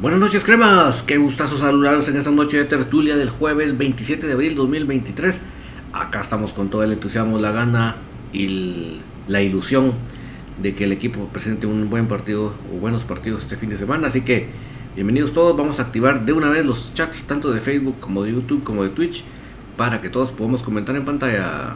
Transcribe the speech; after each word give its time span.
Buenas 0.00 0.18
noches, 0.18 0.44
cremas. 0.44 1.02
Qué 1.02 1.18
gustazo 1.18 1.58
saludarlos 1.58 2.08
en 2.08 2.16
esta 2.16 2.30
noche 2.30 2.56
de 2.56 2.64
tertulia 2.64 3.18
del 3.18 3.28
jueves 3.28 3.76
27 3.76 4.26
de 4.26 4.32
abril 4.32 4.54
2023. 4.54 5.38
Acá 5.92 6.22
estamos 6.22 6.54
con 6.54 6.70
todo 6.70 6.82
el 6.82 6.92
entusiasmo, 6.92 7.38
la 7.38 7.52
gana 7.52 7.96
y 8.32 8.98
la 9.28 9.42
ilusión 9.42 9.92
de 10.62 10.74
que 10.74 10.84
el 10.84 10.92
equipo 10.92 11.26
presente 11.26 11.66
un 11.66 11.90
buen 11.90 12.08
partido 12.08 12.54
o 12.74 12.78
buenos 12.78 13.04
partidos 13.04 13.42
este 13.42 13.58
fin 13.58 13.68
de 13.68 13.76
semana. 13.76 14.08
Así 14.08 14.22
que 14.22 14.48
bienvenidos 14.94 15.34
todos. 15.34 15.54
Vamos 15.54 15.80
a 15.80 15.82
activar 15.82 16.24
de 16.24 16.32
una 16.32 16.48
vez 16.48 16.64
los 16.64 16.94
chats 16.94 17.24
tanto 17.24 17.52
de 17.52 17.60
Facebook 17.60 17.96
como 18.00 18.22
de 18.22 18.32
YouTube 18.32 18.64
como 18.64 18.82
de 18.84 18.88
Twitch 18.88 19.22
para 19.76 20.00
que 20.00 20.08
todos 20.08 20.32
podamos 20.32 20.62
comentar 20.62 20.96
en 20.96 21.04
pantalla. 21.04 21.74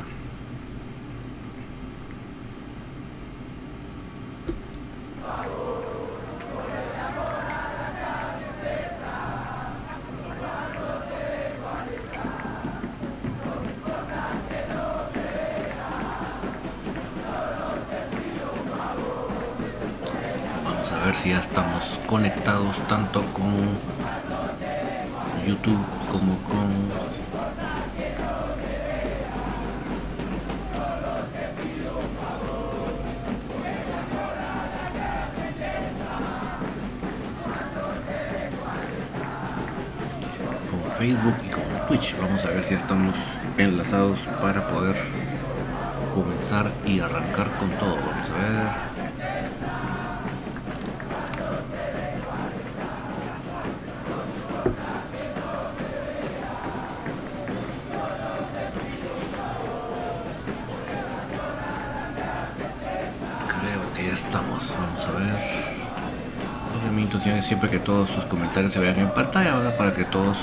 Sus 68.14 68.24
comentarios 68.24 68.72
se 68.72 68.80
vean 68.80 68.98
en 68.98 69.10
pantalla. 69.10 69.76
Para 69.76 69.94
que 69.94 70.04
todos 70.04 70.36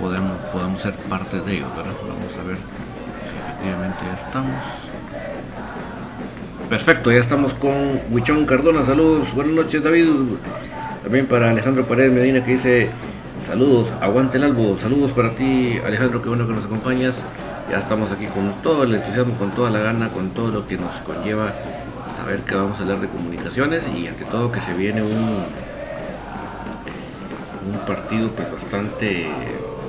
podamos, 0.00 0.38
podamos 0.52 0.82
ser 0.82 0.94
parte 0.94 1.40
de 1.40 1.56
ellos. 1.56 1.68
Vamos 1.76 2.32
a 2.40 2.46
ver 2.46 2.56
si 2.56 3.36
efectivamente 3.36 3.98
ya 4.04 4.26
estamos. 4.26 4.54
Perfecto, 6.68 7.12
ya 7.12 7.20
estamos 7.20 7.54
con 7.54 8.00
Huichón 8.10 8.44
Cardona, 8.44 8.84
saludos, 8.84 9.32
buenas 9.34 9.54
noches 9.54 9.82
David. 9.84 10.08
También 11.02 11.26
para 11.26 11.50
Alejandro 11.50 11.84
Paredes 11.84 12.12
Medina 12.12 12.44
que 12.44 12.54
dice 12.54 12.90
saludos, 13.46 13.92
aguante 14.00 14.38
el 14.38 14.44
albo, 14.44 14.76
saludos 14.80 15.12
para 15.12 15.30
ti 15.30 15.78
Alejandro, 15.86 16.22
qué 16.22 16.28
bueno 16.28 16.46
que 16.46 16.54
nos 16.54 16.64
acompañas. 16.64 17.22
Ya 17.70 17.78
estamos 17.78 18.10
aquí 18.10 18.26
con 18.26 18.52
todo 18.62 18.82
el 18.82 18.96
entusiasmo, 18.96 19.34
con 19.34 19.52
toda 19.52 19.70
la 19.70 19.78
gana, 19.78 20.08
con 20.08 20.30
todo 20.30 20.48
lo 20.48 20.66
que 20.66 20.76
nos 20.76 20.90
conlleva 21.04 21.52
saber 22.16 22.40
que 22.40 22.54
vamos 22.56 22.78
a 22.78 22.82
hablar 22.82 23.00
de 23.00 23.08
comunicaciones 23.08 23.84
y 23.94 24.08
ante 24.08 24.24
todo 24.24 24.50
que 24.50 24.60
se 24.60 24.74
viene 24.74 25.02
un, 25.02 25.44
un 27.66 27.78
partido 27.86 28.30
pues 28.30 28.50
bastante 28.52 29.26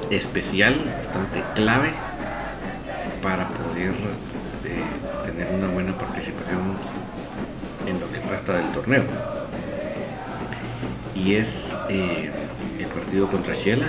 especial, 0.10 0.76
bastante 1.04 1.44
clave 1.56 1.92
para 3.22 3.48
poder 3.50 3.94
eh, 4.66 4.84
tener 5.26 5.48
una 5.54 5.68
buena 5.68 5.98
participación 5.98 6.76
en 7.86 8.00
lo 8.00 8.12
que 8.12 8.20
resta 8.30 8.58
del 8.58 8.72
torneo. 8.72 9.04
Y 11.16 11.36
es 11.36 11.74
eh, 11.90 12.32
el 12.80 12.86
partido 12.88 13.28
contra 13.28 13.54
Shela, 13.54 13.88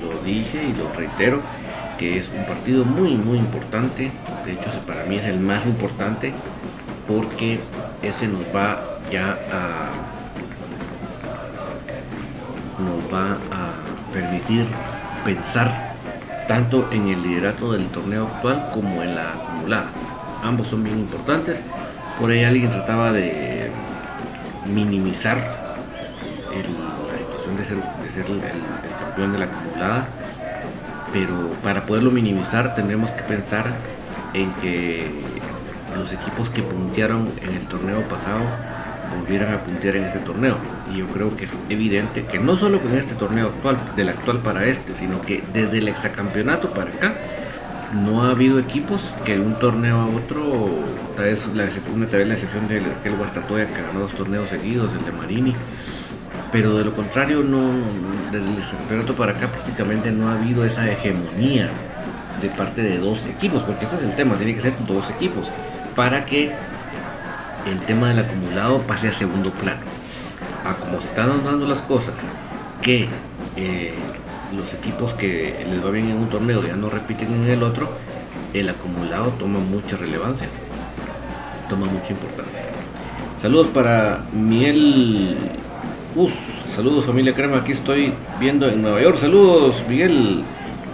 lo 0.00 0.22
dije 0.22 0.62
y 0.64 0.72
lo 0.72 0.92
reitero, 0.92 1.40
que 1.98 2.18
es 2.18 2.28
un 2.28 2.44
partido 2.46 2.84
muy 2.84 3.14
muy 3.16 3.38
importante, 3.38 4.10
de 4.44 4.52
hecho 4.52 4.70
para 4.86 5.04
mí 5.04 5.16
es 5.16 5.24
el 5.24 5.38
más 5.38 5.64
importante 5.66 6.32
porque 7.06 7.60
ese 8.02 8.26
nos 8.26 8.44
va 8.54 8.82
ya 9.10 9.38
a 9.52 10.11
nos 12.84 13.12
va 13.12 13.32
a 13.50 14.12
permitir 14.12 14.66
pensar 15.24 15.94
tanto 16.48 16.88
en 16.92 17.08
el 17.08 17.22
liderato 17.22 17.72
del 17.72 17.86
torneo 17.88 18.26
actual 18.26 18.70
como 18.72 19.02
en 19.02 19.14
la 19.14 19.30
acumulada. 19.30 19.86
Ambos 20.42 20.68
son 20.68 20.84
bien 20.84 20.98
importantes. 20.98 21.60
Por 22.18 22.30
ahí 22.30 22.44
alguien 22.44 22.70
trataba 22.70 23.12
de 23.12 23.70
minimizar 24.66 25.36
la 26.48 27.18
situación 27.18 27.56
de 27.56 28.10
ser, 28.10 28.26
el 28.26 29.04
campeón 29.04 29.32
de 29.32 29.38
la 29.38 29.44
acumulada, 29.46 30.06
pero 31.12 31.52
para 31.62 31.86
poderlo 31.86 32.10
minimizar 32.10 32.74
tendremos 32.74 33.10
que 33.10 33.22
pensar 33.22 33.66
en 34.34 34.52
que 34.54 35.10
los 35.96 36.12
equipos 36.12 36.50
que 36.50 36.62
puntearon 36.62 37.30
en 37.42 37.54
el 37.54 37.66
torneo 37.68 38.02
pasado 38.02 38.40
volvieran 39.18 39.54
a 39.54 39.58
puntear 39.58 39.96
en 39.96 40.04
este 40.04 40.18
torneo. 40.20 40.56
Y 40.92 40.98
yo 40.98 41.06
creo 41.08 41.36
que 41.36 41.46
es 41.46 41.50
evidente 41.68 42.26
que 42.26 42.38
no 42.38 42.56
solo 42.56 42.80
con 42.80 42.94
este 42.94 43.14
torneo 43.14 43.46
actual, 43.46 43.78
del 43.96 44.10
actual 44.10 44.40
para 44.40 44.66
este, 44.66 44.94
sino 44.96 45.22
que 45.22 45.42
desde 45.52 45.78
el 45.78 45.88
exacampeonato 45.88 46.70
para 46.70 46.90
acá, 46.90 47.14
no 47.92 48.24
ha 48.24 48.30
habido 48.30 48.58
equipos 48.58 49.00
que 49.24 49.34
de 49.34 49.40
un 49.40 49.54
torneo 49.54 50.00
a 50.00 50.06
otro, 50.06 50.70
tal 51.14 51.26
vez 51.26 51.46
la, 51.54 51.64
una 51.94 52.06
tal 52.06 52.20
vez 52.20 52.28
la 52.28 52.34
excepción 52.34 52.66
de 52.68 52.78
aquel 52.78 53.16
Guastatoya 53.16 53.66
que 53.66 53.82
ganó 53.82 54.00
dos 54.00 54.12
torneos 54.12 54.48
seguidos, 54.48 54.90
el 54.98 55.04
de 55.04 55.12
Marini, 55.12 55.54
pero 56.50 56.76
de 56.76 56.84
lo 56.84 56.94
contrario, 56.94 57.42
no, 57.42 57.60
desde 58.30 58.46
el 58.46 58.78
campeonato 58.78 59.14
para 59.14 59.32
acá 59.32 59.48
prácticamente 59.48 60.10
no 60.10 60.28
ha 60.28 60.34
habido 60.34 60.64
esa 60.64 60.90
hegemonía 60.90 61.70
de 62.40 62.48
parte 62.48 62.82
de 62.82 62.98
dos 62.98 63.26
equipos, 63.26 63.62
porque 63.62 63.84
ese 63.84 63.96
es 63.96 64.02
el 64.02 64.14
tema, 64.16 64.36
tiene 64.36 64.54
que 64.54 64.62
ser 64.62 64.74
dos 64.86 65.08
equipos, 65.10 65.48
para 65.94 66.24
que 66.24 66.52
el 67.70 67.78
tema 67.86 68.08
del 68.08 68.20
acumulado 68.20 68.80
pase 68.82 69.08
a 69.08 69.12
segundo 69.12 69.50
plano. 69.52 69.91
A 70.64 70.74
como 70.74 71.00
se 71.00 71.06
están 71.06 71.42
dando 71.44 71.66
las 71.66 71.80
cosas, 71.82 72.14
que 72.80 73.08
eh, 73.56 73.94
los 74.56 74.72
equipos 74.74 75.14
que 75.14 75.66
les 75.68 75.84
va 75.84 75.90
bien 75.90 76.08
en 76.08 76.16
un 76.18 76.28
torneo 76.28 76.62
ya 76.62 76.76
no 76.76 76.90
repiten 76.90 77.32
en 77.34 77.50
el 77.50 77.62
otro, 77.62 77.88
el 78.52 78.68
acumulado 78.68 79.30
toma 79.38 79.58
mucha 79.58 79.96
relevancia, 79.96 80.46
toma 81.68 81.86
mucha 81.86 82.10
importancia. 82.10 82.62
Saludos 83.40 83.68
para 83.68 84.24
Miguel 84.32 85.36
Us, 86.14 86.32
saludos 86.76 87.06
familia 87.06 87.34
Crema, 87.34 87.58
aquí 87.58 87.72
estoy 87.72 88.12
viendo 88.38 88.68
en 88.68 88.82
Nueva 88.82 89.00
York, 89.00 89.18
saludos 89.18 89.82
Miguel, 89.88 90.44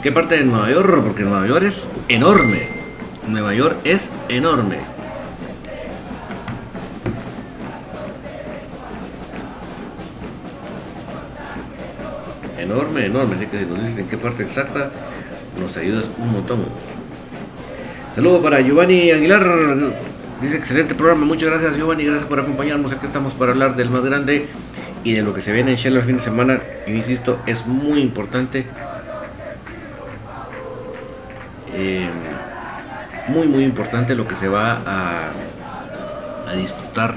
¿qué 0.03 0.12
parte 0.12 0.38
de 0.38 0.44
Nueva 0.44 0.70
York? 0.70 1.03
Porque 1.05 1.25
Nueva 1.25 1.47
York 1.47 1.65
es 1.65 1.76
enorme, 2.09 2.69
Nueva 3.29 3.55
York 3.55 3.79
es 3.85 4.09
enorme. 4.29 4.97
Enorme, 13.04 13.34
enorme, 13.34 13.36
así 13.36 13.46
que 13.46 13.58
si 13.58 13.64
nos 13.66 13.82
dicen 13.82 13.98
en 14.00 14.08
qué 14.08 14.16
parte 14.16 14.42
exacta, 14.42 14.90
nos 15.60 15.76
ayudas 15.76 16.04
un 16.18 16.32
montón. 16.32 16.64
Saludos 18.14 18.42
para 18.42 18.60
Giovanni 18.60 19.10
Aguilar. 19.10 19.46
Dice 20.40 20.56
excelente 20.56 20.94
programa. 20.94 21.24
Muchas 21.24 21.50
gracias 21.50 21.76
Giovanni. 21.76 22.04
Gracias 22.04 22.26
por 22.26 22.40
acompañarnos. 22.40 22.92
Aquí 22.92 23.06
estamos 23.06 23.34
para 23.34 23.52
hablar 23.52 23.76
del 23.76 23.90
más 23.90 24.04
grande 24.04 24.48
y 25.04 25.12
de 25.12 25.22
lo 25.22 25.32
que 25.34 25.42
se 25.42 25.52
viene 25.52 25.72
en 25.72 25.76
Shell 25.76 25.96
el 25.96 26.02
fin 26.02 26.16
de 26.16 26.22
semana, 26.22 26.60
yo 26.86 26.94
insisto, 26.94 27.40
es 27.46 27.66
muy 27.66 28.00
importante. 28.00 28.66
Eh, 31.74 32.08
muy 33.28 33.46
muy 33.46 33.64
importante 33.64 34.14
lo 34.14 34.26
que 34.26 34.34
se 34.34 34.48
va 34.48 34.80
a, 34.84 35.30
a 36.48 36.52
disputar 36.54 37.14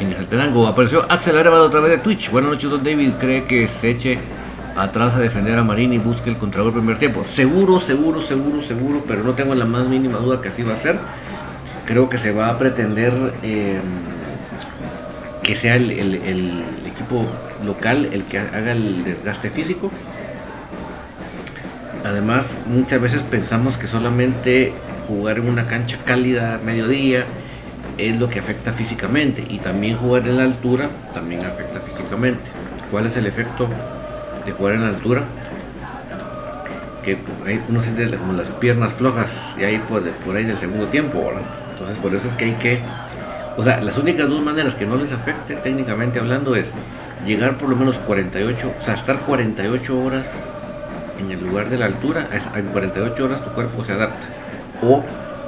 en 0.00 0.08
el 0.08 0.16
Saltenango. 0.16 0.66
Apareció 0.66 1.04
Axel 1.08 1.38
Arevalo 1.38 1.64
otra 1.64 1.80
vez 1.80 1.92
de 1.92 1.98
Twitch. 1.98 2.30
Buenas 2.30 2.50
noches, 2.50 2.70
don 2.70 2.82
David. 2.82 3.12
¿Cree 3.20 3.44
que 3.44 3.68
se 3.68 3.90
eche 3.90 4.18
atrás 4.76 5.14
a 5.14 5.18
defender 5.18 5.58
a 5.58 5.62
Marín 5.62 5.92
y 5.92 5.98
busque 5.98 6.30
el 6.30 6.36
contragol 6.36 6.72
primer 6.72 6.98
tiempo? 6.98 7.24
Seguro, 7.24 7.80
seguro, 7.80 8.20
seguro, 8.20 8.62
seguro, 8.62 9.04
pero 9.06 9.22
no 9.22 9.34
tengo 9.34 9.54
la 9.54 9.64
más 9.64 9.86
mínima 9.86 10.18
duda 10.18 10.40
que 10.40 10.48
así 10.48 10.62
va 10.62 10.74
a 10.74 10.78
ser. 10.78 10.98
Creo 11.86 12.08
que 12.08 12.18
se 12.18 12.32
va 12.32 12.48
a 12.48 12.58
pretender 12.58 13.12
eh, 13.42 13.80
que 15.42 15.56
sea 15.56 15.76
el, 15.76 15.90
el 15.90 16.62
equipo 16.86 17.26
local 17.64 18.08
el 18.12 18.24
que 18.24 18.38
haga 18.38 18.72
el 18.72 19.04
desgaste 19.04 19.50
físico. 19.50 19.90
Además, 22.04 22.46
muchas 22.66 23.00
veces 23.00 23.22
pensamos 23.22 23.76
que 23.76 23.86
solamente 23.86 24.72
jugar 25.06 25.38
en 25.38 25.48
una 25.48 25.64
cancha 25.64 25.98
cálida 26.04 26.60
mediodía 26.64 27.24
es 27.98 28.18
lo 28.18 28.28
que 28.28 28.38
afecta 28.38 28.72
físicamente 28.72 29.44
y 29.48 29.58
también 29.58 29.96
jugar 29.96 30.26
en 30.26 30.38
la 30.38 30.44
altura 30.44 30.88
también 31.12 31.44
afecta 31.44 31.80
físicamente. 31.80 32.50
¿Cuál 32.90 33.06
es 33.06 33.16
el 33.16 33.26
efecto 33.26 33.68
de 34.44 34.52
jugar 34.52 34.74
en 34.74 34.82
la 34.82 34.88
altura? 34.88 35.22
Que 37.02 37.16
uno 37.68 37.82
siente 37.82 38.16
como 38.16 38.32
las 38.34 38.50
piernas 38.50 38.92
flojas 38.92 39.30
y 39.58 39.64
ahí 39.64 39.78
por, 39.78 40.02
ahí 40.36 40.44
del 40.44 40.58
segundo 40.58 40.86
tiempo, 40.86 41.32
Entonces 41.70 41.96
por 41.98 42.14
eso 42.14 42.28
es 42.28 42.34
que 42.34 42.44
hay 42.46 42.52
que, 42.52 42.80
o 43.56 43.64
sea, 43.64 43.80
las 43.80 43.96
únicas 43.96 44.28
dos 44.28 44.42
maneras 44.42 44.74
que 44.74 44.86
no 44.86 44.96
les 44.96 45.12
afecte 45.12 45.56
técnicamente 45.56 46.20
hablando 46.20 46.54
es 46.54 46.72
llegar 47.26 47.56
por 47.56 47.68
lo 47.68 47.76
menos 47.76 47.96
48, 47.98 48.72
o 48.80 48.84
sea, 48.84 48.94
estar 48.94 49.20
48 49.20 50.02
horas 50.02 50.28
en 51.18 51.30
el 51.30 51.40
lugar 51.40 51.68
de 51.68 51.78
la 51.78 51.86
altura, 51.86 52.28
en 52.54 52.66
48 52.66 53.24
horas 53.24 53.44
tu 53.44 53.50
cuerpo 53.50 53.84
se 53.84 53.92
adapta. 53.92 54.26
O 54.82 55.04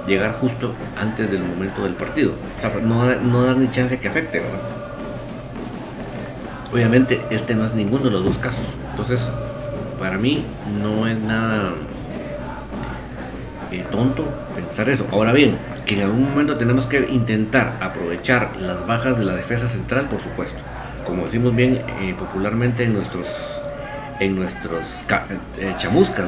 llegar 0.06 0.32
justo 0.40 0.74
antes 1.00 1.30
del 1.30 1.42
momento 1.42 1.84
del 1.84 1.94
partido. 1.94 2.34
O 2.58 2.60
sea, 2.60 2.72
no, 2.82 3.14
no 3.16 3.44
dar 3.44 3.56
ni 3.56 3.70
chance 3.70 3.98
que 3.98 4.08
afecte, 4.08 4.40
¿verdad? 4.40 4.58
Obviamente 6.72 7.20
este 7.30 7.54
no 7.54 7.66
es 7.66 7.74
ninguno 7.74 8.04
de 8.04 8.10
los 8.10 8.24
dos 8.24 8.38
casos. 8.38 8.64
Entonces, 9.02 9.28
para 9.98 10.16
mí 10.16 10.44
no 10.80 11.08
es 11.08 11.18
nada 11.18 11.72
eh, 13.72 13.84
tonto 13.90 14.24
pensar 14.54 14.88
eso. 14.88 15.06
Ahora 15.10 15.32
bien, 15.32 15.56
que 15.84 15.94
en 15.96 16.02
algún 16.02 16.30
momento 16.30 16.56
tenemos 16.56 16.86
que 16.86 17.08
intentar 17.10 17.78
aprovechar 17.80 18.56
las 18.60 18.86
bajas 18.86 19.18
de 19.18 19.24
la 19.24 19.34
defensa 19.34 19.68
central, 19.68 20.08
por 20.08 20.22
supuesto. 20.22 20.56
Como 21.04 21.24
decimos 21.24 21.52
bien 21.56 21.82
eh, 22.00 22.14
popularmente 22.16 22.84
en 22.84 22.92
nuestros 22.92 23.26
en 24.20 24.36
nuestros 24.36 24.86
eh, 25.58 25.74
chamuscas, 25.78 26.24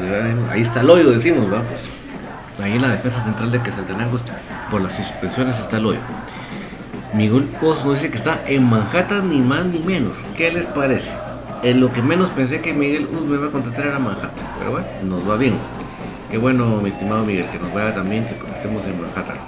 ahí 0.51 0.63
está 0.63 0.81
el 0.81 0.91
hoyo, 0.91 1.13
decimos, 1.13 1.49
¿verdad? 1.49 1.65
Pues, 1.69 2.67
ahí 2.67 2.75
en 2.75 2.83
la 2.83 2.89
defensa 2.89 3.23
central 3.23 3.53
de 3.53 3.63
Quetzaltenango 3.63 4.19
por 4.69 4.81
las 4.81 4.95
suspensiones 4.95 5.57
está 5.61 5.77
el 5.77 5.87
hoyo. 5.87 6.01
Miguel 7.13 7.45
Pozo 7.61 7.93
dice 7.93 8.11
que 8.11 8.17
está 8.17 8.41
en 8.49 8.69
Manhattan 8.69 9.31
ni 9.31 9.41
más 9.43 9.65
ni 9.67 9.79
menos. 9.79 10.15
¿Qué 10.37 10.51
les 10.51 10.67
parece? 10.67 11.24
En 11.65 11.81
lo 11.81 11.91
que 11.91 12.03
menos 12.03 12.29
pensé 12.29 12.61
que 12.61 12.75
Miguel 12.75 13.09
Uz 13.11 13.23
me 13.23 13.37
iba 13.37 13.47
a 13.47 13.51
contestar 13.51 13.87
era 13.87 13.99
Manhattan. 13.99 14.31
Pero 14.59 14.73
bueno, 14.73 14.87
nos 15.05 15.27
va 15.27 15.39
bien. 15.39 15.55
Qué 16.31 16.37
bueno, 16.37 16.79
mi 16.83 16.91
estimado 16.91 17.25
Miguel, 17.25 17.47
que 17.47 17.59
nos 17.59 17.73
vaya 17.73 17.95
también, 17.95 18.27
que 18.27 18.35
estemos 18.35 18.85
en 18.85 19.01
Manhattan. 19.01 19.39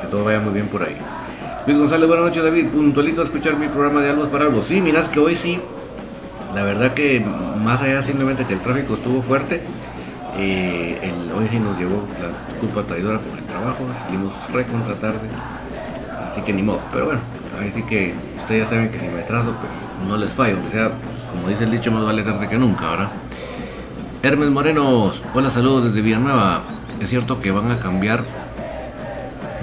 Que 0.00 0.08
todo 0.08 0.24
vaya 0.24 0.40
muy 0.40 0.52
bien 0.52 0.66
por 0.66 0.82
ahí. 0.82 0.96
Luis 1.68 1.78
González, 1.78 2.08
buenas 2.08 2.26
noches 2.26 2.42
David. 2.42 2.66
Puntualito 2.70 3.20
a 3.20 3.24
escuchar 3.24 3.54
mi 3.56 3.68
programa 3.68 4.00
de 4.00 4.10
Albos 4.10 4.26
para 4.26 4.46
Algo. 4.46 4.64
Sí, 4.64 4.80
mirás 4.80 5.08
que 5.08 5.20
hoy 5.20 5.36
sí. 5.36 5.60
La 6.52 6.64
verdad 6.64 6.94
que 6.94 7.24
más 7.62 7.80
allá 7.80 8.02
simplemente 8.02 8.44
que 8.44 8.54
el 8.54 8.60
tráfico 8.60 8.94
estuvo 8.94 9.22
fuerte, 9.22 9.60
eh, 10.36 10.98
el, 11.00 11.30
hoy 11.30 11.46
sí 11.48 11.60
nos 11.60 11.78
llevó 11.78 12.02
la 12.20 12.58
culpa 12.58 12.82
traidora 12.82 13.20
por 13.20 13.38
el 13.38 13.44
trabajo, 13.44 13.86
salimos 14.02 14.32
re 14.52 14.64
contra 14.64 14.96
tarde, 14.96 15.28
así 16.28 16.40
que 16.40 16.52
ni 16.52 16.64
modo. 16.64 16.80
Pero 16.92 17.04
bueno, 17.04 17.20
ahí 17.60 17.70
sí 17.72 17.84
que 17.84 18.14
ustedes 18.36 18.64
ya 18.64 18.68
saben 18.68 18.90
que 18.90 18.98
si 18.98 19.06
me 19.06 19.20
atraso, 19.20 19.54
pues 19.60 20.08
no 20.08 20.16
les 20.16 20.30
fallo, 20.30 20.56
aunque 20.56 20.72
sea, 20.72 20.90
como 21.30 21.48
dice 21.48 21.64
el 21.64 21.70
dicho, 21.70 21.90
más 21.92 22.04
vale 22.04 22.22
tarde 22.22 22.48
que 22.48 22.58
nunca, 22.58 22.90
¿verdad? 22.90 23.08
Hermes 24.22 24.50
Morenos, 24.50 25.22
hola, 25.34 25.50
saludos 25.50 25.84
desde 25.84 26.02
Villanueva. 26.02 26.62
Es 27.00 27.08
cierto 27.08 27.40
que 27.40 27.50
van 27.50 27.70
a 27.70 27.78
cambiar 27.78 28.24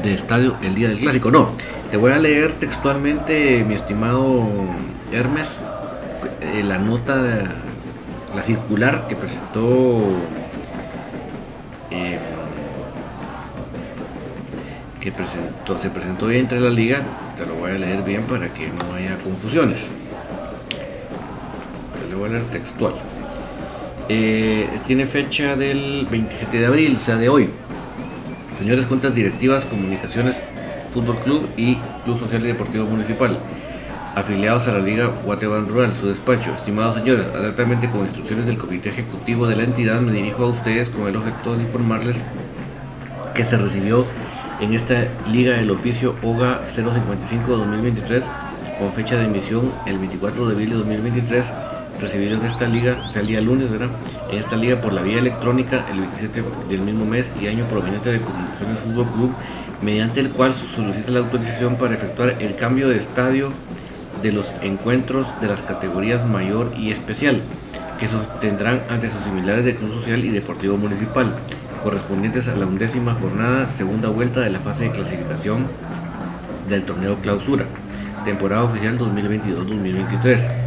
de 0.01 0.13
estadio 0.13 0.55
el 0.61 0.75
día 0.75 0.89
del 0.89 0.99
clásico. 0.99 1.29
No, 1.29 1.51
te 1.91 1.97
voy 1.97 2.11
a 2.11 2.17
leer 2.17 2.53
textualmente, 2.53 3.63
mi 3.67 3.75
estimado 3.75 4.47
Hermes, 5.11 5.47
eh, 6.41 6.63
la 6.63 6.79
nota, 6.79 7.15
la 8.35 8.41
circular 8.43 9.07
que 9.07 9.15
presentó 9.15 10.03
eh, 11.91 12.19
que 14.99 15.11
presentó, 15.11 15.77
se 15.79 15.89
presentó 15.89 16.27
bien 16.27 16.41
entre 16.41 16.59
la 16.59 16.69
liga, 16.69 17.03
te 17.35 17.45
lo 17.45 17.55
voy 17.55 17.71
a 17.71 17.75
leer 17.75 18.03
bien 18.03 18.23
para 18.23 18.53
que 18.53 18.67
no 18.67 18.95
haya 18.95 19.15
confusiones. 19.23 19.81
Lo 22.17 22.23
voy 22.23 22.31
a 22.31 22.33
leer 22.33 22.45
textual. 22.45 22.93
Eh, 24.09 24.67
tiene 24.87 25.05
fecha 25.05 25.55
del 25.55 26.07
27 26.09 26.59
de 26.59 26.65
abril, 26.65 26.97
o 26.99 27.05
sea, 27.05 27.15
de 27.15 27.29
hoy. 27.29 27.51
Señores 28.57 28.87
juntas 28.87 29.13
directivas, 29.13 29.65
comunicaciones, 29.65 30.35
fútbol 30.95 31.19
club 31.19 31.47
y 31.55 31.75
club 32.05 32.19
social 32.19 32.43
y 32.43 32.47
deportivo 32.47 32.85
municipal 32.85 33.37
afiliados 34.15 34.67
a 34.67 34.71
la 34.71 34.79
Liga 34.79 35.11
Guatemala 35.23 35.67
Rural, 35.67 35.93
su 36.01 36.07
despacho. 36.07 36.55
Estimados 36.55 36.95
señores, 36.95 37.27
atentamente 37.27 37.87
con 37.91 38.01
instrucciones 38.01 38.47
del 38.47 38.57
Comité 38.57 38.89
Ejecutivo 38.89 39.45
de 39.45 39.55
la 39.55 39.63
entidad, 39.65 40.01
me 40.01 40.11
dirijo 40.11 40.45
a 40.45 40.47
ustedes 40.47 40.89
con 40.89 41.07
el 41.07 41.17
objeto 41.17 41.55
de 41.55 41.61
informarles 41.61 42.17
que 43.35 43.45
se 43.45 43.57
recibió 43.57 44.07
en 44.59 44.73
esta 44.73 45.07
Liga 45.31 45.59
el 45.59 45.69
oficio 45.69 46.15
OGA 46.23 46.63
055-2023 46.65 48.23
con 48.79 48.91
fecha 48.91 49.17
de 49.17 49.25
emisión 49.25 49.71
el 49.85 49.99
24 49.99 50.47
de 50.47 50.53
abril 50.53 50.69
de 50.71 50.75
2023 50.77 51.66
recibido 51.99 52.35
en 52.35 52.45
esta 52.45 52.67
liga, 52.67 53.11
sea, 53.11 53.21
el 53.21 53.45
lunes, 53.45 53.69
¿verdad? 53.69 53.89
En 54.31 54.39
esta 54.39 54.55
liga 54.55 54.81
por 54.81 54.93
la 54.93 55.01
vía 55.01 55.19
electrónica 55.19 55.85
el 55.91 55.99
27 55.99 56.43
del 56.69 56.81
mismo 56.81 57.05
mes 57.05 57.31
y 57.41 57.47
año 57.47 57.65
proveniente 57.65 58.11
de 58.11 58.21
Comunicaciones 58.21 58.79
Fútbol 58.79 59.07
Club, 59.07 59.31
mediante 59.81 60.19
el 60.19 60.31
cual 60.31 60.53
solicita 60.75 61.11
la 61.11 61.19
autorización 61.19 61.75
para 61.75 61.95
efectuar 61.95 62.35
el 62.39 62.55
cambio 62.55 62.89
de 62.89 62.97
estadio 62.97 63.51
de 64.21 64.31
los 64.31 64.51
encuentros 64.61 65.27
de 65.41 65.47
las 65.47 65.61
categorías 65.61 66.25
mayor 66.25 66.73
y 66.77 66.91
especial, 66.91 67.41
que 67.99 68.07
sostendrán 68.07 68.81
ante 68.89 69.09
sus 69.09 69.23
similares 69.23 69.65
de 69.65 69.75
Cruz 69.75 69.91
Social 69.91 70.23
y 70.23 70.29
Deportivo 70.29 70.77
Municipal, 70.77 71.35
correspondientes 71.83 72.47
a 72.47 72.55
la 72.55 72.65
undécima 72.65 73.13
jornada, 73.13 73.69
segunda 73.69 74.09
vuelta 74.09 74.41
de 74.41 74.49
la 74.49 74.59
fase 74.59 74.85
de 74.85 74.91
clasificación 74.91 75.65
del 76.67 76.83
torneo 76.83 77.17
clausura, 77.21 77.65
temporada 78.25 78.63
oficial 78.63 78.97
2022-2023, 78.99 80.66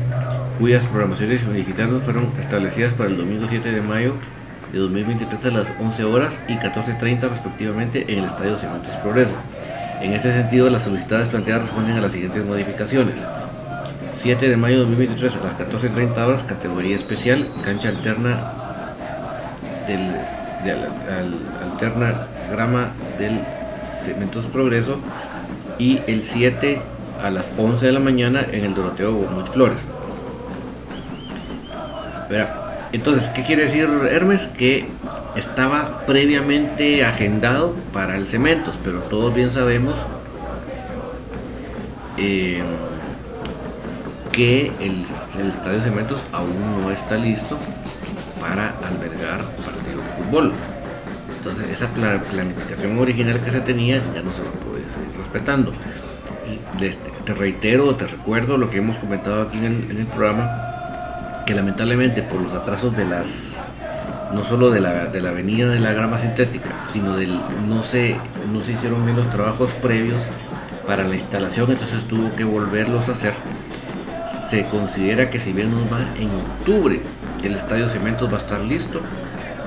cuyas 0.61 0.85
programaciones 0.85 1.51
digitales 1.51 2.05
fueron 2.05 2.29
establecidas 2.39 2.93
para 2.93 3.09
el 3.09 3.17
domingo 3.17 3.47
7 3.49 3.73
de 3.73 3.81
mayo 3.81 4.15
de 4.71 4.79
2023 4.79 5.47
a 5.47 5.51
las 5.59 5.73
11 5.81 6.05
horas 6.05 6.39
y 6.49 6.53
14.30 6.53 7.31
respectivamente 7.31 8.05
en 8.13 8.19
el 8.19 8.25
Estadio 8.27 8.59
Cementos 8.59 8.95
Progreso. 8.97 9.33
En 10.03 10.13
este 10.13 10.35
sentido, 10.35 10.69
las 10.69 10.83
solicitadas 10.83 11.29
planteadas 11.29 11.63
responden 11.63 11.97
a 11.97 12.03
las 12.03 12.13
siguientes 12.13 12.45
modificaciones. 12.45 13.15
7 14.17 14.51
de 14.51 14.57
mayo 14.59 14.75
de 14.75 14.81
2023 14.83 15.33
a 15.33 15.45
las 15.45 15.59
14.30 15.59 16.27
horas, 16.27 16.43
categoría 16.43 16.95
especial, 16.95 17.49
cancha 17.65 17.89
alterna 17.89 18.53
del, 19.89 20.11
alterna 21.73 22.27
grama 22.53 22.93
del 23.19 23.41
Cementos 24.05 24.45
Progreso 24.45 25.01
y 25.79 26.01
el 26.07 26.23
7 26.23 26.83
a 27.23 27.31
las 27.31 27.47
11 27.57 27.87
de 27.87 27.93
la 27.93 28.01
mañana 28.01 28.45
en 28.53 28.67
el 28.67 28.75
Doroteo 28.75 29.13
Much 29.13 29.49
Flores. 29.53 29.81
Entonces, 32.93 33.29
¿qué 33.35 33.43
quiere 33.45 33.65
decir 33.65 33.89
Hermes? 34.11 34.43
Que 34.59 34.87
estaba 35.37 36.05
previamente 36.07 37.05
agendado 37.05 37.75
para 37.93 38.17
el 38.17 38.27
Cementos, 38.27 38.75
pero 38.85 39.01
todos 39.01 39.33
bien 39.35 39.51
sabemos 39.51 39.95
eh, 42.17 42.63
que 44.33 44.73
el, 44.81 45.05
Estadio 45.49 45.81
Cementos 45.83 46.21
aún 46.33 46.83
no 46.83 46.91
está 46.91 47.17
listo 47.17 47.59
para 48.41 48.75
albergar 48.89 49.45
partidos 49.65 50.05
de 50.05 50.25
fútbol. 50.25 50.53
Entonces 51.39 51.71
esa 51.71 51.87
planificación 51.89 52.99
original 52.99 53.41
que 53.41 53.51
se 53.51 53.61
tenía 53.61 53.97
ya 54.15 54.23
no 54.23 54.31
se 54.31 54.43
va 54.43 54.49
a 54.49 54.67
poder 54.67 54.85
seguir 54.95 55.17
respetando. 55.17 55.73
te 57.25 57.35
reitero, 57.35 57.95
te 57.95 58.07
recuerdo 58.07 58.57
lo 58.57 58.69
que 58.69 58.79
hemos 58.79 58.99
comentado 58.99 59.43
aquí 59.43 59.59
el, 59.59 59.91
en 59.91 59.97
el 59.97 60.07
programa, 60.07 60.70
que 61.51 61.57
lamentablemente 61.57 62.23
por 62.23 62.41
los 62.41 62.53
atrasos 62.53 62.97
de 62.97 63.05
las 63.05 63.27
no 64.33 64.45
solo 64.45 64.71
de 64.71 64.81
la, 64.81 65.07
de 65.07 65.21
la 65.21 65.31
avenida 65.31 65.69
de 65.69 65.81
la 65.81 65.93
grama 65.93 66.17
sintética, 66.19 66.71
sino 66.87 67.17
del 67.17 67.41
no 67.69 67.83
se, 67.83 68.17
no 68.53 68.61
se 68.61 68.73
hicieron 68.73 69.05
bien 69.05 69.17
los 69.17 69.29
trabajos 69.31 69.69
previos 69.83 70.19
para 70.87 71.03
la 71.03 71.17
instalación, 71.17 71.73
entonces 71.73 72.07
tuvo 72.07 72.33
que 72.37 72.45
volverlos 72.45 73.09
a 73.09 73.13
hacer 73.13 73.33
se 74.49 74.65
considera 74.67 75.29
que 75.29 75.41
si 75.41 75.53
bien 75.53 75.73
nos 75.73 75.93
va 75.93 76.03
en 76.17 76.31
octubre, 76.31 77.01
el 77.43 77.57
estadio 77.57 77.89
Cementos 77.89 78.33
va 78.33 78.37
a 78.37 78.41
estar 78.41 78.61
listo 78.61 79.01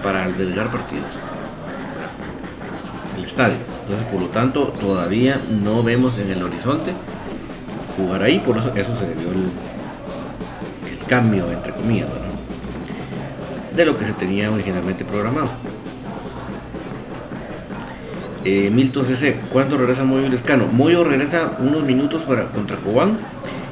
para 0.02 0.24
albergar 0.24 0.72
partidos. 0.72 1.12
El 3.18 3.26
estadio. 3.26 3.58
Entonces, 3.82 4.06
por 4.08 4.22
lo 4.22 4.28
tanto, 4.28 4.74
todavía 4.80 5.42
no 5.50 5.84
vemos 5.84 6.18
en 6.18 6.32
el 6.32 6.44
horizonte 6.44 6.94
jugar 7.98 8.24
ahí, 8.24 8.40
por 8.40 8.58
eso, 8.58 8.74
eso 8.74 8.98
se 8.98 9.06
debió 9.06 9.32
el, 9.32 9.73
cambio, 11.04 11.52
entre 11.52 11.74
comillas, 11.74 12.10
de 13.76 13.86
lo 13.86 13.98
que 13.98 14.06
se 14.06 14.14
tenía 14.14 14.52
originalmente 14.52 15.06
programado. 15.06 15.50
Eh, 18.46 18.70
Milton 18.74 19.06
CC, 19.06 19.40
¿cuándo 19.52 19.78
regresa 19.78 20.04
Moyo 20.04 20.26
y 20.26 20.30
Lescano? 20.30 20.68
Moyo 20.68 21.04
regresa 21.04 21.58
unos 21.60 21.84
minutos 21.84 22.22
para, 22.24 22.48
contra 22.48 22.76
Cobán 22.76 23.18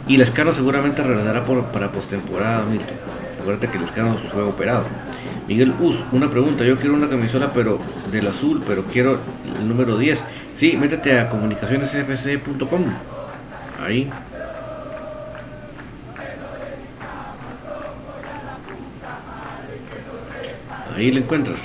y 0.08 0.18
Lescano 0.18 0.54
seguramente 0.54 1.04
regresará 1.04 1.44
para 1.44 1.92
postemporada, 1.92 2.66
Milton. 2.66 2.96
Acuérdate 3.42 3.68
que 3.70 3.80
Lescano 3.80 4.18
fue 4.32 4.44
operado. 4.44 4.86
Miguel 5.48 5.74
Us, 5.82 5.98
una 6.14 6.30
pregunta, 6.30 6.64
yo 6.64 6.78
quiero 6.78 6.96
una 6.96 7.10
camisola 7.10 7.52
pero 7.54 7.80
del 8.12 8.28
azul, 8.28 8.64
pero 8.66 8.86
quiero 8.86 9.18
el 9.60 9.68
número 9.68 9.98
10. 9.98 10.24
Sí, 10.56 10.78
métete 10.78 11.20
a 11.20 11.28
comunicacionesfc.com. 11.28 12.86
Ahí. 13.84 14.10
Ahí 21.02 21.10
lo 21.10 21.18
encuentras. 21.18 21.60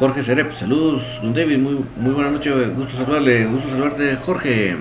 Jorge 0.00 0.24
Cerep, 0.24 0.52
saludos, 0.56 1.20
don 1.22 1.32
David, 1.32 1.58
muy, 1.58 1.84
muy 1.96 2.12
buena 2.12 2.32
noche, 2.32 2.50
gusto 2.76 2.96
saludarle, 2.96 3.46
gusto 3.46 3.70
saludarte, 3.70 4.16
Jorge. 4.16 4.74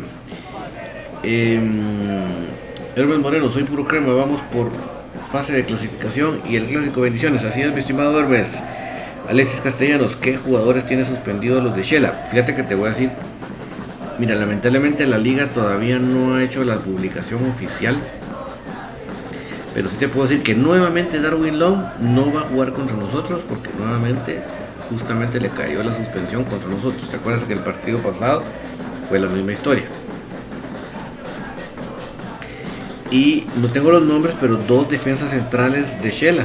Eh, 1.22 1.62
Hermes 2.96 3.20
Moreno, 3.20 3.52
soy 3.52 3.66
puro 3.66 3.86
crema, 3.86 4.12
vamos 4.14 4.42
por 4.52 4.72
fase 5.32 5.54
de 5.54 5.64
clasificación 5.64 6.42
y 6.50 6.56
el 6.56 6.66
clásico 6.66 7.02
bendiciones, 7.02 7.44
así 7.44 7.62
es 7.62 7.72
mi 7.72 7.82
estimado 7.82 8.20
Hermes. 8.20 8.48
Alexis 9.30 9.60
Castellanos, 9.62 10.16
¿qué 10.16 10.38
jugadores 10.38 10.88
tiene 10.88 11.06
suspendidos 11.06 11.64
los 11.64 11.76
de 11.76 11.84
Shela? 11.84 12.30
Fíjate 12.32 12.56
que 12.56 12.64
te 12.64 12.74
voy 12.74 12.88
a 12.88 12.94
decir, 12.94 13.12
mira, 14.18 14.34
lamentablemente 14.34 15.06
la 15.06 15.20
liga 15.20 15.50
todavía 15.50 16.00
no 16.00 16.34
ha 16.34 16.42
hecho 16.42 16.64
la 16.64 16.78
publicación 16.78 17.48
oficial, 17.48 18.02
pero 19.74 19.90
sí 19.90 19.96
te 19.98 20.08
puedo 20.08 20.28
decir 20.28 20.44
que 20.44 20.54
nuevamente 20.54 21.20
Darwin 21.20 21.58
Long 21.58 21.84
no 22.00 22.32
va 22.32 22.42
a 22.42 22.44
jugar 22.44 22.74
contra 22.74 22.96
nosotros 22.96 23.42
porque 23.50 23.70
nuevamente 23.78 24.44
justamente 24.90 25.40
le 25.40 25.50
cayó 25.50 25.84
la 25.84 25.96
suspensión 25.96 26.44
contra 26.44 26.70
nosotros. 26.70 27.10
¿Te 27.10 27.18
acuerdas 27.18 27.44
que 27.46 27.54
el 27.54 27.60
partido 27.60 28.00
pasado 28.00 28.44
fue 29.10 29.20
la 29.20 29.28
misma 29.28 29.54
historia? 29.54 29.86
Y 33.10 33.46
no 33.62 33.68
tengo 33.68 33.92
los 33.92 34.04
nombres, 34.04 34.36
pero 34.40 34.58
dos 34.58 34.90
defensas 34.90 35.30
centrales 35.32 36.02
de 36.02 36.12
Shela 36.12 36.44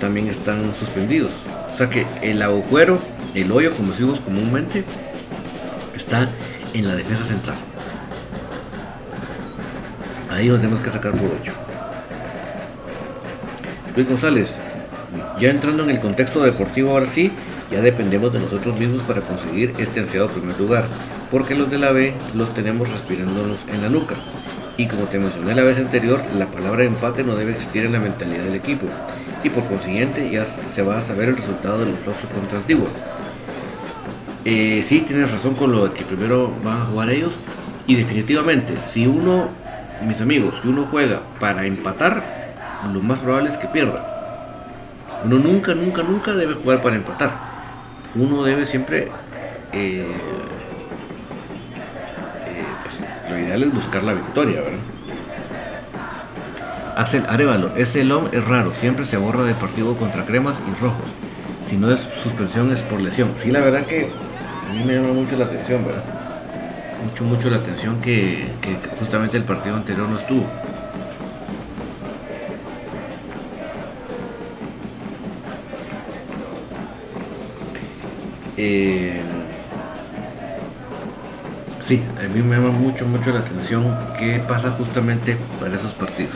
también 0.00 0.28
están 0.28 0.74
suspendidos. 0.78 1.30
O 1.74 1.76
sea 1.78 1.88
que 1.88 2.06
el 2.22 2.42
agujero, 2.42 2.98
el 3.34 3.50
hoyo, 3.50 3.72
como 3.72 3.92
decimos 3.92 4.20
comúnmente, 4.20 4.84
está 5.96 6.28
en 6.74 6.88
la 6.88 6.94
defensa 6.94 7.24
central. 7.24 7.56
Ahí 10.30 10.48
nos 10.48 10.60
tenemos 10.60 10.80
que 10.80 10.90
sacar 10.90 11.12
por 11.12 11.30
8. 11.40 11.61
Luis 13.94 14.08
González, 14.08 14.50
ya 15.38 15.50
entrando 15.50 15.82
en 15.82 15.90
el 15.90 16.00
contexto 16.00 16.42
deportivo 16.42 16.92
ahora 16.92 17.06
sí, 17.06 17.30
ya 17.70 17.82
dependemos 17.82 18.32
de 18.32 18.40
nosotros 18.40 18.78
mismos 18.78 19.02
para 19.02 19.20
conseguir 19.20 19.74
este 19.78 20.00
ansiado 20.00 20.28
primer 20.28 20.58
lugar, 20.58 20.84
porque 21.30 21.54
los 21.54 21.70
de 21.70 21.78
la 21.78 21.92
B 21.92 22.14
los 22.34 22.54
tenemos 22.54 22.88
respirándonos 22.88 23.58
en 23.72 23.82
la 23.82 23.88
nuca. 23.90 24.14
Y 24.78 24.86
como 24.86 25.04
te 25.04 25.18
mencioné 25.18 25.54
la 25.54 25.62
vez 25.62 25.76
anterior, 25.76 26.20
la 26.38 26.46
palabra 26.46 26.84
empate 26.84 27.22
no 27.22 27.36
debe 27.36 27.52
existir 27.52 27.84
en 27.84 27.92
la 27.92 28.00
mentalidad 28.00 28.44
del 28.44 28.54
equipo, 28.54 28.86
y 29.44 29.50
por 29.50 29.64
consiguiente 29.66 30.30
ya 30.30 30.46
se 30.74 30.80
va 30.80 30.98
a 30.98 31.02
saber 31.02 31.28
el 31.28 31.36
resultado 31.36 31.78
de 31.78 31.90
los 31.90 31.98
Fluxos 32.00 32.30
contra 32.34 32.58
Antigua. 32.58 32.88
Eh, 34.46 34.82
sí, 34.88 35.04
tienes 35.06 35.30
razón 35.30 35.54
con 35.54 35.70
lo 35.70 35.88
de 35.88 35.92
que 35.92 36.04
primero 36.04 36.50
van 36.64 36.80
a 36.80 36.84
jugar 36.86 37.10
ellos, 37.10 37.32
y 37.86 37.96
definitivamente, 37.96 38.72
si 38.90 39.06
uno, 39.06 39.50
mis 40.06 40.20
amigos, 40.22 40.54
si 40.62 40.68
uno 40.68 40.86
juega 40.90 41.20
para 41.38 41.66
empatar, 41.66 42.41
lo 42.88 43.00
más 43.00 43.18
probable 43.18 43.50
es 43.50 43.58
que 43.58 43.68
pierda. 43.68 44.06
Uno 45.24 45.38
nunca, 45.38 45.74
nunca, 45.74 46.02
nunca 46.02 46.34
debe 46.34 46.54
jugar 46.54 46.82
para 46.82 46.96
empatar 46.96 47.52
uno 48.14 48.42
debe 48.44 48.66
siempre, 48.66 49.08
eh, 49.72 50.06
eh, 52.46 52.64
pues, 52.82 53.30
lo 53.30 53.38
ideal 53.38 53.62
es 53.62 53.74
buscar 53.74 54.02
la 54.02 54.12
victoria, 54.12 54.60
¿verdad? 54.60 54.78
Axel 56.96 57.24
Arevalo, 57.26 57.74
ese 57.76 58.04
LOM 58.04 58.26
es 58.32 58.44
raro, 58.44 58.74
siempre 58.74 59.06
se 59.06 59.16
borra 59.16 59.44
de 59.44 59.54
partido 59.54 59.96
contra 59.96 60.26
cremas 60.26 60.56
y 60.70 60.82
rojos. 60.82 61.06
Si 61.66 61.78
no 61.78 61.90
es 61.90 62.06
suspensión 62.22 62.70
es 62.70 62.80
por 62.80 63.00
lesión. 63.00 63.32
Sí, 63.42 63.50
la 63.50 63.60
verdad 63.60 63.86
que 63.86 64.10
a 64.68 64.72
mí 64.74 64.84
me 64.84 64.96
llama 64.96 65.14
mucho 65.14 65.36
la 65.36 65.46
atención, 65.46 65.86
¿verdad? 65.86 66.04
Mucho, 67.02 67.24
mucho 67.24 67.48
la 67.48 67.56
atención 67.56 67.98
que, 68.00 68.46
que 68.60 68.76
justamente 68.98 69.38
el 69.38 69.44
partido 69.44 69.76
anterior 69.76 70.06
no 70.06 70.18
estuvo. 70.18 70.46
Eh, 78.56 79.20
sí, 81.84 82.02
a 82.18 82.28
mí 82.28 82.42
me 82.42 82.56
llama 82.56 82.70
mucho, 82.70 83.06
mucho 83.06 83.32
la 83.32 83.38
atención 83.38 83.96
qué 84.18 84.42
pasa 84.46 84.70
justamente 84.72 85.36
para 85.58 85.76
esos 85.76 85.92
partidos. 85.92 86.34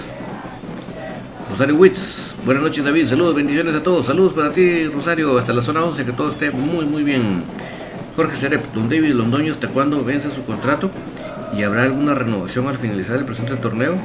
Rosario 1.50 1.76
Witz, 1.76 2.35
buenas 2.44 2.62
noches 2.62 2.85
David, 2.85 3.06
saludos, 3.06 3.35
bendiciones 3.35 3.75
a 3.75 3.82
todos, 3.82 4.06
saludos 4.06 4.32
para 4.32 4.52
ti 4.52 4.88
Rosario, 4.88 5.38
hasta 5.38 5.52
la 5.52 5.62
zona 5.62 5.85
11, 5.85 6.04
que 6.04 6.12
todo 6.12 6.30
esté 6.30 6.50
muy, 6.50 6.87
muy 6.87 7.02
bien. 7.02 7.44
Jorge 8.16 8.37
Cerep, 8.38 8.73
don 8.73 8.88
David 8.88 9.12
Londoño, 9.12 9.52
¿hasta 9.52 9.68
cuándo 9.68 10.02
vence 10.02 10.30
su 10.30 10.42
contrato? 10.44 10.90
¿Y 11.54 11.62
habrá 11.62 11.82
alguna 11.82 12.14
renovación 12.14 12.66
al 12.66 12.78
finalizar 12.78 13.16
el 13.18 13.26
presente 13.26 13.54
torneo? 13.56 13.96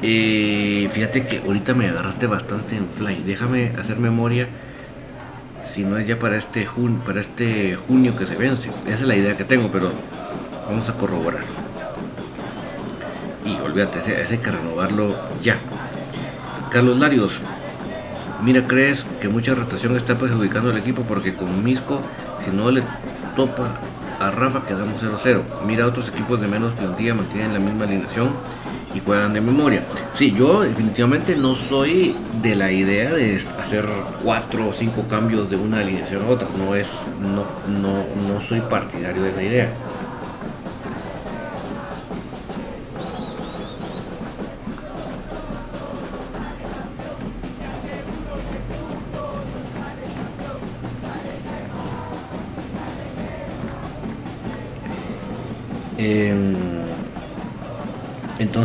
Eh, 0.00 0.88
fíjate 0.92 1.26
que 1.26 1.38
ahorita 1.38 1.74
me 1.74 1.88
agarraste 1.88 2.28
bastante 2.28 2.76
en 2.76 2.86
fly, 2.88 3.24
déjame 3.26 3.72
hacer 3.76 3.98
memoria 3.98 4.48
si 5.76 5.84
no 5.84 5.98
es 5.98 6.06
ya 6.06 6.18
para 6.18 6.38
este, 6.38 6.64
jun 6.64 7.02
para 7.04 7.20
este 7.20 7.76
junio 7.76 8.16
que 8.16 8.26
se 8.26 8.34
vence. 8.34 8.70
Esa 8.86 8.94
es 8.94 9.02
la 9.02 9.14
idea 9.14 9.36
que 9.36 9.44
tengo, 9.44 9.68
pero 9.70 9.92
vamos 10.66 10.88
a 10.88 10.94
corroborar. 10.94 11.42
Y 13.44 13.60
olvídate, 13.60 13.98
ese, 13.98 14.16
hay 14.16 14.38
que 14.38 14.50
renovarlo 14.50 15.14
ya. 15.42 15.58
Carlos 16.70 16.98
Larios, 16.98 17.40
mira, 18.42 18.66
crees 18.66 19.04
que 19.20 19.28
mucha 19.28 19.54
rotación 19.54 19.94
está 19.96 20.16
perjudicando 20.16 20.70
al 20.70 20.78
equipo 20.78 21.02
porque 21.02 21.34
con 21.34 21.62
Misco, 21.62 22.00
si 22.42 22.56
no 22.56 22.70
le 22.70 22.82
topa 23.36 23.74
a 24.18 24.30
Rafa, 24.30 24.64
quedamos 24.66 25.02
0-0. 25.02 25.42
Mira, 25.66 25.86
otros 25.86 26.08
equipos 26.08 26.40
de 26.40 26.48
menos 26.48 26.72
plantilla 26.72 27.12
mantienen 27.12 27.52
la 27.52 27.58
misma 27.58 27.84
alineación 27.84 28.30
y 28.94 29.00
juegan 29.00 29.32
de 29.32 29.40
memoria. 29.40 29.82
Sí, 30.14 30.32
yo 30.32 30.62
definitivamente 30.62 31.36
no 31.36 31.54
soy 31.54 32.14
de 32.42 32.54
la 32.54 32.72
idea 32.72 33.12
de 33.12 33.42
hacer 33.60 33.86
cuatro 34.22 34.68
o 34.68 34.72
cinco 34.72 35.04
cambios 35.08 35.50
de 35.50 35.56
una 35.56 35.80
alineación 35.80 36.24
a 36.24 36.28
otra. 36.28 36.48
No 36.56 36.74
es, 36.74 36.88
no, 37.20 37.44
no, 37.70 38.04
no 38.32 38.40
soy 38.48 38.60
partidario 38.60 39.22
de 39.22 39.30
esa 39.30 39.42
idea. 39.42 39.72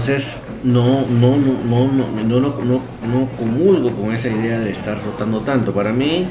Entonces, 0.01 0.35
no, 0.63 1.05
no, 1.05 1.37
no, 1.37 1.85
no, 1.85 2.23
no, 2.23 2.39
no, 2.39 2.81
no, 3.07 3.29
comulgo 3.37 3.91
con 3.91 4.15
esa 4.15 4.29
idea 4.29 4.59
de 4.59 4.71
estar 4.71 4.99
rotando 5.03 5.41
tanto. 5.41 5.73
Para 5.73 5.93
mí 5.93 6.25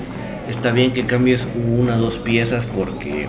está 0.49 0.73
bien 0.73 0.93
que 0.93 1.07
cambies 1.07 1.47
una 1.79 1.95
dos 1.95 2.19
piezas 2.19 2.67
porque 2.67 3.29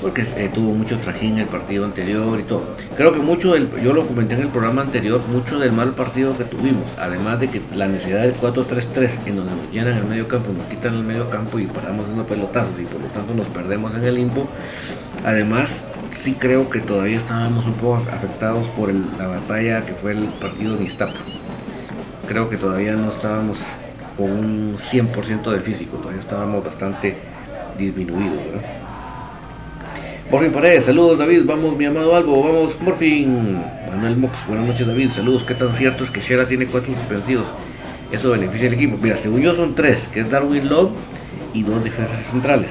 porque 0.00 0.22
eh, 0.38 0.50
tuvo 0.54 0.72
mucho 0.72 0.98
trajín 1.00 1.36
el 1.36 1.48
partido 1.48 1.84
anterior 1.84 2.40
y 2.40 2.44
todo. 2.44 2.62
Creo 2.96 3.12
que 3.12 3.18
mucho 3.20 3.52
del, 3.52 3.68
yo 3.82 3.92
lo 3.92 4.06
comenté 4.06 4.36
en 4.36 4.40
el 4.40 4.48
programa 4.48 4.80
anterior, 4.80 5.20
mucho 5.30 5.58
del 5.58 5.72
mal 5.72 5.90
partido 5.90 6.34
que 6.34 6.44
tuvimos, 6.44 6.84
además 6.98 7.40
de 7.40 7.50
que 7.50 7.60
la 7.76 7.88
necesidad 7.88 8.22
del 8.22 8.34
4-3-3, 8.36 9.26
en 9.26 9.36
donde 9.36 9.54
nos 9.54 9.70
llenan 9.70 9.98
el 9.98 10.06
medio 10.06 10.26
campo, 10.28 10.50
nos 10.50 10.66
quitan 10.68 10.94
el 10.94 11.04
medio 11.04 11.28
campo 11.28 11.58
y 11.58 11.66
paramos 11.66 12.06
una 12.08 12.24
pelotazos 12.24 12.80
y 12.80 12.84
por 12.84 13.02
lo 13.02 13.08
tanto 13.08 13.34
nos 13.34 13.48
perdemos 13.48 13.94
en 13.94 14.04
el 14.04 14.14
limpo. 14.14 14.48
Además, 15.26 15.82
sí 16.22 16.34
creo 16.34 16.68
que 16.68 16.80
todavía 16.80 17.16
estábamos 17.16 17.64
un 17.66 17.74
poco 17.74 17.96
afectados 17.96 18.66
por 18.68 18.92
la 18.92 19.26
batalla 19.26 19.84
que 19.84 19.92
fue 19.92 20.12
el 20.12 20.24
partido 20.24 20.76
de 20.76 20.84
Iztapa. 20.84 21.18
Creo 22.26 22.50
que 22.50 22.56
todavía 22.56 22.92
no 22.92 23.10
estábamos 23.10 23.58
con 24.16 24.30
un 24.30 24.76
100% 24.76 25.50
del 25.50 25.62
físico, 25.62 25.96
todavía 25.96 26.20
estábamos 26.20 26.64
bastante 26.64 27.16
disminuidos. 27.78 28.40
Morfin 30.30 30.52
Paredes, 30.52 30.84
saludos 30.84 31.18
David, 31.18 31.42
vamos 31.46 31.76
mi 31.76 31.86
amado 31.86 32.14
Albo, 32.14 32.42
vamos 32.42 32.76
Morfin. 32.80 33.62
Manuel 33.90 34.16
Mox, 34.16 34.34
buenas 34.46 34.66
noches 34.66 34.86
David, 34.86 35.10
saludos, 35.10 35.44
¿qué 35.44 35.54
tan 35.54 35.72
cierto 35.72 36.04
es 36.04 36.10
que 36.10 36.20
Shera 36.20 36.46
tiene 36.46 36.66
cuatro 36.66 36.92
suspensivos? 36.94 37.46
Eso 38.12 38.30
beneficia 38.30 38.68
al 38.68 38.74
equipo. 38.74 38.98
Mira, 39.00 39.16
según 39.16 39.40
yo 39.40 39.54
son 39.54 39.74
tres, 39.74 40.08
que 40.12 40.20
es 40.20 40.30
Darwin 40.30 40.68
Love 40.68 40.92
y 41.54 41.62
dos 41.62 41.82
defensas 41.84 42.18
centrales. 42.30 42.70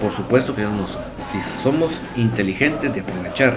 Por 0.00 0.12
supuesto 0.12 0.54
que 0.54 0.62
nos, 0.62 0.96
si 1.32 1.42
somos 1.62 2.00
inteligentes 2.16 2.92
de 2.94 3.00
aprovechar 3.00 3.56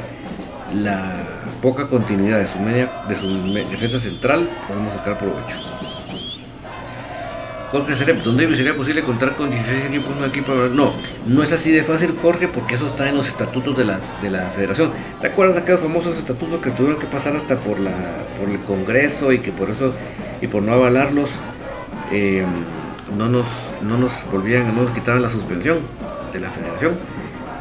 la 0.74 1.18
poca 1.62 1.88
continuidad 1.88 2.40
de 2.40 2.48
su 2.48 2.60
media, 2.60 2.90
de 3.08 3.16
su 3.16 3.28
defensa 3.54 4.00
central, 4.00 4.48
podemos 4.68 4.94
sacar 4.96 5.18
provecho. 5.18 5.56
Jorge 7.72 7.96
Serep, 7.96 8.24
¿dónde 8.24 8.48
sería 8.56 8.76
posible 8.76 9.04
contar 9.04 9.36
con 9.36 9.52
16 9.52 9.86
equipos 9.86 10.18
un 10.18 10.26
equipo? 10.26 10.54
No, 10.54 10.92
no 11.28 11.44
es 11.44 11.52
así 11.52 11.72
de 11.72 11.84
fácil, 11.84 12.16
Jorge, 12.20 12.48
porque 12.48 12.76
eso 12.76 12.88
está 12.88 13.08
en 13.08 13.16
los 13.16 13.28
estatutos 13.28 13.78
de 13.78 13.86
la, 13.86 14.00
de 14.24 14.32
la 14.32 14.48
federación. 14.48 14.92
¿Te 15.22 15.28
acuerdas 15.28 15.56
de 15.58 15.62
aquellos 15.62 15.82
famosos 15.82 16.18
estatutos 16.18 16.62
que 16.62 16.72
tuvieron 16.72 17.00
que 17.00 17.06
pasar 17.06 17.36
hasta 17.36 17.58
por, 17.58 17.80
la, 17.80 17.92
por 18.40 18.50
el 18.50 18.60
Congreso 18.62 19.32
y 19.32 19.40
que 19.40 19.52
por 19.52 19.70
eso, 19.70 19.94
y 20.42 20.48
por 20.48 20.64
no 20.64 20.74
avalarlos, 20.74 21.30
eh, 22.12 22.44
no, 23.16 23.30
nos, 23.30 23.46
no 23.84 24.00
nos 24.00 24.12
volvían, 24.32 24.76
no 24.76 24.84
nos 24.84 24.92
quitaban 24.92 25.22
la 25.22 25.30
suspensión 25.30 25.78
de 26.34 26.40
la 26.40 26.50
federación? 26.50 26.94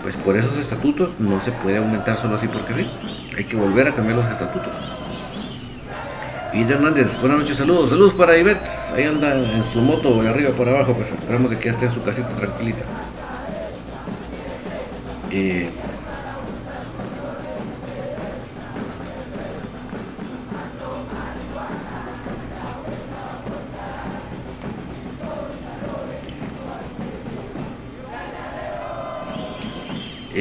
Pues 0.08 0.16
por 0.24 0.38
esos 0.38 0.56
estatutos 0.56 1.10
no 1.18 1.38
se 1.42 1.52
puede 1.52 1.76
aumentar 1.76 2.16
solo 2.16 2.36
así 2.36 2.48
porque 2.48 2.72
sí. 2.72 2.90
Hay 3.36 3.44
que 3.44 3.56
volver 3.56 3.88
a 3.88 3.94
cambiar 3.94 4.16
los 4.16 4.30
estatutos. 4.30 4.72
Y 6.54 6.62
Hernández, 6.62 7.20
buenas 7.20 7.40
noches, 7.40 7.58
saludos, 7.58 7.90
saludos 7.90 8.14
para 8.14 8.38
Ivette, 8.38 8.70
ahí 8.96 9.04
anda 9.04 9.34
en 9.34 9.62
su 9.70 9.82
moto 9.82 10.22
de 10.22 10.30
arriba 10.30 10.52
para 10.52 10.70
abajo, 10.70 10.94
pues 10.94 11.12
esperamos 11.12 11.50
de 11.50 11.58
que 11.58 11.68
esté 11.68 11.84
en 11.84 11.92
su 11.92 12.02
casita 12.02 12.28
tranquilita. 12.28 12.84
Eh, 15.30 15.68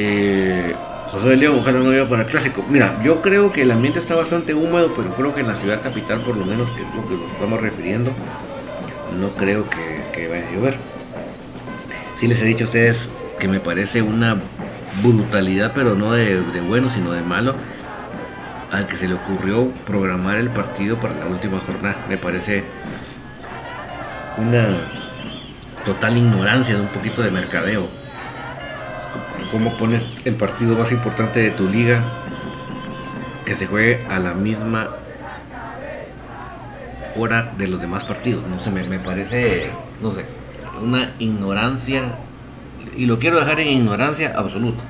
eh, 0.00 0.74
José 1.10 1.28
de 1.30 1.36
León, 1.36 1.58
ojalá 1.58 1.80
no 1.80 1.86
vaya 1.86 2.08
para 2.08 2.22
el 2.22 2.28
clásico. 2.28 2.64
Mira, 2.68 3.02
yo 3.02 3.20
creo 3.20 3.50
que 3.50 3.62
el 3.62 3.70
ambiente 3.72 3.98
está 3.98 4.14
bastante 4.14 4.54
húmedo, 4.54 4.92
pero 4.96 5.10
creo 5.16 5.34
que 5.34 5.40
en 5.40 5.48
la 5.48 5.56
ciudad 5.56 5.82
capital, 5.82 6.20
por 6.20 6.36
lo 6.36 6.44
menos, 6.44 6.70
que 6.70 6.82
es 6.82 6.94
lo 6.94 7.04
que 7.08 7.14
nos 7.14 7.32
estamos 7.32 7.60
refiriendo, 7.60 8.12
no 9.18 9.30
creo 9.30 9.64
que, 9.68 10.28
vaya 10.28 10.46
a 10.46 10.52
llover. 10.52 10.76
Sí 12.20 12.28
les 12.28 12.40
he 12.40 12.44
dicho 12.44 12.64
a 12.64 12.66
ustedes 12.68 13.08
que 13.40 13.48
me 13.48 13.58
parece 13.58 14.00
una 14.00 14.36
brutalidad, 15.02 15.72
pero 15.74 15.96
no 15.96 16.12
de, 16.12 16.42
de 16.42 16.60
bueno, 16.60 16.90
sino 16.94 17.10
de 17.10 17.22
malo, 17.22 17.56
al 18.70 18.86
que 18.86 18.96
se 18.96 19.08
le 19.08 19.14
ocurrió 19.14 19.68
programar 19.84 20.36
el 20.36 20.50
partido 20.50 20.96
para 20.96 21.14
la 21.16 21.26
última 21.26 21.58
jornada. 21.58 21.96
Me 22.08 22.18
parece 22.18 22.62
una 24.36 24.66
total 25.84 26.18
ignorancia 26.18 26.76
de 26.76 26.82
un 26.82 26.88
poquito 26.88 27.22
de 27.22 27.32
mercadeo 27.32 27.97
cómo 29.50 29.72
pones 29.74 30.04
el 30.24 30.36
partido 30.36 30.76
más 30.76 30.92
importante 30.92 31.40
de 31.40 31.50
tu 31.50 31.68
liga 31.68 32.02
que 33.44 33.54
se 33.54 33.66
juegue 33.66 34.04
a 34.08 34.18
la 34.18 34.34
misma 34.34 34.90
hora 37.16 37.52
de 37.56 37.66
los 37.66 37.80
demás 37.80 38.04
partidos. 38.04 38.46
No 38.46 38.58
sé, 38.58 38.70
me, 38.70 38.84
me 38.84 38.98
parece, 38.98 39.70
no 40.02 40.10
sé, 40.12 40.24
una 40.82 41.12
ignorancia, 41.18 42.02
y 42.96 43.06
lo 43.06 43.18
quiero 43.18 43.38
dejar 43.38 43.60
en 43.60 43.68
ignorancia 43.68 44.34
absoluta. 44.36 44.82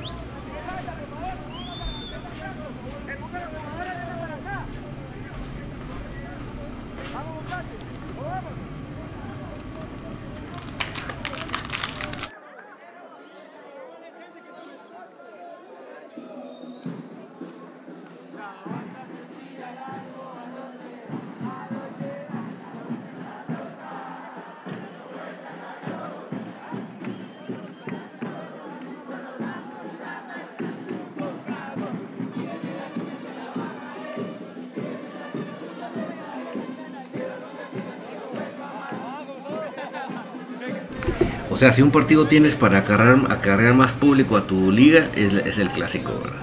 O 41.58 41.60
sea, 41.60 41.72
si 41.72 41.82
un 41.82 41.90
partido 41.90 42.28
tienes 42.28 42.54
para 42.54 42.78
acarrear, 42.78 43.74
más 43.74 43.90
público 43.90 44.36
a 44.36 44.46
tu 44.46 44.70
liga, 44.70 45.08
es, 45.16 45.58
el 45.58 45.68
clásico, 45.70 46.12
¿verdad? 46.22 46.38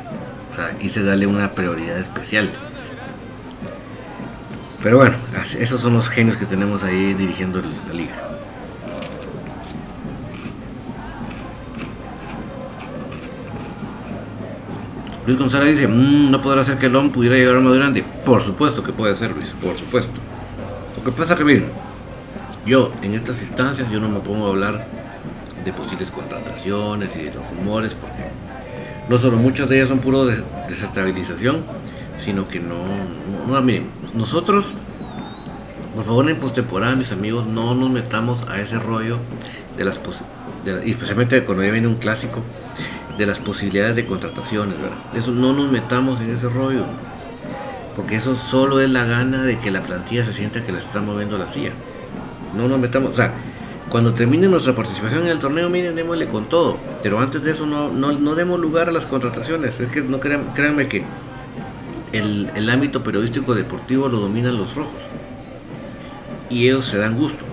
O 0.51 0.55
sea, 0.55 0.77
y 0.81 0.89
se 0.89 1.03
dale 1.03 1.25
una 1.25 1.53
prioridad 1.53 1.97
especial. 1.99 2.51
Pero 4.83 4.97
bueno, 4.97 5.15
esos 5.57 5.79
son 5.79 5.93
los 5.93 6.09
genios 6.09 6.35
que 6.35 6.45
tenemos 6.45 6.83
ahí 6.83 7.13
dirigiendo 7.13 7.61
la 7.61 7.93
liga. 7.93 8.13
Luis 15.25 15.39
González 15.39 15.75
dice, 15.75 15.87
mm, 15.87 16.29
no 16.29 16.41
podrá 16.41 16.65
ser 16.65 16.77
que 16.77 16.87
el 16.87 17.11
pudiera 17.11 17.37
llegar 17.37 17.55
a 17.55 17.61
más 17.61 17.73
grande. 17.73 18.03
Por 18.25 18.41
supuesto 18.41 18.83
que 18.83 18.91
puede 18.91 19.15
ser, 19.15 19.31
Luis, 19.33 19.47
por 19.63 19.77
supuesto. 19.77 20.11
Lo 20.97 21.05
que 21.05 21.11
pasa 21.11 21.35
es 21.35 21.39
que, 21.39 21.45
miren, 21.45 21.67
yo 22.65 22.91
en 23.01 23.13
estas 23.13 23.41
instancias 23.41 23.89
yo 23.89 24.01
no 24.01 24.09
me 24.09 24.19
pongo 24.19 24.47
a 24.47 24.49
hablar 24.49 24.94
de 25.65 25.73
posibles 25.73 26.11
contrataciones 26.11 27.09
y 27.15 27.23
de 27.23 27.33
los 27.33 27.49
rumores, 27.49 27.95
porque 27.95 28.29
no 29.09 29.17
solo 29.17 29.37
muchas 29.37 29.67
de 29.67 29.77
ellas 29.77 29.89
son 29.89 29.99
puro 29.99 30.25
de 30.25 30.41
desestabilización, 30.69 31.63
sino 32.23 32.47
que 32.47 32.59
no, 32.59 32.77
no, 33.47 33.61
miren, 33.61 33.87
nosotros, 34.13 34.65
por 35.95 36.05
favor 36.05 36.29
en 36.29 36.37
postemporada, 36.37 36.95
mis 36.95 37.11
amigos, 37.11 37.45
no 37.47 37.75
nos 37.75 37.89
metamos 37.89 38.47
a 38.47 38.61
ese 38.61 38.79
rollo 38.79 39.17
de 39.75 39.85
las 39.85 39.99
de 40.63 40.87
y 40.87 40.91
especialmente 40.91 41.43
cuando 41.43 41.63
ya 41.63 41.71
viene 41.71 41.87
un 41.87 41.95
clásico, 41.95 42.41
de 43.17 43.25
las 43.25 43.39
posibilidades 43.39 43.95
de 43.95 44.05
contrataciones, 44.05 44.77
¿verdad? 44.77 44.97
Eso 45.15 45.31
no 45.31 45.53
nos 45.53 45.71
metamos 45.71 46.19
en 46.19 46.31
ese 46.31 46.49
rollo, 46.49 46.83
porque 47.95 48.17
eso 48.17 48.35
solo 48.35 48.81
es 48.81 48.89
la 48.89 49.05
gana 49.05 49.43
de 49.43 49.59
que 49.59 49.71
la 49.71 49.81
plantilla 49.81 50.25
se 50.25 50.33
sienta 50.33 50.63
que 50.63 50.71
la 50.71 50.79
está 50.79 51.01
moviendo 51.01 51.37
la 51.37 51.47
silla. 51.47 51.71
No 52.55 52.67
nos 52.67 52.79
metamos, 52.79 53.11
o 53.11 53.15
sea, 53.15 53.33
cuando 53.89 54.13
termine 54.13 54.47
nuestra 54.47 54.75
participación 54.75 55.23
en 55.23 55.29
el 55.29 55.39
torneo, 55.39 55.69
miren, 55.69 55.95
démosle 55.95 56.27
con 56.27 56.45
todo. 56.45 56.77
Pero 57.03 57.19
antes 57.19 57.43
de 57.43 57.51
eso 57.51 57.65
no, 57.65 57.91
no, 57.91 58.35
demos 58.35 58.59
lugar 58.59 58.89
a 58.89 58.91
las 58.91 59.05
contrataciones. 59.05 59.79
Es 59.79 59.89
que 59.89 60.01
no 60.01 60.19
crean, 60.19 60.53
créanme 60.53 60.87
que 60.87 61.03
el, 62.11 62.49
el 62.55 62.69
ámbito 62.69 63.03
periodístico 63.03 63.53
deportivo 63.53 64.09
lo 64.09 64.19
dominan 64.19 64.57
los 64.57 64.73
rojos. 64.75 64.93
Y 66.49 66.67
ellos 66.67 66.85
se 66.85 66.97
dan 66.97 67.15
gusto. 67.15 67.44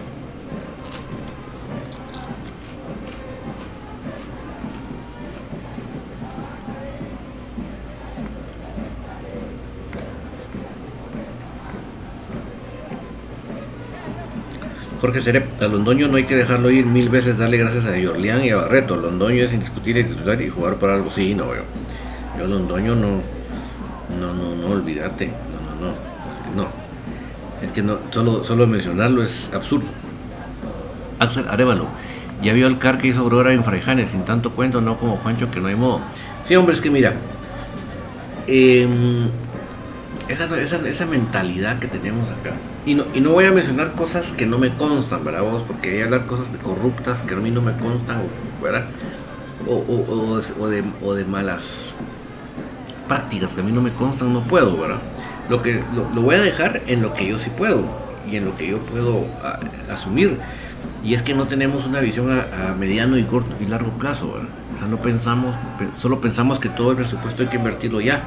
Jorge 15.02 15.20
Cerep, 15.20 15.60
a 15.60 15.66
Londoño 15.66 16.06
no 16.06 16.16
hay 16.16 16.26
que 16.26 16.36
dejarlo 16.36 16.70
ir 16.70 16.86
mil 16.86 17.08
veces, 17.08 17.36
darle 17.36 17.56
gracias 17.58 17.86
a 17.86 17.88
Jorlián 18.00 18.44
y 18.44 18.50
a 18.50 18.56
Barreto. 18.56 18.94
Londoño 18.94 19.42
es 19.42 19.52
indiscutible 19.52 20.04
titular 20.04 20.40
y 20.40 20.48
jugar 20.48 20.76
por 20.76 20.90
algo, 20.90 21.10
sí, 21.10 21.34
no, 21.34 21.46
yo, 21.52 21.62
yo 22.38 22.46
Londoño 22.46 22.94
no, 22.94 23.20
no, 24.20 24.32
no, 24.32 24.54
no, 24.54 24.66
olvídate, 24.68 25.26
no, 25.26 25.86
no, 25.86 25.92
no, 26.54 26.62
no. 26.62 26.68
Es 27.60 27.72
que 27.72 27.82
no, 27.82 27.98
solo, 28.12 28.44
solo 28.44 28.64
mencionarlo 28.68 29.24
es 29.24 29.50
absurdo. 29.52 29.86
Axel 31.18 31.48
Arevalo, 31.48 31.88
ya 32.40 32.52
vio 32.52 32.68
el 32.68 32.78
car 32.78 32.98
que 32.98 33.08
hizo 33.08 33.22
Aurora 33.22 33.52
en 33.52 33.64
Fraijanes, 33.64 34.10
sin 34.10 34.24
tanto 34.24 34.52
cuento, 34.52 34.80
no 34.80 34.98
como 34.98 35.16
Juancho, 35.16 35.50
que 35.50 35.60
no 35.60 35.66
hay 35.66 35.74
modo. 35.74 35.98
Sí, 36.44 36.54
hombre, 36.54 36.76
es 36.76 36.80
que 36.80 36.90
mira, 36.90 37.14
eh, 38.46 38.86
esa, 40.28 40.44
esa, 40.60 40.88
esa, 40.88 41.06
mentalidad 41.06 41.80
que 41.80 41.88
tenemos 41.88 42.28
acá. 42.28 42.52
Y 42.84 42.94
no, 42.94 43.04
y 43.14 43.20
no 43.20 43.30
voy 43.30 43.44
a 43.44 43.52
mencionar 43.52 43.92
cosas 43.92 44.32
que 44.32 44.44
no 44.44 44.58
me 44.58 44.70
constan, 44.70 45.24
¿verdad? 45.24 45.42
Vos? 45.42 45.62
Porque 45.66 45.92
hay 45.92 46.02
hablar 46.02 46.26
cosas 46.26 46.52
de 46.52 46.58
corruptas 46.58 47.22
que 47.22 47.34
a 47.34 47.36
mí 47.36 47.50
no 47.50 47.62
me 47.62 47.72
constan, 47.76 48.22
¿verdad? 48.60 48.86
O, 49.68 49.74
o, 49.74 50.40
o, 50.60 50.68
de, 50.68 50.82
o 51.00 51.14
de 51.14 51.24
malas 51.24 51.94
prácticas 53.06 53.52
que 53.52 53.60
a 53.60 53.64
mí 53.64 53.70
no 53.70 53.82
me 53.82 53.92
constan, 53.92 54.32
no 54.32 54.42
puedo, 54.42 54.76
¿verdad? 54.76 54.98
Lo, 55.48 55.62
que, 55.62 55.80
lo, 55.94 56.22
voy 56.22 56.34
a 56.34 56.40
dejar 56.40 56.82
en 56.88 57.02
lo 57.02 57.14
que 57.14 57.28
yo 57.28 57.38
sí 57.38 57.50
puedo 57.56 57.84
y 58.28 58.36
en 58.36 58.46
lo 58.46 58.56
que 58.56 58.66
yo 58.66 58.78
puedo 58.78 59.26
asumir. 59.90 60.38
Y 61.04 61.14
es 61.14 61.22
que 61.22 61.34
no 61.34 61.46
tenemos 61.46 61.86
una 61.86 62.00
visión 62.00 62.30
a, 62.32 62.74
mediano 62.74 63.16
y 63.16 63.22
corto 63.24 63.50
y 63.60 63.66
largo 63.66 63.90
plazo, 63.92 64.26
O 64.26 64.78
sea, 64.78 64.88
no 64.88 64.96
pensamos, 64.98 65.54
solo 66.00 66.20
pensamos 66.20 66.58
que 66.58 66.68
todo 66.68 66.90
el 66.90 66.96
presupuesto 66.96 67.42
hay 67.42 67.48
que 67.48 67.56
invertirlo 67.56 68.00
ya. 68.00 68.24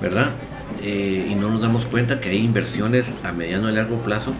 ¿Verdad? 0.00 0.30
Eh, 0.82 1.28
y 1.30 1.34
no 1.34 1.50
nos 1.50 1.60
damos 1.60 1.84
cuenta 1.86 2.20
que 2.20 2.30
hay 2.30 2.38
inversiones 2.38 3.12
a 3.22 3.32
mediano 3.32 3.70
y 3.70 3.74
largo 3.74 3.98
plazo 3.98 4.32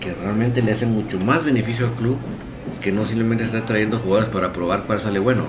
que 0.00 0.12
realmente 0.14 0.60
le 0.60 0.72
hacen 0.72 0.92
mucho 0.92 1.18
más 1.20 1.44
beneficio 1.44 1.86
al 1.86 1.92
club 1.92 2.18
que 2.80 2.92
no 2.92 3.06
simplemente 3.06 3.44
está 3.44 3.64
trayendo 3.64 3.98
jugadores 3.98 4.28
para 4.28 4.52
probar 4.52 4.82
cuál 4.82 5.00
sale 5.00 5.18
bueno. 5.18 5.44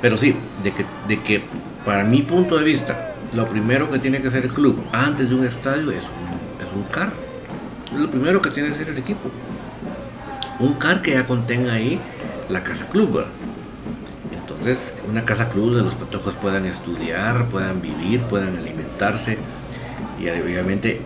Pero 0.00 0.16
sí, 0.16 0.34
de 0.62 0.72
que, 0.72 0.84
de 1.08 1.22
que 1.22 1.42
para 1.84 2.04
mi 2.04 2.22
punto 2.22 2.56
de 2.56 2.64
vista, 2.64 3.14
lo 3.34 3.48
primero 3.48 3.90
que 3.90 3.98
tiene 3.98 4.22
que 4.22 4.28
hacer 4.28 4.44
el 4.44 4.52
club 4.52 4.82
antes 4.92 5.28
de 5.28 5.34
un 5.34 5.44
estadio 5.44 5.90
es 5.90 6.02
un, 6.02 6.66
es 6.66 6.74
un 6.74 6.84
car. 6.84 7.12
Es 7.92 7.98
lo 7.98 8.10
primero 8.10 8.40
que 8.40 8.50
tiene 8.50 8.68
que 8.68 8.76
hacer 8.76 8.88
el 8.90 8.98
equipo. 8.98 9.30
Un 10.60 10.74
car 10.74 11.02
que 11.02 11.12
ya 11.12 11.26
contenga 11.26 11.74
ahí 11.74 12.00
la 12.48 12.64
casa 12.64 12.86
club. 12.86 13.24
Entonces, 14.32 14.92
una 15.08 15.24
casa 15.24 15.48
club 15.48 15.76
de 15.76 15.82
los 15.82 15.94
patojos 15.94 16.34
puedan 16.34 16.66
estudiar, 16.66 17.46
puedan 17.48 17.80
vivir, 17.80 18.22
puedan 18.22 18.56
alimentarse. 18.56 19.38
Y 20.20 20.28
obviamente 20.28 21.00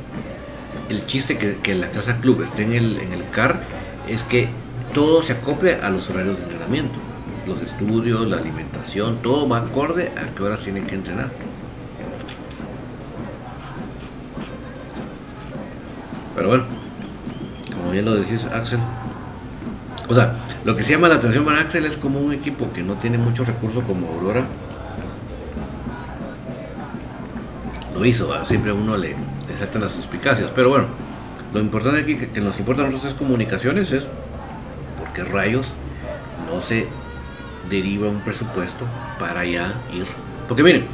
el 0.88 1.06
chiste 1.06 1.36
que, 1.36 1.56
que 1.56 1.74
la 1.74 1.90
casa 1.90 2.18
club 2.18 2.42
esté 2.42 2.62
en 2.62 2.72
el, 2.72 2.96
en 2.98 3.12
el 3.12 3.28
CAR 3.30 3.60
es 4.08 4.22
que 4.22 4.48
todo 4.94 5.22
se 5.22 5.34
acople 5.34 5.74
a 5.74 5.90
los 5.90 6.08
horarios 6.08 6.38
de 6.38 6.44
entrenamiento 6.44 6.98
los 7.46 7.60
estudios, 7.60 8.26
la 8.26 8.36
alimentación, 8.36 9.18
todo 9.22 9.48
va 9.48 9.58
acorde 9.58 10.10
a 10.16 10.34
qué 10.34 10.42
horas 10.42 10.60
tienen 10.60 10.86
que 10.86 10.94
entrenar. 10.94 11.30
Pero 16.34 16.48
bueno, 16.48 16.64
como 17.74 17.90
bien 17.90 18.04
lo 18.04 18.14
decís 18.14 18.46
Axel, 18.46 18.78
o 20.08 20.14
sea, 20.14 20.34
lo 20.64 20.76
que 20.76 20.82
se 20.82 20.92
llama 20.92 21.08
la 21.08 21.16
atención 21.16 21.44
para 21.44 21.60
Axel 21.60 21.84
es 21.86 21.96
como 21.96 22.20
un 22.20 22.32
equipo 22.32 22.72
que 22.72 22.82
no 22.82 22.94
tiene 22.94 23.18
mucho 23.18 23.44
recurso 23.44 23.82
como 23.82 24.08
Aurora. 24.08 24.44
Lo 27.94 28.04
hizo, 28.04 28.44
siempre 28.44 28.70
a 28.70 28.74
uno 28.74 28.96
le, 28.96 29.10
le 29.10 29.58
saltan 29.58 29.82
las 29.82 29.92
suspicacias. 29.92 30.50
Pero 30.54 30.70
bueno, 30.70 30.86
lo 31.52 31.60
importante 31.60 32.00
aquí 32.00 32.16
que, 32.16 32.30
que 32.30 32.40
nos 32.40 32.58
importa 32.58 32.82
a 32.82 32.86
nosotros 32.86 33.12
es 33.12 33.18
comunicaciones, 33.18 33.92
es 33.92 34.04
porque 34.98 35.24
rayos 35.24 35.66
no 36.50 36.62
se 36.62 36.86
deriva 37.70 38.08
un 38.08 38.20
presupuesto 38.20 38.86
para 39.18 39.44
ya 39.44 39.74
ir. 39.92 40.06
Porque 40.48 40.62
miren, 40.62 40.86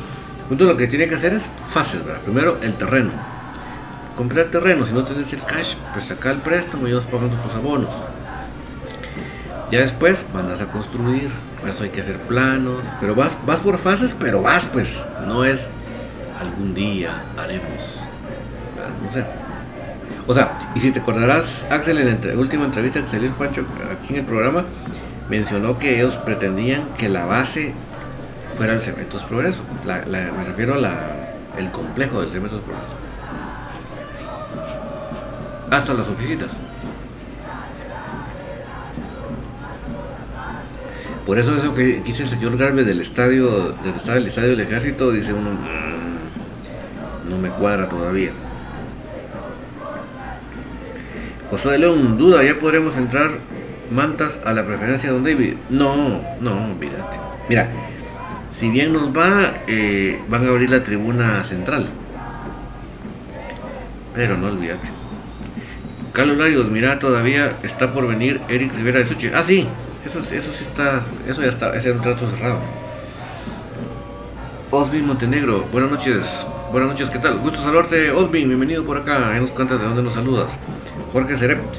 lo 0.51 0.77
que 0.77 0.87
tiene 0.87 1.09
que 1.09 1.15
hacer 1.15 1.35
es 1.35 1.45
fácil, 1.69 2.01
¿verdad? 2.01 2.21
Primero 2.23 2.59
el 2.63 2.75
terreno. 2.75 3.11
Comprar 4.17 4.47
terreno, 4.47 4.85
si 4.87 4.93
no 4.93 5.05
tienes 5.05 5.33
el 5.33 5.43
cash, 5.45 5.75
pues 5.93 6.07
saca 6.07 6.31
el 6.31 6.39
préstamo 6.39 6.89
y 6.89 6.93
vas 6.93 7.05
pagando 7.05 7.37
tus 7.37 7.55
abonos. 7.55 7.91
Ya 9.71 9.81
después 9.81 10.25
mandas 10.33 10.61
a 10.61 10.67
construir, 10.67 11.29
por 11.61 11.69
eso 11.69 11.85
hay 11.85 11.91
que 11.91 12.01
hacer 12.01 12.19
planos, 12.21 12.81
pero 13.01 13.15
vas, 13.15 13.37
vas 13.45 13.61
por 13.61 13.77
fases, 13.77 14.15
pero 14.19 14.41
vas 14.41 14.65
pues, 14.67 14.97
no 15.27 15.45
es 15.45 15.69
algún 16.41 16.75
día 16.75 17.23
haremos. 17.37 17.69
No 19.05 19.13
sé. 19.13 19.25
O 20.27 20.35
sea, 20.35 20.59
y 20.75 20.81
si 20.81 20.91
te 20.91 21.01
acordarás, 21.01 21.65
Axel, 21.71 21.99
en 21.99 22.21
la 22.23 22.41
última 22.41 22.65
entrevista 22.65 23.03
que 23.03 23.11
salió 23.11 23.31
Juancho 23.33 23.65
aquí 23.93 24.15
en 24.15 24.21
el 24.21 24.27
programa, 24.27 24.65
mencionó 25.29 25.79
que 25.79 25.97
ellos 25.97 26.15
pretendían 26.17 26.85
que 26.97 27.09
la 27.09 27.25
base 27.25 27.75
fuera 28.57 28.75
el 28.75 28.83
Cementos 28.83 29.23
Progreso. 29.25 29.61
me 29.87 30.45
refiero 30.45 30.75
al 30.75 31.73
complejo 31.73 32.21
del 32.21 32.31
Cementos 32.31 32.61
Progreso. 32.61 32.95
Hasta 35.71 35.95
las 35.95 36.09
oficinas. 36.09 36.49
Por 41.29 41.39
eso 41.39 41.55
eso 41.55 41.75
que 41.75 42.01
dice 42.03 42.23
el 42.23 42.31
señor 42.31 42.57
Garbe 42.57 42.85
del 42.85 43.03
estadio, 43.03 43.75
del 43.85 44.27
estadio, 44.29 44.49
del 44.49 44.61
ejército, 44.61 45.13
dice 45.13 45.35
uno, 45.35 45.51
mm, 45.51 47.29
no 47.29 47.37
me 47.37 47.51
cuadra 47.51 47.87
todavía. 47.87 48.31
José 51.51 51.69
de 51.69 51.79
León, 51.81 52.17
duda, 52.17 52.43
ya 52.43 52.59
podremos 52.59 52.97
entrar 52.97 53.33
mantas 53.91 54.39
a 54.43 54.55
la 54.55 54.65
preferencia 54.65 55.13
de 55.13 55.19
Don. 55.21 55.57
No, 55.69 56.23
no, 56.41 56.71
olvídate. 56.73 57.19
Mira, 57.51 57.69
si 58.59 58.71
bien 58.71 58.95
nos 58.95 59.15
va, 59.15 59.53
eh, 59.67 60.19
van 60.31 60.47
a 60.47 60.49
abrir 60.49 60.71
la 60.71 60.83
tribuna 60.83 61.45
central. 61.45 61.91
Pero 64.15 64.39
no 64.39 64.47
olvídate. 64.47 64.89
Carlos 66.15 66.39
Larios, 66.39 66.71
mira, 66.71 66.99
todavía 66.99 67.59
está 67.63 67.93
por 67.93 68.09
venir 68.09 68.41
Eric 68.49 68.75
Rivera 68.75 69.01
de 69.01 69.05
Suchi. 69.05 69.29
Ah, 69.35 69.43
sí, 69.47 69.69
eso, 70.09 70.21
eso 70.21 70.53
sí 70.53 70.65
está, 70.65 71.03
eso 71.29 71.43
ya 71.43 71.49
está, 71.49 71.77
ese 71.77 71.91
es 71.91 71.97
un 71.97 72.03
trato 72.03 72.29
cerrado. 72.31 72.59
Osby 74.71 75.03
Montenegro, 75.03 75.67
buenas 75.71 75.91
noches. 75.91 76.47
Buenas 76.73 76.91
noches, 76.91 77.11
¿qué 77.11 77.19
tal? 77.19 77.39
Gusto 77.39 77.63
saludarte, 77.63 78.11
Osby, 78.11 78.45
bienvenido 78.45 78.85
por 78.85 78.97
acá. 78.97 79.33
Ahí 79.33 79.41
nos 79.41 79.51
cuentas 79.51 79.81
de 79.81 79.87
dónde 79.87 80.03
nos 80.03 80.15
saludas. 80.15 80.53
Jorge 81.13 81.37
Cerept, 81.37 81.77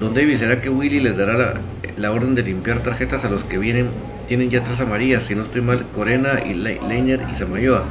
Don 0.00 0.14
David, 0.14 0.38
¿será 0.38 0.60
que 0.60 0.68
Willy 0.68 1.00
les 1.00 1.16
dará 1.16 1.54
la, 1.96 2.10
orden 2.10 2.34
de 2.34 2.42
limpiar 2.42 2.82
tarjetas 2.82 3.24
a 3.24 3.30
los 3.30 3.44
que 3.44 3.58
vienen? 3.58 3.88
Tienen 4.28 4.50
ya 4.50 4.62
tres 4.62 4.80
amarillas, 4.80 5.24
si 5.24 5.34
no 5.34 5.42
estoy 5.42 5.62
mal, 5.62 5.84
Corena, 5.94 6.40
y 6.44 6.54
Leiner 6.54 7.20
y 7.32 7.38
Samayoa. 7.38 7.84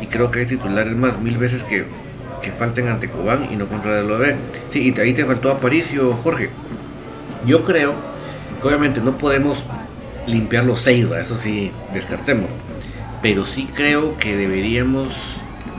Y 0.00 0.06
creo 0.06 0.30
que 0.30 0.40
hay 0.40 0.46
titulares 0.46 0.94
más, 0.94 1.18
mil 1.20 1.38
veces 1.38 1.62
que, 1.64 1.84
falten 2.58 2.88
ante 2.88 3.08
Cobán 3.08 3.48
y 3.50 3.56
no 3.56 3.66
contra 3.66 4.00
el 4.00 4.10
OB. 4.10 4.34
Sí, 4.70 4.92
y 4.94 5.00
ahí 5.00 5.14
te 5.14 5.24
faltó 5.24 5.50
Aparicio, 5.50 6.14
Jorge. 6.14 6.50
Yo 7.46 7.64
creo 7.64 7.94
que 7.94 8.11
obviamente 8.62 9.00
no 9.00 9.18
podemos 9.18 9.58
limpiar 10.26 10.64
los 10.64 10.80
seis, 10.80 11.06
eso 11.20 11.38
sí, 11.38 11.72
descartemos. 11.92 12.48
Pero 13.20 13.44
sí 13.44 13.68
creo 13.74 14.16
que 14.18 14.36
deberíamos 14.36 15.08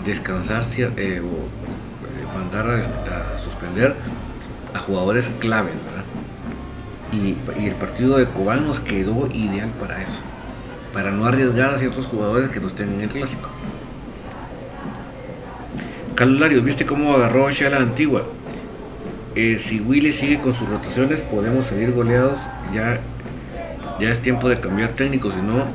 descansar 0.06 0.66
eh, 0.78 1.22
o 1.22 1.28
eh, 1.28 2.38
mandar 2.38 2.70
a 2.70 3.40
suspender 3.44 3.96
a 4.74 4.80
jugadores 4.80 5.30
claves, 5.40 5.74
¿verdad? 5.86 6.04
Y, 7.12 7.38
el 7.66 7.76
partido 7.76 8.18
de 8.18 8.28
Cobán 8.28 8.66
nos 8.66 8.80
quedó 8.80 9.28
ideal 9.32 9.70
para 9.80 10.02
eso, 10.02 10.20
para 10.94 11.12
no 11.12 11.26
arriesgar 11.26 11.76
a 11.76 11.80
ciertos 11.80 12.06
jugadores 12.08 12.50
que 12.50 12.60
no 12.60 12.68
estén 12.68 12.94
en 12.94 13.02
el 13.02 13.10
clásico. 13.10 13.50
Carlos 16.16 16.64
¿viste 16.64 16.86
cómo 16.86 17.14
agarró 17.14 17.48
a 17.48 17.70
la 17.70 17.78
antigua? 17.78 18.24
Eh, 19.36 19.60
si 19.60 19.80
Willy 19.80 20.14
sigue 20.14 20.40
con 20.40 20.54
sus 20.54 20.70
rotaciones, 20.70 21.22
podemos 21.22 21.68
salir 21.68 21.92
goleados. 21.92 22.40
Ya, 22.74 23.00
ya 24.00 24.12
es 24.12 24.22
tiempo 24.22 24.50
de 24.50 24.60
cambiar 24.60 24.90
técnico, 24.90 25.32
si 25.32 25.38
no, 25.38 25.66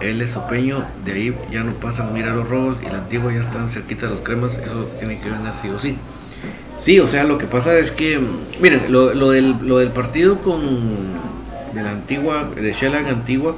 él 0.00 0.22
es 0.22 0.30
peño, 0.48 0.84
de 1.04 1.12
ahí 1.12 1.36
ya 1.50 1.64
no 1.64 1.72
pasan 1.72 2.08
a 2.08 2.10
mirar 2.10 2.34
los 2.34 2.48
robos 2.48 2.76
y 2.82 2.86
la 2.86 2.98
antigua 2.98 3.32
ya 3.32 3.40
están 3.40 3.68
cerquita 3.68 4.06
de 4.06 4.14
los 4.14 4.20
cremas, 4.22 4.52
eso 4.52 4.88
tiene 4.98 5.18
que 5.18 5.28
ganar 5.28 5.54
sí 5.60 5.68
o 5.68 5.78
sí. 5.78 5.96
Sí, 6.80 7.00
o 7.00 7.08
sea, 7.08 7.24
lo 7.24 7.38
que 7.38 7.46
pasa 7.46 7.76
es 7.76 7.90
que, 7.90 8.20
miren, 8.60 8.92
lo, 8.92 9.30
del, 9.30 9.56
lo 9.62 9.78
del 9.78 9.90
partido 9.90 10.38
con 10.40 11.18
de 11.74 11.82
la 11.82 11.90
antigua, 11.90 12.48
de 12.54 12.72
Shellag 12.72 13.08
Antigua, 13.08 13.56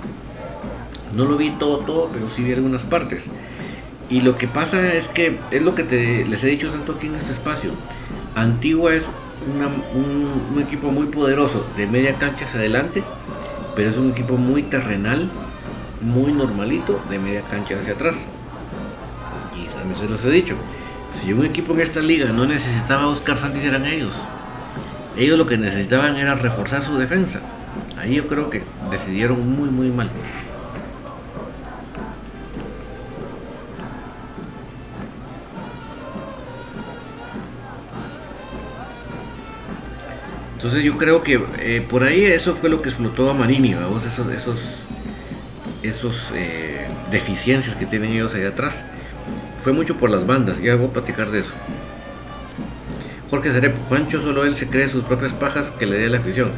no 1.15 1.25
lo 1.27 1.37
vi 1.37 1.51
todo, 1.51 1.79
todo, 1.79 2.11
pero 2.13 2.31
sí 2.31 2.43
vi 2.43 2.53
algunas 2.53 2.83
partes. 2.83 3.25
Y 4.09 4.23
lo 4.23 4.37
que 4.37 4.49
pasa 4.49 4.95
es 4.95 5.07
que, 5.09 5.39
es 5.51 5.63
lo 5.63 5.75
que 5.75 5.85
te, 5.85 6.25
les 6.25 6.43
he 6.43 6.49
dicho 6.49 6.71
tanto 6.71 6.93
aquí 6.93 7.07
en 7.07 7.17
este 7.17 7.33
espacio, 7.33 7.71
Antigua 8.35 8.95
es 8.95 9.05
un, 9.47 10.61
equipo 10.61 10.91
muy 10.91 11.07
poderoso, 11.07 11.67
de 11.77 11.87
media 11.87 12.15
cancha 12.15 12.45
hacia 12.45 12.61
adelante, 12.61 13.03
pero 13.75 13.91
es 13.91 13.97
un 13.97 14.11
equipo 14.11 14.37
muy 14.37 14.63
terrenal, 14.65 15.29
muy 16.01 16.33
normalito, 16.33 17.01
de 17.11 17.19
media 17.19 17.43
cancha 17.43 17.79
hacia 17.79 17.95
atrás. 17.95 18.17
Y 19.57 19.67
también 19.69 19.99
se 19.99 20.09
los 20.09 20.25
he 20.25 20.31
dicho. 20.31 20.55
Si 21.13 21.33
un 21.33 21.45
equipo 21.45 21.73
en 21.73 21.81
esta 21.81 22.01
liga 22.01 22.33
no 22.33 22.47
necesitaba 22.47 23.03
a 23.03 23.09
Oscar 23.09 23.39
Santis 23.39 23.65
eran 23.65 23.85
ellos. 23.85 24.13
Ellos 25.17 25.39
lo 25.39 25.47
que 25.47 25.59
necesitaban 25.59 26.17
era 26.17 26.35
reforzar 26.35 26.85
su 26.85 26.97
defensa. 26.97 27.41
Ahí 27.99 28.15
yo 28.15 28.27
creo 28.27 28.49
que 28.49 28.63
decidieron 28.91 29.57
muy 29.57 29.69
muy 29.71 29.91
mal. 29.91 30.11
Entonces 40.61 40.85
yo 40.85 40.99
creo 40.99 41.23
que 41.23 41.43
eh, 41.61 41.83
por 41.89 42.03
ahí 42.03 42.23
eso 42.23 42.55
fue 42.55 42.69
lo 42.69 42.83
que 42.83 42.91
explotó 42.91 43.31
a 43.31 43.33
Marini, 43.33 43.73
vamos, 43.73 44.05
esos, 44.05 44.31
esos, 44.31 44.59
esos 45.83 46.31
eh, 46.35 46.87
deficiencias 47.11 47.75
que 47.77 47.87
tienen 47.87 48.13
ellos 48.13 48.35
ahí 48.35 48.45
atrás. 48.45 48.85
Fue 49.65 49.73
mucho 49.73 49.97
por 49.97 50.11
las 50.11 50.27
bandas, 50.27 50.61
ya 50.61 50.77
voy 50.77 50.89
a 50.89 50.93
platicar 50.93 51.31
de 51.31 51.39
eso. 51.39 51.53
Jorge 53.31 53.53
Cerepo, 53.53 53.79
Juancho 53.89 54.21
solo 54.21 54.45
él 54.45 54.55
se 54.55 54.69
cree 54.69 54.87
sus 54.89 55.03
propias 55.05 55.33
pajas 55.33 55.71
que 55.79 55.87
le 55.87 55.97
dé 55.97 56.11
la 56.11 56.19
afición. 56.19 56.51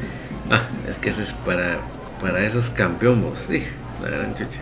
Ah, 0.51 0.65
es 0.91 0.97
que 0.97 1.11
ese 1.11 1.23
es 1.23 1.33
para, 1.47 1.79
para 2.21 2.45
esos 2.45 2.71
campeón, 2.71 3.23
vos. 3.23 3.38
Sí, 3.49 3.65
la 4.03 4.11
gran 4.11 4.35
chucha. 4.35 4.59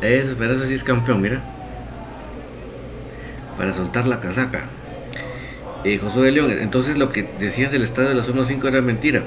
Eso, 0.00 0.34
para 0.34 0.54
eso 0.54 0.64
sí 0.64 0.74
es 0.74 0.82
campeón, 0.82 1.20
mira. 1.20 1.40
Para 3.56 3.72
soltar 3.72 4.08
la 4.08 4.18
casaca. 4.18 4.64
Eh, 5.84 5.98
José 5.98 6.20
de 6.20 6.30
León, 6.30 6.50
entonces 6.50 6.96
lo 6.96 7.10
que 7.10 7.28
decían 7.40 7.72
del 7.72 7.82
estadio 7.82 8.10
de 8.10 8.14
la 8.14 8.22
zona 8.22 8.44
5 8.44 8.68
era 8.68 8.80
mentira. 8.80 9.24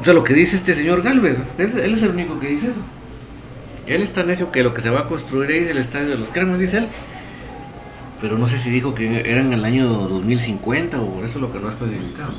O 0.00 0.04
sea, 0.04 0.12
lo 0.12 0.24
que 0.24 0.34
dice 0.34 0.56
este 0.56 0.74
señor 0.74 1.02
Galvez, 1.02 1.36
él, 1.58 1.94
es 1.94 2.02
el 2.02 2.10
único 2.10 2.40
que 2.40 2.48
dice 2.48 2.70
eso. 2.70 2.80
Él 3.86 4.02
está 4.02 4.22
necio 4.24 4.50
que 4.50 4.62
lo 4.62 4.74
que 4.74 4.82
se 4.82 4.90
va 4.90 5.00
a 5.00 5.06
construir 5.06 5.50
ahí 5.50 5.58
es 5.58 5.70
el 5.70 5.78
estadio 5.78 6.08
de 6.08 6.18
los 6.18 6.30
Cremas, 6.30 6.58
dice 6.58 6.78
él. 6.78 6.88
Pero 8.20 8.38
no 8.38 8.48
sé 8.48 8.58
si 8.58 8.70
dijo 8.70 8.94
que 8.94 9.30
eran 9.30 9.52
el 9.52 9.64
año 9.64 9.86
2050 9.86 11.00
o 11.00 11.24
eso 11.24 11.38
lo 11.38 11.52
que 11.52 11.58
no 11.58 11.68
ha 11.68 11.70
especificado. 11.70 12.32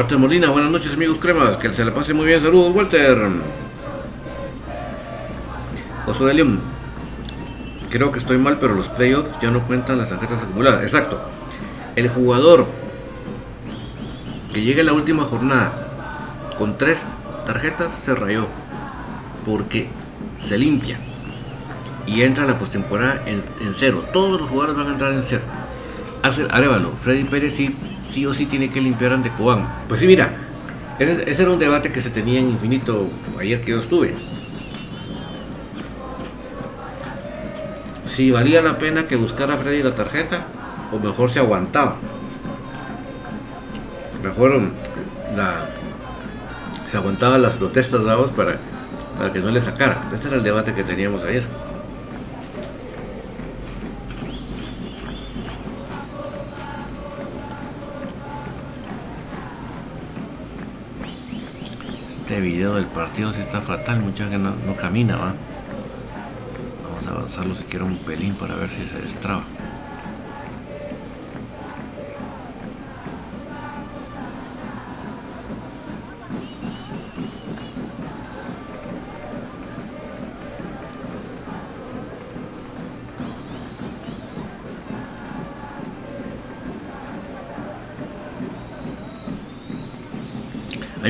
Walter 0.00 0.16
Molina, 0.16 0.48
buenas 0.48 0.70
noches 0.70 0.94
amigos 0.94 1.18
cremas, 1.20 1.58
que 1.58 1.74
se 1.74 1.84
le 1.84 1.92
pase 1.92 2.14
muy 2.14 2.24
bien, 2.24 2.40
saludos 2.40 2.74
Walter. 2.74 3.18
José 6.06 6.24
de 6.24 6.32
León, 6.32 6.60
creo 7.90 8.10
que 8.10 8.18
estoy 8.18 8.38
mal, 8.38 8.56
pero 8.58 8.74
los 8.74 8.88
playoffs 8.88 9.28
ya 9.42 9.50
no 9.50 9.66
cuentan 9.66 9.98
las 9.98 10.08
tarjetas 10.08 10.42
acumuladas. 10.42 10.84
Exacto. 10.84 11.20
El 11.96 12.08
jugador 12.08 12.64
que 14.54 14.62
llegue 14.62 14.80
a 14.80 14.84
la 14.84 14.94
última 14.94 15.24
jornada 15.24 15.70
con 16.56 16.78
tres 16.78 17.04
tarjetas 17.44 17.92
se 17.92 18.14
rayó 18.14 18.46
porque 19.44 19.90
se 20.38 20.56
limpia 20.56 20.98
y 22.06 22.22
entra 22.22 22.46
la 22.46 22.58
postemporada 22.58 23.22
en, 23.26 23.42
cero. 23.74 24.02
Todos 24.14 24.40
los 24.40 24.48
jugadores 24.48 24.78
van 24.78 24.88
a 24.88 24.92
entrar 24.92 25.12
en 25.12 25.22
cero. 25.24 25.42
Hace 26.22 26.46
Arevalo, 26.48 26.92
Freddy 26.92 27.24
Pérez 27.24 27.54
sí, 27.54 27.76
sí 28.12 28.26
o 28.26 28.34
sí 28.34 28.46
tiene 28.46 28.70
que 28.70 28.80
limpiar 28.80 29.12
ante 29.12 29.30
Cobán. 29.30 29.66
Pues 29.88 30.00
sí, 30.00 30.06
mira, 30.06 30.30
ese, 30.98 31.42
era 31.42 31.50
un 31.50 31.58
debate 31.58 31.92
que 31.92 32.00
se 32.00 32.10
tenía 32.10 32.40
en 32.40 32.50
Infinito 32.50 33.08
ayer 33.38 33.60
que 33.60 33.70
yo 33.70 33.80
estuve. 33.80 34.14
Si 38.06 38.30
valía 38.30 38.60
la 38.60 38.78
pena 38.78 39.06
que 39.06 39.16
buscara 39.16 39.54
a 39.54 39.56
Freddy 39.56 39.82
la 39.82 39.94
tarjeta 39.94 40.44
o 40.92 40.98
mejor 40.98 41.30
se 41.30 41.38
aguantaba. 41.38 41.96
Mejor 44.22 44.60
la, 45.36 45.68
se 46.90 46.96
aguantaban 46.96 47.40
las 47.40 47.54
protestas 47.54 48.04
dados 48.04 48.30
para, 48.32 48.58
para 49.16 49.32
que 49.32 49.38
no 49.38 49.50
le 49.50 49.60
sacara. 49.60 50.02
Ese 50.12 50.28
era 50.28 50.36
el 50.36 50.42
debate 50.42 50.74
que 50.74 50.84
teníamos 50.84 51.22
ayer. 51.22 51.44
Este 62.30 62.42
video 62.42 62.76
del 62.76 62.86
partido 62.86 63.32
sí 63.32 63.40
está 63.40 63.60
fatal, 63.60 63.98
mucha 63.98 64.30
que 64.30 64.38
no, 64.38 64.54
no 64.64 64.76
camina, 64.76 65.16
va. 65.16 65.34
Vamos 66.84 67.04
a 67.04 67.10
avanzarlo 67.10 67.56
si 67.56 67.64
quiero 67.64 67.86
un 67.86 67.96
pelín 67.96 68.36
para 68.36 68.54
ver 68.54 68.70
si 68.70 68.86
se 68.86 69.00
destraba. 69.02 69.42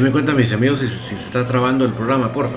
Ahí 0.01 0.05
me 0.05 0.13
cuentan 0.13 0.35
mis 0.35 0.51
amigos 0.55 0.81
si, 0.81 0.89
se 0.89 1.15
está 1.15 1.45
trabando 1.45 1.85
el 1.85 1.93
programa, 1.93 2.33
porfa. 2.33 2.57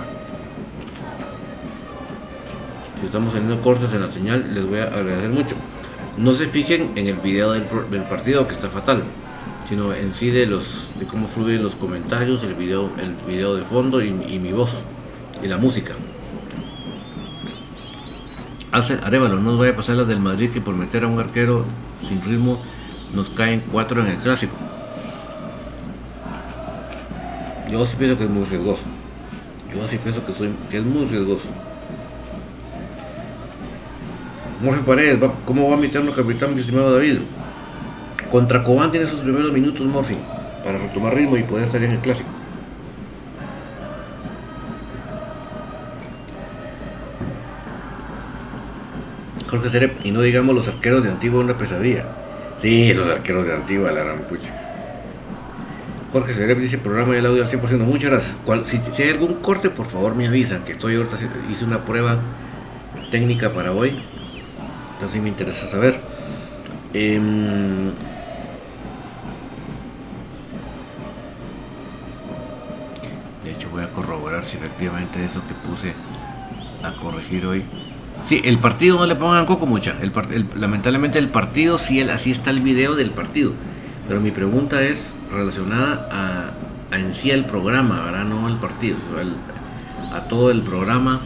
Si 3.01 3.05
estamos 3.05 3.33
teniendo 3.33 3.61
cortes 3.61 3.93
en 3.93 3.99
la 3.99 4.09
señal, 4.09 4.53
les 4.53 4.65
voy 4.65 4.79
a 4.79 4.83
agradecer 4.83 5.29
mucho. 5.29 5.53
No 6.17 6.33
se 6.35 6.47
fijen 6.47 6.91
en 6.95 7.07
el 7.07 7.15
video 7.15 7.51
del, 7.51 7.63
partido 8.03 8.47
que 8.47 8.53
está 8.53 8.69
fatal, 8.69 9.03
sino 9.67 9.93
en 9.93 10.15
sí 10.15 10.31
de 10.31 10.45
los 10.45 10.87
de 10.97 11.05
cómo 11.05 11.27
fluyen 11.27 11.61
los 11.61 11.75
comentarios, 11.75 12.41
el 12.45 12.53
video, 12.53 12.89
el 12.97 13.13
video 13.27 13.57
de 13.57 13.63
fondo 13.65 14.01
y, 14.01 14.07
y 14.07 14.39
mi 14.39 14.53
voz 14.53 14.69
y 15.43 15.47
la 15.49 15.57
música. 15.57 15.95
Hace 18.71 18.99
Arevalo, 19.03 19.35
no 19.35 19.51
nos 19.51 19.59
vaya 19.59 19.73
a 19.73 19.75
pasar 19.75 19.97
la 19.97 20.05
del 20.05 20.21
Madrid 20.21 20.49
que 20.49 20.61
por 20.61 20.75
meter 20.75 21.03
a 21.03 21.07
un 21.07 21.19
arquero 21.19 21.65
sin 22.07 22.21
ritmo 22.21 22.61
nos 23.13 23.29
caen 23.31 23.65
cuatro 23.69 23.99
en 23.99 24.07
el 24.07 24.17
clásico. 24.19 24.62
Yo 27.73 27.83
sí 27.87 27.95
pienso 27.97 28.15
que 28.19 28.25
es 28.25 28.29
muy 28.29 28.45
riesgoso. 28.45 28.83
Yo 29.73 29.87
sí 29.89 29.97
pienso 29.97 30.23
que, 30.23 30.33
soy, 30.35 30.51
es 30.71 30.85
muy 30.85 31.07
riesgoso. 31.07 31.45
Morfe 34.61 34.81
Paredes, 34.83 35.19
¿cómo 35.43 35.67
va 35.71 35.75
mi 35.75 35.87
terno 35.87 36.11
capitán, 36.11 36.53
mi 36.53 36.61
estimado 36.61 36.93
David? 36.93 37.21
Contra 38.29 38.63
Cobán 38.63 38.91
tiene 38.91 39.07
sus 39.07 39.21
primeros 39.21 39.51
minutos, 39.51 39.81
Morphy, 39.87 40.15
para 40.63 40.77
retomar 40.77 41.15
ritmo 41.15 41.35
y 41.35 41.41
poder 41.41 41.67
salir 41.67 41.89
en 41.89 41.95
el 41.95 41.99
clásico. 42.01 42.29
Jorge 49.49 49.69
Cerep, 49.71 50.05
y 50.05 50.11
no 50.11 50.21
digamos 50.21 50.53
los 50.53 50.67
arqueros 50.67 51.01
de 51.01 51.09
Antigua 51.09 51.39
una 51.39 51.57
pesadilla. 51.57 52.05
Sí, 52.61 52.91
esos 52.91 53.09
arqueros 53.09 53.47
de 53.47 53.55
Antigua, 53.55 53.91
la 53.91 54.03
gran 54.03 54.19
pucha. 54.25 54.62
Jorge 56.13 56.33
Cerep 56.35 56.59
dice 56.59 56.77
programa 56.77 57.15
del 57.15 57.25
audio 57.25 57.43
al 57.43 57.49
100%. 57.49 57.77
Muchas 57.79 58.11
gracias. 58.11 58.35
Si, 58.95 59.01
hay 59.01 59.09
algún 59.09 59.33
corte, 59.41 59.69
por 59.69 59.87
favor 59.87 60.15
me 60.15 60.27
avisan, 60.27 60.63
que 60.63 60.73
estoy 60.73 60.95
ahorita, 60.95 61.17
hice 61.51 61.65
una 61.65 61.79
prueba 61.79 62.19
técnica 63.09 63.51
para 63.51 63.71
hoy. 63.71 63.93
Entonces 64.93 65.21
me 65.21 65.29
interesa 65.29 65.67
saber. 65.67 65.99
Em, 66.93 67.89
de 73.43 73.51
hecho 73.51 73.67
voy 73.71 73.83
a 73.83 73.89
corroborar 73.89 74.45
si 74.45 74.57
efectivamente 74.57 75.23
eso 75.25 75.41
que 75.47 75.53
puse 75.67 75.93
a 76.83 76.91
corregir 77.01 77.45
hoy. 77.45 77.63
Sí, 78.23 78.41
el 78.45 78.59
partido 78.59 78.97
no 78.99 79.05
le 79.05 79.15
pongan 79.15 79.45
coco 79.45 79.65
mucha. 79.65 79.95
Lamentablemente 80.55 81.19
el 81.19 81.29
partido, 81.29 81.77
sí, 81.79 81.99
el- 81.99 82.09
así 82.11 82.31
está 82.31 82.51
el 82.51 82.61
video 82.61 82.95
del 82.95 83.09
partido. 83.09 83.51
Pero 84.07 84.21
mi 84.21 84.31
pregunta 84.31 84.81
es 84.81 85.09
relacionada 85.33 86.07
a, 86.91 86.95
en 86.95 87.13
sí 87.13 87.31
el 87.31 87.45
programa, 87.45 88.01
¿verdad? 88.05 88.23
No 88.25 88.47
al 88.47 88.57
partido, 88.57 88.97
al- 89.19 90.15
a 90.15 90.21
todo 90.27 90.51
el 90.51 90.61
programa. 90.61 91.21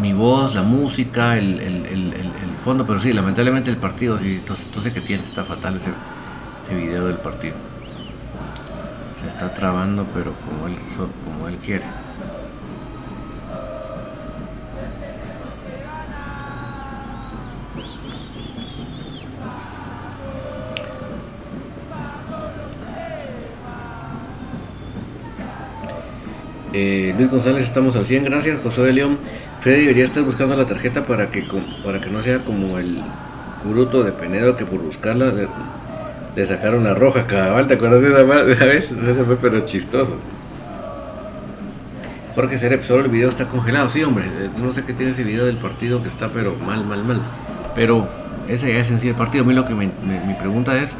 Mi 0.00 0.12
voz, 0.12 0.54
la 0.54 0.62
música, 0.62 1.36
el, 1.36 1.58
el- 1.60 1.86
el- 1.86 2.14
el- 2.14 2.30
fondo, 2.64 2.86
pero 2.86 3.00
sí, 3.00 3.10
lamentablemente 3.14 3.70
el 3.70 3.78
partido, 3.78 4.18
sí, 4.18 4.34
entonces, 4.36 4.66
entonces 4.66 4.92
que 4.92 5.00
tiene, 5.00 5.24
está 5.24 5.44
fatal 5.44 5.76
ese, 5.78 5.88
ese 6.66 6.74
video 6.74 7.06
del 7.06 7.16
partido. 7.16 7.54
Se 9.18 9.26
está 9.28 9.54
trabando, 9.54 10.06
pero 10.12 10.32
como 10.46 10.66
él, 10.68 10.76
como 11.24 11.48
él 11.48 11.56
quiere. 11.56 11.84
Eh, 26.82 27.14
Luis 27.14 27.30
González, 27.30 27.64
estamos 27.64 27.94
al 27.94 28.06
100, 28.06 28.24
gracias. 28.24 28.58
José 28.62 28.80
de 28.80 28.92
León, 28.94 29.18
Freddy 29.60 29.82
debería 29.82 30.06
estar 30.06 30.22
buscando 30.22 30.56
la 30.56 30.64
tarjeta 30.66 31.04
para 31.04 31.30
que, 31.30 31.44
para 31.84 32.00
que 32.00 32.08
no 32.08 32.22
sea 32.22 32.38
como 32.38 32.78
el 32.78 33.02
bruto 33.64 34.02
de 34.02 34.12
Penedo 34.12 34.56
que 34.56 34.64
por 34.64 34.80
buscarla 34.80 35.26
le, 36.36 36.46
sacaron 36.46 36.82
la 36.82 36.94
roja. 36.94 37.26
Cabal, 37.26 37.66
¿te 37.66 37.74
acuerdas 37.74 38.00
de 38.00 38.08
esa, 38.08 38.44
de 38.44 38.52
esa 38.54 38.64
vez? 38.72 38.84
Ese 38.90 39.24
fue 39.24 39.36
pero 39.36 39.60
chistoso. 39.66 40.14
Jorge 42.34 42.58
Cerep, 42.58 42.82
solo 42.84 43.04
el 43.04 43.10
video 43.10 43.28
está 43.28 43.46
congelado. 43.46 43.90
Sí, 43.90 44.02
hombre, 44.02 44.24
eh, 44.24 44.48
no 44.56 44.72
sé 44.72 44.82
qué 44.82 44.94
tiene 44.94 45.12
ese 45.12 45.22
video 45.22 45.44
del 45.44 45.58
partido 45.58 46.02
que 46.02 46.08
está 46.08 46.28
pero 46.28 46.54
mal, 46.64 46.82
mal, 46.86 47.04
mal. 47.04 47.20
Pero 47.74 48.08
ese 48.48 48.72
ya 48.72 48.78
es 48.80 48.90
en 48.90 49.00
sí 49.02 49.08
el 49.08 49.16
partido. 49.16 49.44
A 49.44 49.46
mí 49.46 49.52
lo 49.52 49.66
que 49.66 49.74
me- 49.74 49.90
mi 50.26 50.34
pregunta 50.38 50.78
es 50.82 50.94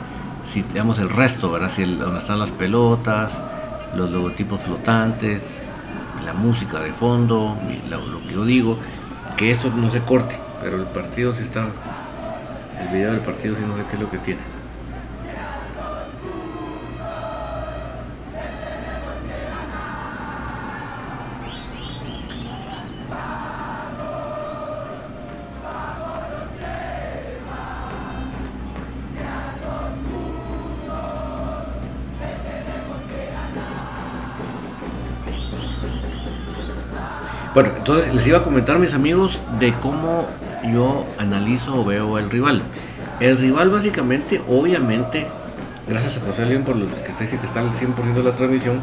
si 0.53 0.61
digamos 0.61 0.99
el 0.99 1.09
resto, 1.09 1.51
¿verdad? 1.51 1.71
Si 1.75 1.85
donde 1.85 2.19
están 2.19 2.39
las 2.39 2.51
pelotas, 2.51 3.33
los 3.97 4.11
logotipos 4.11 4.61
flotantes, 4.61 5.43
la 6.25 6.33
música 6.33 6.81
de 6.81 6.93
fondo, 6.93 7.57
lo, 7.89 8.23
que 8.27 8.35
yo 8.35 8.45
digo, 8.45 8.79
que 9.37 9.51
eso 9.51 9.71
no 9.71 9.91
se 9.91 10.01
corte, 10.01 10.37
pero 10.63 10.77
el 10.77 10.87
partido 10.87 11.35
sí 11.35 11.43
está, 11.43 11.67
el 12.81 12.89
video 12.89 13.13
del 13.13 13.21
partido 13.21 13.57
sí 13.57 13.63
no 13.67 13.77
sé 13.77 13.85
qué 13.89 13.97
es 13.97 14.03
lo 14.03 14.11
que 14.11 14.19
tiene. 14.19 14.60
Bueno, 37.53 37.71
entonces 37.77 38.15
les 38.15 38.27
iba 38.27 38.39
a 38.39 38.43
comentar 38.43 38.79
mis 38.79 38.95
amigos 38.95 39.39
de 39.59 39.73
cómo 39.75 40.29
yo 40.73 41.05
analizo 41.19 41.81
o 41.81 41.85
veo 41.85 42.19
el 42.19 42.31
rival. 42.31 42.63
El 43.19 43.39
rival 43.39 43.71
básicamente, 43.71 44.41
obviamente, 44.49 45.27
gracias 45.89 46.17
a 46.17 46.21
José 46.21 46.47
León 46.47 46.63
por 46.63 46.77
lo 46.77 46.87
que 46.87 47.13
dice 47.25 47.39
que 47.39 47.47
está 47.47 47.61
al 47.61 47.71
100% 47.71 48.15
de 48.15 48.23
la 48.23 48.33
transmisión, 48.33 48.81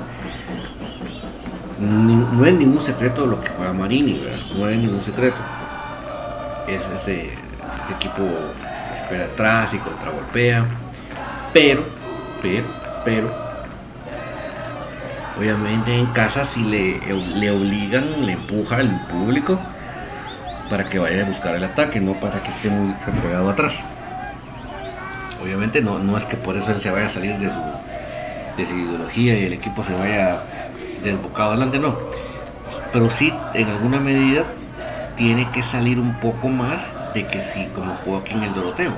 no 1.79 2.45
es 2.45 2.53
ningún 2.53 2.81
secreto 2.81 3.25
lo 3.25 3.41
que 3.41 3.49
juega 3.51 3.71
Marini, 3.71 4.19
¿verdad? 4.19 4.39
no 4.57 4.67
es 4.67 4.77
ningún 4.77 5.03
secreto. 5.03 5.37
Es 6.67 6.81
ese, 7.01 7.27
ese 7.27 7.93
equipo 7.95 8.23
espera 8.95 9.25
atrás 9.25 9.73
y 9.73 9.77
contragolpea, 9.77 10.65
pero, 11.53 11.83
pero, 12.41 12.65
pero, 13.05 13.46
Obviamente 15.37 15.95
en 15.95 16.07
casa 16.07 16.45
si 16.45 16.61
le, 16.63 16.99
le 17.35 17.51
obligan, 17.51 18.25
le 18.25 18.33
empuja 18.33 18.77
al 18.77 19.05
público 19.07 19.59
para 20.69 20.89
que 20.89 20.97
vaya 20.97 21.23
a 21.23 21.25
buscar 21.25 21.55
el 21.55 21.63
ataque, 21.63 21.99
no 21.99 22.13
para 22.19 22.41
que 22.41 22.49
esté 22.49 22.69
muy 22.69 22.93
pegado 23.21 23.49
atrás. 23.49 23.73
Obviamente 25.41 25.81
no, 25.81 25.99
no 25.99 26.17
es 26.17 26.25
que 26.25 26.37
por 26.37 26.57
eso 26.57 26.71
él 26.71 26.81
se 26.81 26.89
vaya 26.89 27.05
a 27.05 27.09
salir 27.09 27.37
de 27.37 27.49
su, 27.49 28.57
de 28.57 28.65
su 28.65 28.75
ideología 28.75 29.39
y 29.39 29.45
el 29.45 29.53
equipo 29.53 29.83
se 29.83 29.93
vaya 29.93 30.41
desbocado 31.03 31.51
adelante, 31.51 31.77
no. 31.77 31.95
Pero 32.91 33.09
sí, 33.11 33.31
en 33.53 33.67
alguna 33.67 33.99
medida, 33.99 34.45
tiene 35.15 35.49
que 35.51 35.61
salir 35.61 35.99
un 35.99 36.15
poco 36.15 36.47
más 36.47 36.81
de 37.13 37.27
que 37.27 37.41
sí, 37.41 37.67
como 37.75 37.93
jugó 38.03 38.17
aquí 38.17 38.33
en 38.33 38.43
el 38.43 38.53
Doroteo. 38.53 38.93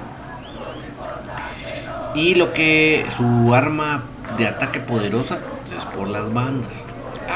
Y 2.16 2.36
lo 2.36 2.54
que 2.54 3.06
su 3.18 3.54
arma 3.54 4.04
de 4.38 4.48
ataque 4.48 4.80
poderosa 4.80 5.40
por 5.86 6.08
las 6.08 6.34
bandas. 6.34 6.72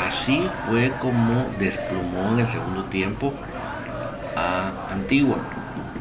Así 0.07 0.47
fue 0.67 0.91
como 0.99 1.45
desplumó 1.59 2.33
en 2.33 2.39
el 2.39 2.47
segundo 2.47 2.85
tiempo 2.85 3.33
a 4.35 4.71
Antigua. 4.91 5.37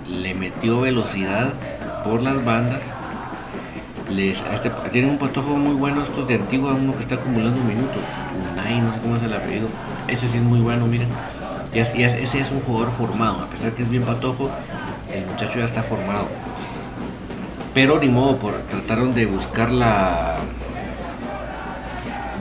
Le 0.09 0.35
metió 0.35 0.81
velocidad 0.81 1.53
por 2.05 2.23
las 2.23 2.45
bandas. 2.45 2.81
Les, 4.11 4.43
este, 4.53 4.71
tienen 4.91 5.11
un 5.11 5.19
patojo 5.19 5.57
muy 5.57 5.75
bueno 5.75 6.03
estos 6.03 6.27
de 6.29 6.35
Antigua, 6.35 6.75
uno 6.75 6.95
que 6.97 7.03
está 7.03 7.17
acumulando 7.17 7.61
minutos. 7.63 8.03
No 8.57 8.93
sé 8.95 9.01
cómo 9.01 9.17
es 9.17 9.23
el 9.23 9.33
apellido. 9.33 9.69
Ese 10.09 10.29
sí 10.29 10.39
es 10.39 10.43
muy 10.43 10.61
bueno, 10.61 10.87
miren. 10.87 11.09
Y 11.75 11.79
ese 11.79 12.41
es 12.41 12.51
un 12.51 12.61
jugador 12.61 12.93
formado, 12.93 13.43
a 13.43 13.47
pesar 13.47 13.73
que 13.73 13.83
es 13.83 13.89
bien 13.89 14.03
patojo, 14.03 14.51
el 15.11 15.25
muchacho 15.27 15.59
ya 15.59 15.65
está 15.65 15.83
formado. 15.83 16.29
Pero 17.73 17.99
ni 17.99 18.09
modo, 18.09 18.37
por, 18.37 18.53
trataron 18.71 19.15
de 19.15 19.25
buscar 19.25 19.71
la, 19.71 20.37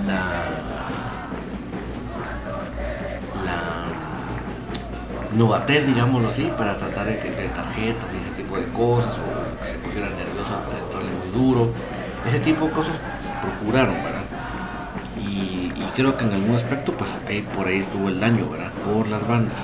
la, 0.06 0.50
la 3.46 3.58
novatez, 5.38 5.86
digámoslo 5.88 6.30
así, 6.30 6.52
para 6.58 6.78
tratar 6.78 7.06
de, 7.06 7.14
de 7.14 7.50
tarjetas 7.50 8.06
y 8.14 8.18
ese 8.18 8.44
tipo 8.44 8.58
de 8.58 8.66
cosas, 8.68 9.12
o 9.12 9.64
que 9.64 9.72
se 9.72 9.78
pusieran 9.80 10.12
nerviosos 10.18 10.58
para 10.68 10.80
entrarle 10.80 11.10
muy 11.12 11.30
duro, 11.40 11.72
ese 12.28 12.40
tipo 12.40 12.66
de 12.66 12.72
cosas 12.72 12.94
procuraron, 13.42 13.96
¿verdad? 14.04 14.22
Y, 15.18 15.72
y 15.76 15.92
creo 15.96 16.16
que 16.18 16.24
en 16.26 16.34
algún 16.34 16.56
aspecto, 16.56 16.94
pues 16.94 17.10
ahí, 17.28 17.42
por 17.56 17.68
ahí 17.68 17.80
estuvo 17.80 18.10
el 18.10 18.20
daño, 18.20 18.50
¿verdad? 18.50 18.72
Por 18.86 19.08
las 19.08 19.28
bandas. 19.28 19.56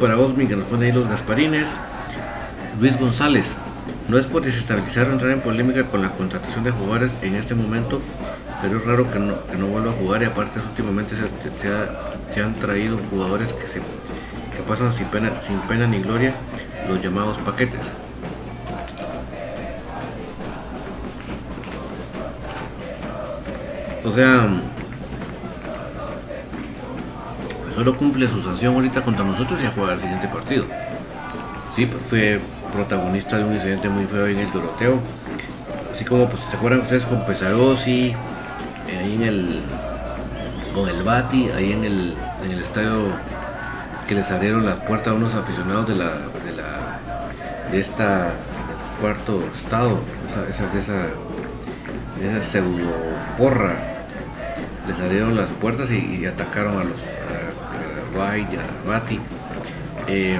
Para 0.00 0.18
Osmi 0.18 0.46
que 0.46 0.56
nos 0.56 0.66
pone 0.66 0.86
ahí 0.86 0.92
los 0.92 1.08
Gasparines. 1.08 1.66
Luis 2.80 2.98
González. 2.98 3.46
No 4.08 4.18
es 4.18 4.26
por 4.26 4.42
desestabilizar 4.42 5.08
o 5.08 5.12
entrar 5.12 5.30
en 5.30 5.40
polémica 5.40 5.84
con 5.84 6.02
la 6.02 6.10
contratación 6.10 6.64
de 6.64 6.72
jugadores 6.72 7.12
en 7.22 7.36
este 7.36 7.54
momento, 7.54 8.00
pero 8.60 8.78
es 8.78 8.84
raro 8.84 9.10
que 9.12 9.18
no, 9.18 9.46
que 9.46 9.56
no 9.56 9.66
vuelva 9.66 9.90
a 9.90 9.94
jugar 9.94 10.22
y 10.22 10.24
aparte 10.24 10.58
últimamente 10.58 11.14
se, 12.32 12.42
han 12.42 12.54
traído 12.54 12.98
jugadores 13.10 13.52
que, 13.52 13.68
se, 13.68 13.78
que 13.78 14.62
pasan 14.66 14.92
sin 14.92 15.06
pena, 15.06 15.32
sin 15.46 15.58
pena 15.60 15.86
ni 15.86 16.00
gloria, 16.00 16.34
los 16.88 17.00
llamados 17.00 17.36
paquetes. 17.38 17.80
O 24.04 24.12
sea, 24.12 24.48
solo 27.80 27.96
cumple 27.96 28.28
su 28.28 28.42
sanción 28.42 28.74
ahorita 28.74 29.00
contra 29.00 29.24
nosotros 29.24 29.58
y 29.62 29.64
a 29.64 29.70
jugar 29.70 29.94
el 29.94 30.02
siguiente 30.02 30.28
partido. 30.28 30.66
Sí, 31.74 31.86
pues 31.86 32.02
fue 32.10 32.38
protagonista 32.74 33.38
de 33.38 33.44
un 33.44 33.54
incidente 33.54 33.88
muy 33.88 34.04
feo 34.04 34.26
en 34.26 34.38
el 34.38 34.52
Doroteo. 34.52 35.00
Así 35.90 36.04
como 36.04 36.28
pues 36.28 36.42
se 36.50 36.58
acuerdan 36.58 36.82
ustedes 36.82 37.06
con 37.06 37.24
Pesarosi, 37.24 38.08
eh, 38.08 38.98
ahí 38.98 39.14
en 39.14 39.22
el 39.22 39.60
con 40.74 40.90
el 40.90 41.02
Bati, 41.02 41.48
ahí 41.52 41.72
en 41.72 41.84
el, 41.84 42.14
en 42.44 42.50
el 42.50 42.60
estadio 42.60 43.04
que 44.06 44.14
les 44.14 44.30
abrieron 44.30 44.66
la 44.66 44.74
puerta 44.84 45.12
a 45.12 45.14
unos 45.14 45.34
aficionados 45.34 45.88
de 45.88 45.94
la 45.94 46.10
de 46.10 46.52
la 46.54 47.70
de 47.72 47.80
esta 47.80 48.30
cuarto 49.00 49.42
estado, 49.58 50.00
esa, 50.28 50.64
esa, 50.64 50.74
de 50.74 50.80
esa, 50.80 52.40
esa 52.40 52.42
pseudo 52.42 52.92
porra 53.38 53.74
les 54.86 54.98
abrieron 54.98 55.36
las 55.36 55.50
puertas 55.50 55.90
y, 55.90 56.26
atacaron 56.26 56.78
a 56.78 56.84
los 56.84 57.09
White, 58.20 58.60
Bati. 58.84 59.18
Eh, 60.06 60.38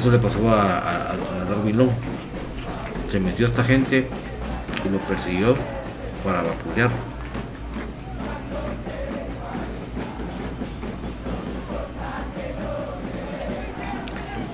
Eso 0.00 0.10
le 0.10 0.18
pasó 0.18 0.48
a, 0.48 1.10
a, 1.10 1.44
Darwin 1.46 1.76
Long. 1.76 1.90
Se 3.12 3.20
metió 3.20 3.48
esta 3.48 3.62
gente 3.62 4.08
y 4.82 4.88
lo 4.88 4.98
persiguió 5.00 5.54
para 6.24 6.40
vapulear. 6.40 6.88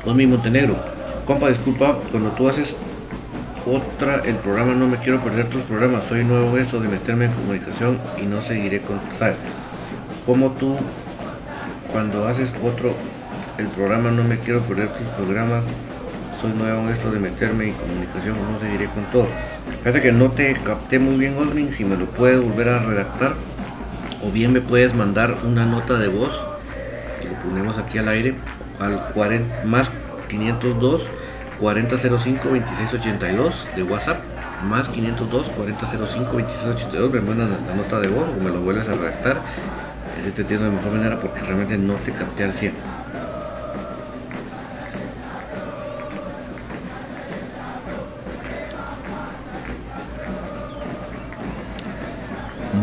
Osmi 0.05 0.27
Montenegro, 0.27 0.75
compa, 1.25 1.49
disculpa, 1.51 1.97
cuando 2.11 2.31
tú 2.31 2.49
haces 2.49 2.75
otra, 3.65 4.23
el 4.25 4.35
programa 4.39 4.75
No 4.75 4.89
Me 4.89 4.97
Quiero 4.97 5.23
Perder 5.23 5.49
Tus 5.49 5.63
Programas. 5.63 6.03
Soy 6.09 6.25
nuevo 6.25 6.57
en 6.57 6.65
esto 6.65 6.81
de 6.81 6.89
meterme 6.89 7.27
en 7.27 7.33
comunicación 7.33 8.01
y 8.21 8.27
no 8.27 8.43
seguiré 8.43 8.81
con... 8.81 8.99
Como 10.27 10.51
tú, 10.51 10.75
cuando 11.93 12.27
haces 12.27 12.51
otro, 12.65 12.97
el 13.59 13.67
programa 13.69 14.11
No 14.11 14.23
Me 14.23 14.39
Quiero 14.39 14.61
Perder 14.61 14.89
Tus 14.89 15.07
Programas, 15.17 15.65
soy 16.41 16.53
nuevo 16.53 16.83
en 16.83 16.89
esto 16.89 17.11
de 17.11 17.19
meterme 17.19 17.69
en 17.69 17.75
comunicación, 17.75 18.37
no 18.53 18.61
seguiré 18.61 18.87
con 18.87 19.05
todo. 19.05 19.29
Fíjate 19.79 20.03
que 20.03 20.13
no 20.13 20.31
te 20.31 20.53
capté 20.55 20.99
muy 20.99 21.17
bien, 21.17 21.37
Osmin, 21.39 21.73
si 21.73 21.85
me 21.85 21.97
lo 21.97 22.07
puedes 22.07 22.41
volver 22.41 22.69
a 22.69 22.81
redactar, 22.81 23.35
o 24.23 24.31
bien 24.31 24.53
me 24.53 24.61
puedes 24.61 24.95
mandar 24.95 25.37
una 25.45 25.65
nota 25.65 25.99
de 25.99 26.09
voz, 26.09 26.39
que 27.21 27.29
lo 27.29 27.35
ponemos 27.37 27.79
aquí 27.79 27.97
al 27.99 28.09
aire, 28.09 28.35
al 28.79 29.13
40, 29.15 29.65
más 29.65 29.91
502 30.29 31.07
4005 31.59 32.49
2682 32.49 33.69
de 33.75 33.83
WhatsApp, 33.85 34.19
más 34.69 34.89
502 34.89 35.49
4005 35.49 36.33
2682, 36.33 37.13
me 37.13 37.21
mandan 37.23 37.57
la 37.67 37.75
nota 37.75 38.01
de 38.01 38.09
voz 38.09 38.27
o 38.29 38.43
me 38.43 38.51
lo 38.51 38.61
vuelves 38.61 38.87
a 38.87 38.93
redactar, 38.93 39.39
ese 40.21 40.31
te 40.33 40.43
entiendo 40.43 40.67
de 40.67 40.73
mejor 40.73 40.93
manera 40.93 41.19
porque 41.21 41.41
realmente 41.41 41.79
no 41.79 41.95
te 41.95 42.13
capté 42.13 42.45
al 42.45 42.53
100. 42.53 42.96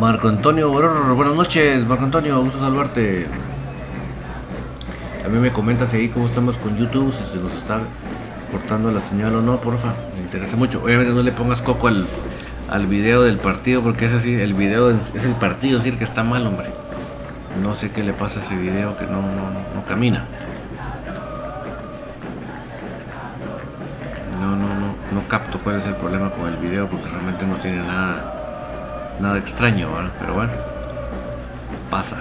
Marco 0.03 0.27
Antonio 0.27 0.69
buenas 0.69 1.33
noches, 1.33 1.87
Marco 1.87 2.03
Antonio, 2.03 2.43
gusto 2.43 2.59
saludarte. 2.59 3.25
Mí 5.31 5.39
me 5.39 5.49
comentas 5.49 5.93
ahí 5.93 6.09
cómo 6.09 6.25
estamos 6.25 6.57
con 6.57 6.75
YouTube, 6.75 7.13
si 7.13 7.23
se 7.31 7.37
nos 7.37 7.53
está 7.53 7.79
cortando 8.51 8.91
la 8.91 8.99
señal 8.99 9.33
o 9.35 9.41
no, 9.41 9.61
porfa, 9.61 9.93
me 10.13 10.23
interesa 10.23 10.57
mucho. 10.57 10.83
Obviamente 10.83 11.13
no 11.13 11.23
le 11.23 11.31
pongas 11.31 11.61
coco 11.61 11.87
al, 11.87 12.05
al 12.69 12.85
video 12.87 13.21
del 13.21 13.37
partido 13.37 13.81
porque 13.81 14.07
es 14.07 14.11
así, 14.11 14.33
el 14.33 14.53
video 14.55 14.89
es 14.89 15.23
el 15.23 15.35
partido, 15.35 15.77
es 15.77 15.85
decir 15.85 15.97
que 15.97 16.03
está 16.03 16.21
mal, 16.21 16.45
hombre. 16.47 16.67
No 17.63 17.77
sé 17.77 17.91
qué 17.91 18.03
le 18.03 18.11
pasa 18.11 18.41
a 18.41 18.43
ese 18.43 18.57
video 18.57 18.97
que 18.97 19.05
no, 19.05 19.21
no, 19.21 19.51
no 19.73 19.85
camina. 19.87 20.25
No, 24.41 24.53
no, 24.57 24.67
no, 24.67 24.95
no 25.13 25.27
capto 25.29 25.59
cuál 25.59 25.79
es 25.79 25.85
el 25.85 25.95
problema 25.95 26.29
con 26.31 26.49
el 26.49 26.57
video 26.57 26.89
porque 26.89 27.07
realmente 27.07 27.47
no 27.47 27.55
tiene 27.55 27.77
nada 27.77 28.42
nada 29.19 29.37
extraño, 29.37 29.91
¿verdad? 29.91 30.11
pero 30.19 30.33
bueno, 30.33 30.51
pasa. 31.89 32.17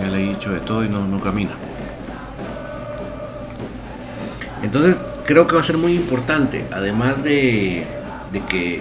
Ya 0.00 0.06
le 0.08 0.24
he 0.24 0.28
dicho 0.30 0.50
de 0.50 0.60
todo 0.60 0.84
y 0.84 0.88
no, 0.88 1.06
no 1.06 1.20
camina. 1.20 1.52
Entonces 4.62 4.96
creo 5.26 5.46
que 5.46 5.54
va 5.54 5.60
a 5.60 5.64
ser 5.64 5.76
muy 5.76 5.94
importante, 5.94 6.64
además 6.72 7.22
de, 7.22 7.84
de 8.32 8.40
que 8.48 8.80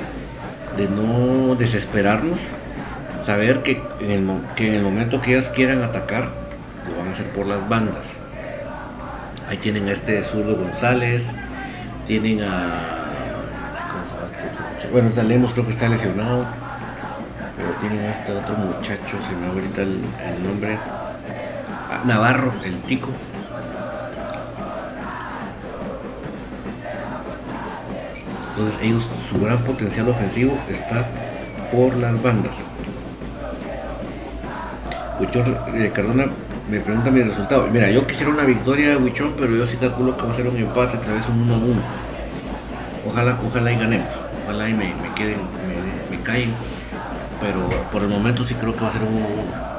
de 0.77 0.87
no 0.87 1.55
desesperarnos, 1.55 2.39
saber 3.25 3.61
que 3.63 3.81
en, 3.99 4.11
el, 4.11 4.81
momento 4.81 5.21
que 5.21 5.35
ellas 5.35 5.49
quieran 5.49 5.83
atacar, 5.83 6.29
lo 6.89 6.97
van 6.97 7.09
a 7.09 7.11
hacer 7.11 7.27
por 7.27 7.45
las 7.45 7.67
bandas. 7.67 8.03
Ahí 9.47 9.57
tienen 9.57 9.87
a 9.89 9.91
este 9.91 10.23
zurdo 10.23 10.55
González, 10.55 11.25
tienen 12.07 12.41
a. 12.41 12.97
Este 14.77 14.87
bueno, 14.91 15.11
Lemos 15.23 15.53
creo 15.53 15.65
que 15.65 15.73
está 15.73 15.87
lesionado, 15.89 16.45
pero 17.57 17.69
tienen 17.79 18.05
a 18.07 18.13
este 18.13 18.31
otro 18.31 18.55
muchacho, 18.55 19.17
se 19.27 19.35
me 19.35 19.47
ahorita 19.47 19.81
el, 19.81 20.01
el 20.25 20.43
nombre. 20.43 20.77
Navarro, 22.05 22.53
el 22.63 22.77
tico. 22.79 23.09
Entonces 28.51 28.79
ellos, 28.81 29.07
su 29.29 29.39
gran 29.39 29.59
potencial 29.59 30.09
ofensivo 30.09 30.57
está 30.69 31.05
por 31.71 31.95
las 31.95 32.21
bandas. 32.21 32.55
Eh, 35.33 35.91
Cardona 35.93 36.25
me 36.69 36.79
pregunta 36.81 37.09
mi 37.09 37.21
resultado. 37.21 37.67
Mira, 37.71 37.89
yo 37.89 38.05
quisiera 38.05 38.31
una 38.31 38.43
victoria 38.43 38.89
de 38.89 38.97
Huichón, 38.97 39.33
pero 39.37 39.55
yo 39.55 39.65
sí 39.65 39.77
calculo 39.77 40.15
que 40.17 40.23
va 40.23 40.33
a 40.33 40.35
ser 40.35 40.47
un 40.47 40.57
empate, 40.57 40.97
tal 40.97 41.15
vez 41.15 41.23
un 41.29 41.41
1 41.43 41.53
a 41.53 41.57
1. 41.57 41.81
Ojalá, 43.07 43.37
ojalá 43.47 43.71
y 43.71 43.77
ganemos. 43.77 44.07
Ojalá 44.43 44.69
y 44.69 44.73
me, 44.73 44.93
queden, 45.15 45.37
me, 45.39 46.17
me 46.17 46.21
caen. 46.23 46.51
Pero 47.39 47.69
por 47.91 48.01
el 48.01 48.09
momento 48.09 48.45
sí 48.45 48.53
creo 48.55 48.75
que 48.75 48.81
va 48.81 48.89
a 48.89 48.93
ser 48.93 49.03
un 49.03 49.15
1 49.15 49.70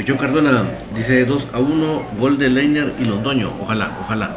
1. 0.00 0.02
Huichón 0.02 0.16
Cardona 0.16 0.64
dice 0.94 1.26
2 1.26 1.48
a 1.52 1.58
1, 1.58 2.02
gol 2.18 2.38
de 2.38 2.48
Leiner 2.48 2.94
y 2.98 3.04
Londoño. 3.04 3.52
Ojalá, 3.60 3.90
ojalá. 4.00 4.30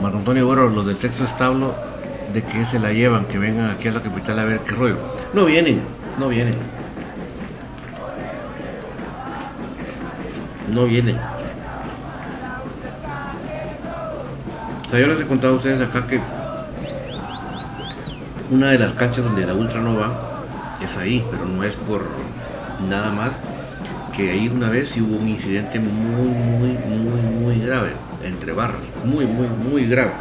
Marco 0.00 0.18
Antonio 0.18 0.46
Bueno, 0.46 0.68
los 0.68 0.86
del 0.86 0.96
sexto 0.96 1.24
establo, 1.24 1.74
de 2.32 2.42
que 2.44 2.64
se 2.66 2.78
la 2.78 2.92
llevan, 2.92 3.24
que 3.26 3.38
vengan 3.38 3.70
aquí 3.70 3.88
a 3.88 3.92
la 3.92 4.00
capital 4.00 4.38
a 4.38 4.44
ver 4.44 4.60
qué 4.60 4.72
rollo. 4.72 4.98
No 5.34 5.46
vienen, 5.46 5.80
no 6.18 6.28
vienen. 6.28 6.54
No 10.72 10.84
vienen. 10.84 11.18
O 14.86 14.90
sea, 14.90 15.00
yo 15.00 15.06
les 15.08 15.20
he 15.20 15.26
contado 15.26 15.54
a 15.54 15.56
ustedes 15.56 15.88
acá 15.88 16.06
que 16.06 16.20
una 18.50 18.70
de 18.70 18.78
las 18.78 18.92
canchas 18.92 19.24
donde 19.24 19.44
la 19.44 19.54
Ultra 19.54 19.80
no 19.80 19.96
va 19.96 20.12
es 20.80 20.96
ahí, 20.96 21.24
pero 21.30 21.44
no 21.44 21.64
es 21.64 21.74
por 21.74 22.04
nada 22.88 23.10
más 23.10 23.32
que 24.16 24.30
ahí 24.30 24.48
una 24.48 24.70
vez 24.70 24.96
hubo 24.96 25.16
un 25.16 25.28
incidente 25.28 25.78
muy, 25.78 26.28
muy, 26.28 26.70
muy, 26.72 27.20
muy 27.44 27.60
grave 27.66 27.90
entre 28.24 28.52
barras, 28.52 28.80
muy, 29.04 29.26
muy, 29.26 29.46
muy 29.48 29.86
grave. 29.86 30.12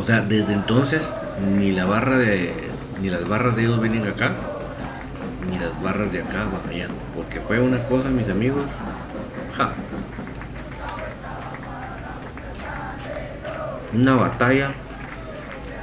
O 0.00 0.04
sea, 0.04 0.22
desde 0.22 0.52
entonces 0.54 1.02
ni 1.58 1.72
la 1.72 1.84
barra 1.84 2.16
de, 2.18 2.52
ni 3.02 3.10
las 3.10 3.28
barras 3.28 3.54
de 3.56 3.62
ellos 3.64 3.80
vienen 3.80 4.06
acá, 4.06 4.32
ni 5.50 5.58
las 5.58 5.80
barras 5.82 6.10
de 6.12 6.20
acá 6.22 6.44
van 6.44 6.74
allá, 6.74 6.86
porque 7.14 7.40
fue 7.40 7.60
una 7.60 7.82
cosa, 7.84 8.08
mis 8.08 8.28
amigos, 8.30 8.64
ja, 9.56 9.72
una 13.92 14.14
batalla 14.14 14.70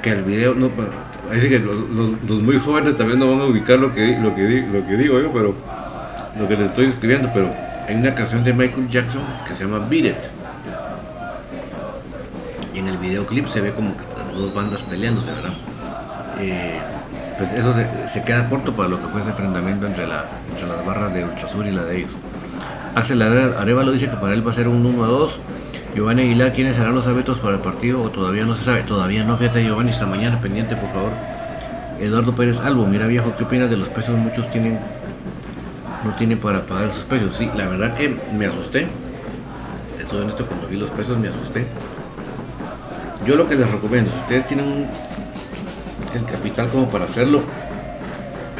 que 0.01 0.11
el 0.11 0.23
video 0.23 0.53
no 0.55 0.69
parece 0.69 1.49
que 1.49 1.59
los, 1.59 1.89
los- 1.89 2.41
muy 2.41 2.57
jóvenes 2.57 2.95
también 2.97 3.19
no 3.19 3.29
van 3.29 3.41
a 3.41 3.45
ubicar 3.45 3.77
lo 3.79 3.93
que 3.93 4.17
lo 4.17 4.33
que 4.33 4.65
lo 4.71 4.87
que 4.87 4.95
digo 4.95 5.19
yo 5.19 5.31
pero 5.33 5.53
lo 6.39 6.47
que 6.47 6.55
les 6.55 6.69
estoy 6.69 6.87
escribiendo 6.87 7.29
pero 7.33 7.49
hay 7.87 7.95
una 7.95 8.13
canción 8.13 8.43
de 8.43 8.53
Michael 8.53 8.89
Jackson 8.89 9.21
que 9.47 9.55
se 9.55 9.63
llama 9.63 9.85
Beat 9.89 10.05
It 10.05 10.15
y 12.73 12.79
en 12.79 12.87
el 12.87 12.97
videoclip 12.97 13.47
se 13.47 13.61
ve 13.61 13.71
como 13.73 13.95
que 13.95 14.03
las 14.17 14.33
dos 14.33 14.53
bandas 14.53 14.83
peleándose 14.83 15.31
verdad 15.31 15.53
Eh, 16.39 16.79
pues 17.39 17.51
eso 17.51 17.73
se, 17.73 17.87
se 18.07 18.21
queda 18.23 18.47
corto 18.47 18.71
para 18.75 18.89
lo 18.89 19.01
que 19.01 19.07
fue 19.07 19.21
ese 19.21 19.31
enfrentamiento 19.31 19.87
entre 19.87 20.05
la 20.05 20.25
entre 20.51 20.67
las 20.67 20.85
barras 20.85 21.11
de 21.13 21.23
Ultrasur 21.23 21.65
y 21.65 21.71
la 21.71 21.83
de 21.83 21.97
ellos 21.97 22.11
Axel 22.93 23.21
Arevalo 23.21 23.91
dice 23.91 24.07
que 24.07 24.17
para 24.17 24.33
él 24.33 24.45
va 24.45 24.51
a 24.51 24.55
ser 24.55 24.67
un 24.67 24.85
1 24.85 25.03
a 25.03 25.07
2 25.07 25.39
Giovanni 25.97 26.21
Aguilar, 26.21 26.51
¿quiénes 26.51 26.75
serán 26.75 26.93
los 26.93 27.07
árbitros 27.07 27.39
para 27.39 27.55
el 27.55 27.61
partido 27.61 28.03
o 28.03 28.09
todavía 28.11 28.45
no 28.45 28.55
se 28.55 28.63
sabe? 28.65 28.83
Todavía 28.83 29.23
no, 29.23 29.35
fíjate 29.35 29.63
Giovanni, 29.63 29.89
esta 29.89 30.05
mañana 30.05 30.39
pendiente, 30.39 30.75
por 30.75 30.91
favor. 30.91 31.11
Eduardo 31.99 32.35
Pérez 32.35 32.59
Albo, 32.59 32.85
mira 32.85 33.07
viejo, 33.07 33.33
¿qué 33.35 33.45
opinas 33.45 33.69
de 33.71 33.77
los 33.77 33.89
pesos? 33.89 34.15
Muchos 34.15 34.47
tienen, 34.51 34.77
no 36.07 36.15
tienen 36.15 36.39
para 36.39 36.65
pagar 36.65 36.93
sus 36.93 37.03
precios. 37.03 37.35
Sí, 37.35 37.49
la 37.55 37.67
verdad 37.67 37.93
que 37.95 38.17
me 38.33 38.45
asusté. 38.45 38.87
Soy 40.09 40.21
honesto, 40.21 40.45
cuando 40.45 40.67
vi 40.67 40.77
los 40.77 40.89
pesos 40.91 41.17
me 41.17 41.27
asusté. 41.27 41.67
Yo 43.25 43.35
lo 43.35 43.47
que 43.47 43.55
les 43.55 43.69
recomiendo, 43.69 44.09
si 44.09 44.17
ustedes 44.19 44.47
tienen 44.47 44.87
el 46.15 46.25
capital 46.25 46.69
como 46.69 46.87
para 46.89 47.05
hacerlo, 47.05 47.41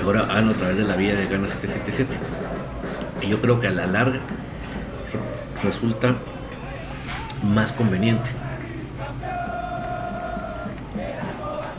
ahora 0.04 0.24
van 0.24 0.50
a 0.50 0.54
través 0.54 0.78
de 0.78 0.84
la 0.84 0.98
vía 0.98 1.16
de 1.16 1.26
Gana 1.28 1.48
777. 1.48 2.14
Y 3.22 3.30
yo 3.30 3.40
creo 3.40 3.62
que 3.62 3.68
a 3.68 3.72
la 3.72 3.88
larga 3.88 4.20
resulta 5.64 6.16
más 7.44 7.72
conveniente. 7.72 8.30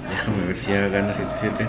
Déjame 0.08 0.46
ver 0.46 0.56
si 0.56 0.70
ya 0.72 0.88
Gana 0.88 1.14
77. 1.14 1.68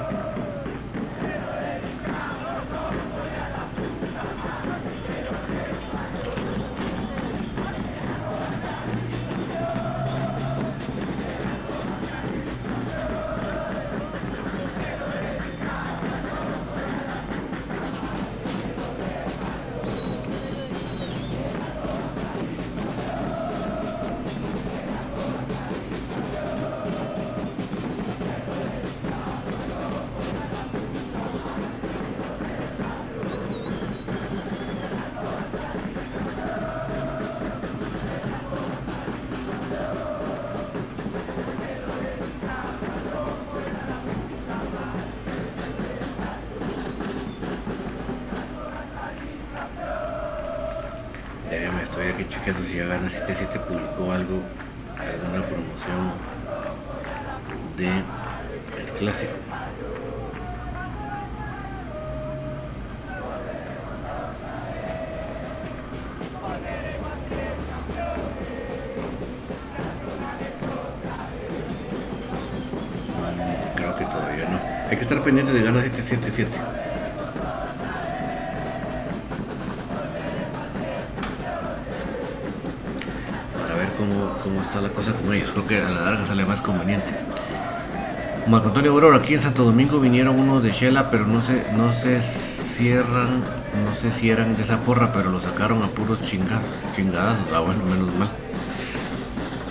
Marco 88.79 88.91
Antonio 88.91 88.91
Aurora, 88.93 89.17
aquí 89.17 89.33
en 89.33 89.41
Santo 89.41 89.65
Domingo 89.65 89.99
vinieron 89.99 90.39
unos 90.39 90.63
de 90.63 90.71
Shela, 90.71 91.09
pero 91.09 91.27
no 91.27 91.43
se, 91.43 91.65
no 91.75 91.91
se 91.93 92.21
cierran, 92.21 93.43
no 93.83 93.93
se 93.99 94.09
cierran 94.09 94.55
de 94.55 94.63
esa 94.63 94.77
porra, 94.77 95.11
pero 95.11 95.31
lo 95.31 95.41
sacaron 95.41 95.83
a 95.83 95.87
puros 95.87 96.23
chingados, 96.23 96.63
chingadas. 96.95 97.37
Ah, 97.53 97.59
bueno, 97.59 97.83
menos 97.83 98.15
mal. 98.15 98.29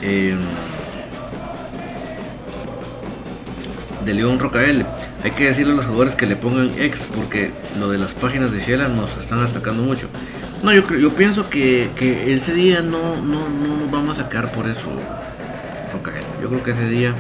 Em, 0.02 0.36
de 4.04 4.12
León 4.12 4.38
Rocael, 4.38 4.84
hay 5.24 5.30
que 5.30 5.46
decirle 5.46 5.72
a 5.72 5.76
los 5.76 5.86
jugadores 5.86 6.14
que 6.14 6.26
le 6.26 6.36
pongan 6.36 6.70
ex, 6.78 6.98
porque 7.16 7.52
lo 7.78 7.88
de 7.88 7.96
las 7.96 8.12
páginas 8.12 8.52
de 8.52 8.60
Shela 8.60 8.88
nos 8.88 9.16
están 9.16 9.40
atacando 9.40 9.84
mucho. 9.84 10.08
No, 10.62 10.70
yo, 10.70 10.82
yo 10.94 11.10
pienso 11.14 11.48
que, 11.48 11.88
que 11.96 12.34
ese 12.34 12.52
día 12.52 12.82
no, 12.82 13.16
no, 13.16 13.48
no, 13.48 13.76
nos 13.80 13.90
vamos 13.90 14.18
a 14.18 14.24
sacar 14.24 14.52
por 14.52 14.68
eso, 14.68 14.90
Yo 16.42 16.48
creo 16.50 16.62
que 16.62 16.72
ese 16.72 16.90
día, 16.90 17.14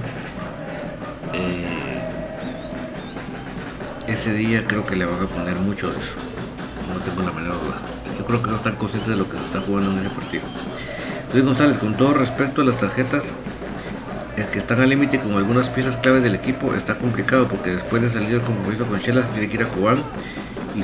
ese 4.18 4.32
día 4.32 4.64
creo 4.66 4.84
que 4.84 4.96
le 4.96 5.04
van 5.04 5.22
a 5.22 5.26
poner 5.26 5.54
mucho 5.56 5.86
de 5.86 5.96
eso. 5.96 6.10
No 6.92 6.98
tengo 7.00 7.22
la 7.22 7.30
menor 7.32 7.54
duda. 7.62 7.78
Yo 8.18 8.24
creo 8.24 8.42
que 8.42 8.50
no 8.50 8.56
están 8.56 8.74
conscientes 8.74 9.10
de 9.10 9.16
lo 9.16 9.30
que 9.30 9.38
se 9.38 9.44
está 9.44 9.60
jugando 9.60 9.92
en 9.92 9.98
ese 9.98 10.10
partido. 10.10 10.42
Luis 11.32 11.44
González, 11.44 11.76
con 11.76 11.94
todo 11.94 12.14
respeto 12.14 12.62
a 12.62 12.64
las 12.64 12.80
tarjetas 12.80 13.22
es 14.36 14.46
que 14.46 14.58
están 14.58 14.80
al 14.80 14.88
límite 14.88 15.20
con 15.20 15.34
algunas 15.34 15.68
piezas 15.68 15.96
claves 15.98 16.24
del 16.24 16.34
equipo, 16.34 16.74
está 16.74 16.96
complicado 16.96 17.46
porque 17.46 17.70
después 17.70 18.02
de 18.02 18.10
salir 18.10 18.40
como 18.40 18.56
compromiso 18.56 18.86
con 18.86 19.00
Chela 19.00 19.22
tiene 19.32 19.48
que 19.48 19.56
ir 19.56 19.62
a 19.62 19.66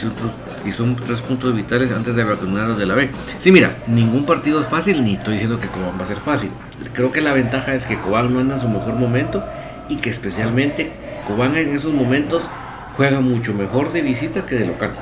son, 0.01 0.17
y 0.65 0.73
son 0.73 0.97
tres 0.97 1.21
puntos 1.21 1.55
vitales 1.55 1.91
antes 1.93 2.15
de 2.17 2.25
vacunarnos 2.25 2.79
de 2.79 2.87
la 2.87 2.95
B. 2.95 3.11
Sí, 3.41 3.53
mira, 3.53 3.77
ningún 3.87 4.27
partido 4.27 4.61
es 4.61 4.67
fácil, 4.67 5.05
ni 5.05 5.15
estoy 5.15 5.35
diciendo 5.35 5.61
que 5.61 5.69
Cobán 5.69 5.99
va 5.99 6.05
a 6.05 6.09
ser 6.09 6.19
fácil. 6.19 6.51
Creo 6.93 7.13
que 7.13 7.21
la 7.21 7.33
ventaja 7.33 7.75
es 7.75 7.85
que 7.85 7.99
Cobán 7.99 8.33
no 8.33 8.41
anda 8.41 8.57
en 8.57 8.61
su 8.61 8.69
mejor 8.69 8.95
momento 8.95 9.45
y 9.89 9.97
que 9.97 10.11
especialmente 10.11 10.93
Cobán 11.29 11.57
en 11.57 11.75
esos 11.75 11.93
momentos 11.93 12.43
juega 12.97 13.21
mucho 13.21 13.53
mejor 13.55 13.93
de 13.93 14.03
visita 14.03 14.47
que 14.47 14.55
de 14.57 14.67
local. 14.67 14.95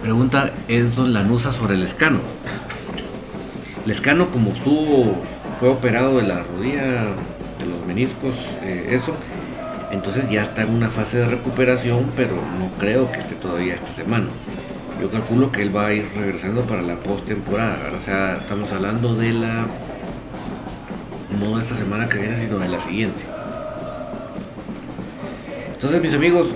Pregunta 0.00 0.52
Enzo 0.68 1.06
Lanusa 1.06 1.52
sobre 1.52 1.74
el 1.74 1.82
escano. 1.84 2.20
El 3.84 3.90
escano 3.90 4.28
como 4.28 4.52
estuvo, 4.52 5.16
fue 5.58 5.68
operado 5.68 6.18
de 6.18 6.24
la 6.24 6.42
rodilla, 6.42 6.82
de 6.82 7.66
los 7.66 7.86
meniscos, 7.86 8.34
eh, 8.62 8.90
eso, 8.90 9.12
entonces 9.90 10.28
ya 10.30 10.44
está 10.44 10.62
en 10.62 10.70
una 10.70 10.88
fase 10.88 11.18
de 11.18 11.26
recuperación, 11.26 12.06
pero 12.16 12.34
no 12.58 12.68
creo 12.78 13.10
que 13.12 13.18
esté 13.18 13.34
todavía 13.34 13.74
esta 13.74 13.92
semana. 13.92 14.26
Yo 15.00 15.10
calculo 15.10 15.52
que 15.52 15.62
él 15.62 15.76
va 15.76 15.86
a 15.86 15.92
ir 15.92 16.08
regresando 16.16 16.62
para 16.62 16.80
la 16.80 16.96
postemporada. 16.96 17.90
O 18.00 18.04
sea, 18.04 18.36
estamos 18.36 18.72
hablando 18.72 19.14
de 19.16 19.32
la. 19.32 19.66
No 21.40 21.56
de 21.56 21.62
esta 21.62 21.76
semana 21.76 22.08
que 22.08 22.18
viene, 22.18 22.38
sino 22.38 22.58
de 22.58 22.68
la 22.68 22.80
siguiente. 22.82 23.20
Entonces, 25.74 26.00
mis 26.00 26.14
amigos, 26.14 26.48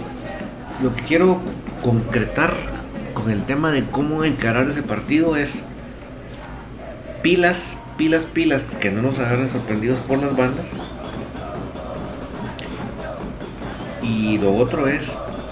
lo 0.82 0.94
que 0.94 1.02
quiero 1.02 1.40
concretar 1.82 2.54
con 3.14 3.30
el 3.30 3.42
tema 3.42 3.72
de 3.72 3.84
cómo 3.84 4.24
encarar 4.24 4.68
ese 4.68 4.82
partido 4.82 5.36
es 5.36 5.62
pilas, 7.26 7.76
pilas, 7.96 8.24
pilas, 8.24 8.62
que 8.80 8.88
no 8.88 9.02
nos 9.02 9.18
agarren 9.18 9.50
sorprendidos 9.50 9.98
por 10.06 10.20
las 10.20 10.36
bandas. 10.36 10.64
Y 14.00 14.38
lo 14.38 14.54
otro 14.54 14.86
es, 14.86 15.02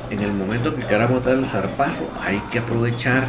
en 0.08 0.20
el 0.20 0.32
momento 0.32 0.76
que 0.76 0.82
queramos 0.82 1.24
dar 1.24 1.34
el 1.34 1.46
zarpazo, 1.46 2.08
hay 2.24 2.38
que 2.52 2.60
aprovechar 2.60 3.24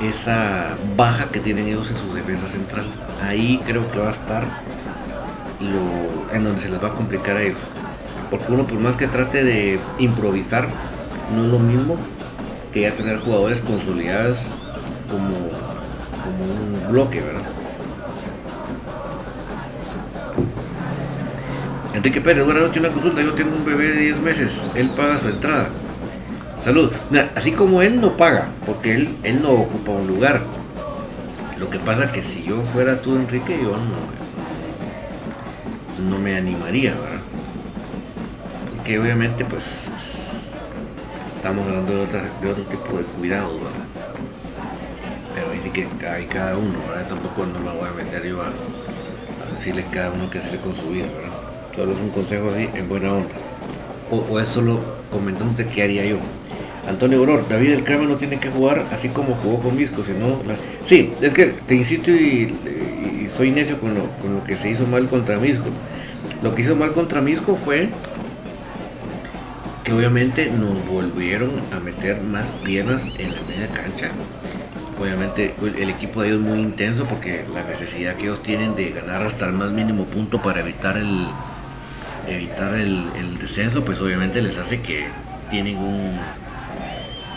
esa 0.00 0.76
baja 0.96 1.24
que 1.30 1.40
tienen 1.40 1.66
ellos 1.66 1.90
en 1.90 1.96
su 1.96 2.14
defensa 2.14 2.46
central. 2.46 2.84
Ahí 3.20 3.60
creo 3.66 3.90
que 3.90 3.98
va 3.98 4.10
a 4.10 4.12
estar 4.12 4.44
lo, 5.58 6.32
en 6.32 6.44
donde 6.44 6.60
se 6.60 6.68
les 6.68 6.80
va 6.80 6.90
a 6.90 6.94
complicar 6.94 7.36
a 7.36 7.42
ellos. 7.42 7.58
Porque 8.30 8.52
uno 8.52 8.64
por 8.64 8.78
más 8.78 8.94
que 8.94 9.08
trate 9.08 9.42
de 9.42 9.80
improvisar, 9.98 10.68
no 11.34 11.46
es 11.46 11.50
lo 11.50 11.58
mismo 11.58 11.96
que 12.72 12.82
ya 12.82 12.92
tener 12.92 13.18
jugadores 13.18 13.60
consolidados 13.60 14.38
como, 15.10 15.48
como 16.22 16.44
un 16.44 16.92
bloque, 16.92 17.22
¿verdad? 17.22 17.55
Enrique 22.06 22.20
Pérez, 22.20 22.44
buenas 22.44 22.62
noches, 22.62 22.76
una 22.76 22.90
consulta. 22.90 23.20
Yo 23.20 23.32
tengo 23.32 23.56
un 23.56 23.64
bebé 23.64 23.88
de 23.88 24.00
10 24.02 24.18
meses, 24.18 24.52
él 24.76 24.90
paga 24.90 25.18
su 25.18 25.28
entrada. 25.28 25.70
Salud. 26.62 26.92
así 27.34 27.50
como 27.50 27.82
él 27.82 28.00
no 28.00 28.16
paga, 28.16 28.46
porque 28.64 28.94
él, 28.94 29.16
él 29.24 29.42
no 29.42 29.50
ocupa 29.50 29.90
un 29.90 30.06
lugar. 30.06 30.40
Lo 31.58 31.68
que 31.68 31.80
pasa 31.80 32.12
que 32.12 32.22
si 32.22 32.44
yo 32.44 32.62
fuera 32.62 33.02
tú, 33.02 33.16
Enrique, 33.16 33.58
yo 33.60 33.72
no, 33.72 33.98
no 36.08 36.18
me 36.20 36.36
animaría, 36.36 36.92
¿verdad? 36.92 37.22
Porque 38.76 39.00
obviamente, 39.00 39.44
pues 39.44 39.64
estamos 41.34 41.66
hablando 41.66 41.92
de, 41.92 42.06
de 42.06 42.50
otro 42.52 42.62
tipo 42.66 42.98
de 42.98 43.04
cuidado, 43.18 43.54
¿verdad? 43.54 43.72
Pero 45.34 45.48
sí 45.60 45.70
que 45.70 45.88
hay 46.06 46.26
cada 46.26 46.56
uno, 46.56 46.78
¿verdad? 46.88 47.08
Tampoco 47.08 47.46
no 47.46 47.58
me 47.58 47.76
voy 47.76 47.88
a 47.88 47.92
meter 47.94 48.24
yo 48.24 48.40
a, 48.42 48.52
decirle 49.56 49.84
cada 49.90 50.12
uno 50.12 50.30
que 50.30 50.38
hacer 50.38 50.60
con 50.60 50.76
su 50.76 50.88
vida, 50.90 51.06
¿verdad? 51.12 51.35
Solo 51.76 51.92
es 51.92 51.98
un 51.98 52.08
consejo 52.08 52.50
así 52.50 52.70
en 52.74 52.88
buena 52.88 53.12
onda. 53.12 53.34
O, 54.10 54.40
es 54.40 54.48
solo 54.48 54.80
comentándote 55.12 55.66
qué 55.66 55.82
haría 55.82 56.06
yo. 56.06 56.16
Antonio 56.88 57.18
Auror, 57.18 57.46
David 57.48 57.72
el 57.72 57.84
Crema 57.84 58.04
no 58.04 58.16
tiene 58.16 58.40
que 58.40 58.48
jugar 58.48 58.86
así 58.92 59.10
como 59.10 59.34
jugó 59.34 59.60
con 59.60 59.76
Visco, 59.76 60.02
sino... 60.02 60.40
Sí, 60.86 61.12
es 61.20 61.34
que 61.34 61.46
te 61.66 61.74
insisto 61.74 62.10
y, 62.10 62.54
soy 63.36 63.50
necio 63.50 63.78
con 63.78 63.94
lo, 63.94 64.06
con 64.22 64.32
lo 64.34 64.44
que 64.44 64.56
se 64.56 64.70
hizo 64.70 64.86
mal 64.86 65.06
contra 65.08 65.36
Misco. 65.36 65.66
Lo 66.42 66.54
que 66.54 66.62
hizo 66.62 66.76
mal 66.76 66.92
contra 66.92 67.20
Misco 67.20 67.56
fue 67.56 67.88
que 69.84 69.92
obviamente 69.92 70.50
nos 70.50 70.86
volvieron 70.86 71.50
a 71.72 71.78
meter 71.78 72.22
más 72.22 72.52
piernas 72.52 73.04
en 73.18 73.34
la 73.34 73.40
media 73.42 73.68
cancha. 73.68 74.12
Obviamente 74.98 75.54
el 75.60 75.90
equipo 75.90 76.22
de 76.22 76.28
ellos 76.28 76.40
es 76.40 76.48
muy 76.48 76.60
intenso 76.60 77.04
porque 77.04 77.44
la 77.52 77.64
necesidad 77.64 78.16
que 78.16 78.24
ellos 78.24 78.42
tienen 78.42 78.74
de 78.74 78.90
ganar 78.92 79.22
hasta 79.22 79.46
el 79.46 79.52
más 79.52 79.70
mínimo 79.72 80.04
punto 80.04 80.40
para 80.40 80.60
evitar 80.60 80.96
el 80.96 81.28
evitar 82.26 82.74
el, 82.74 83.38
descenso, 83.38 83.84
pues 83.84 84.00
obviamente 84.00 84.42
les 84.42 84.56
hace 84.58 84.80
que 84.80 85.06
tienen 85.50 85.76
un, 85.76 86.18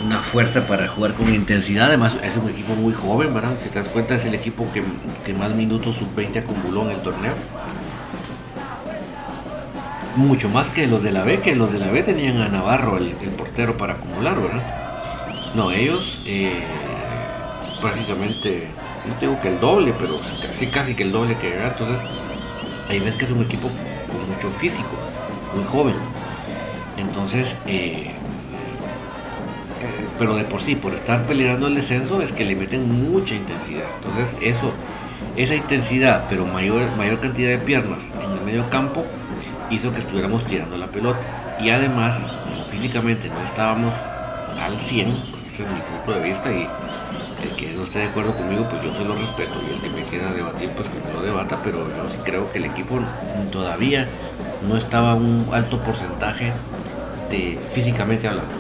una 0.06 0.22
fuerza 0.22 0.66
para 0.66 0.88
jugar 0.88 1.14
con 1.14 1.34
intensidad. 1.34 1.88
Además, 1.88 2.16
es 2.24 2.38
un 2.38 2.50
equipo 2.50 2.74
muy 2.76 2.94
joven, 2.94 3.34
¿verdad? 3.34 3.56
Si 3.64 3.70
te 3.70 3.80
das 3.80 3.88
cuenta, 3.90 4.16
es 4.16 4.26
el 4.26 4.34
equipo 4.34 4.68
que, 4.74 5.34
más 5.34 5.52
minutos 5.52 5.96
sub-20 5.98 6.40
acumuló 6.40 6.86
en 6.90 6.98
el 6.98 7.02
torneo. 7.02 7.34
Mucho 10.16 10.50
más 10.50 10.70
que 10.70 10.88
los 10.88 11.04
de 11.04 11.12
la 11.12 11.24
B, 11.24 11.40
que 11.40 11.56
los 11.56 11.72
de 11.72 11.80
la 11.80 11.92
B 11.92 12.02
tenían 12.04 12.42
a 12.42 12.50
Navarro, 12.50 12.98
el, 12.98 13.12
portero, 13.38 13.78
para 13.78 13.94
acumular, 13.94 14.42
¿verdad? 14.42 14.64
No, 15.56 15.72
ellos 15.72 16.22
eh, 16.26 16.64
prácticamente, 17.82 18.68
no 19.08 19.16
tengo 19.16 19.40
que 19.42 19.50
el 19.50 19.60
doble, 19.60 19.94
pero 20.00 20.20
casi, 20.42 20.68
casi 20.68 20.96
que 20.96 21.04
el 21.04 21.12
doble 21.12 21.36
que 21.38 21.54
era. 21.54 21.68
Entonces, 21.68 21.98
ahí 22.90 23.00
ves 23.00 23.16
que 23.16 23.26
es 23.26 23.32
un 23.32 23.44
equipo 23.44 23.70
con 24.10 24.28
mucho 24.30 24.50
físico, 24.60 24.90
muy 25.56 25.66
joven. 25.66 25.96
Entonces, 26.98 27.56
eh, 27.66 28.12
pero 30.18 30.36
de 30.36 30.44
por 30.44 30.62
sí, 30.62 30.76
por 30.76 30.94
estar 30.94 31.26
peleando 31.26 31.68
el 31.68 31.76
descenso, 31.76 32.22
es 32.22 32.32
que 32.32 32.44
le 32.44 32.56
meten 32.56 33.12
mucha 33.12 33.36
intensidad. 33.36 33.86
Entonces, 34.04 34.36
eso, 34.42 34.74
esa 35.38 35.56
intensidad, 35.56 36.26
pero 36.30 36.46
mayor, 36.46 36.82
mayor 36.98 37.20
cantidad 37.20 37.50
de 37.50 37.60
piernas 37.60 38.04
en 38.24 38.32
el 38.32 38.42
medio 38.42 38.70
campo, 38.70 39.06
hizo 39.70 39.94
que 39.94 40.00
estuviéramos 40.00 40.46
tirando 40.46 40.78
la 40.78 40.88
pelota. 40.88 41.20
Y 41.62 41.70
además, 41.70 42.18
físicamente 42.70 43.30
no 43.30 43.42
estábamos 43.44 43.94
al 44.62 44.78
100, 44.80 45.08
ese 45.08 45.64
es 45.64 45.70
mi 45.70 45.80
punto 45.80 46.20
de 46.20 46.30
vista, 46.30 46.52
y 46.52 46.68
el 47.44 47.56
que 47.56 47.72
no 47.72 47.84
esté 47.84 48.00
de 48.00 48.06
acuerdo 48.06 48.36
conmigo, 48.36 48.68
pues 48.70 48.84
yo 48.84 48.94
se 48.98 49.06
lo 49.06 49.16
respeto, 49.16 49.54
y 49.68 49.74
el 49.74 49.82
que 49.82 49.90
me 49.90 50.04
quiera 50.04 50.32
debatir, 50.34 50.70
pues 50.72 50.88
que 50.90 51.08
me 51.08 51.14
lo 51.14 51.22
debata, 51.22 51.60
pero 51.64 51.88
yo 51.88 52.10
sí 52.10 52.18
creo 52.24 52.52
que 52.52 52.60
el 52.60 52.66
equipo 52.66 53.00
todavía 53.52 54.08
no 54.68 54.78
estaba 54.78 55.16
un 55.16 55.48
alto 55.52 55.80
porcentaje 55.80 56.52
de 57.30 57.60
físicamente 57.72 58.28
hablando. 58.28 58.60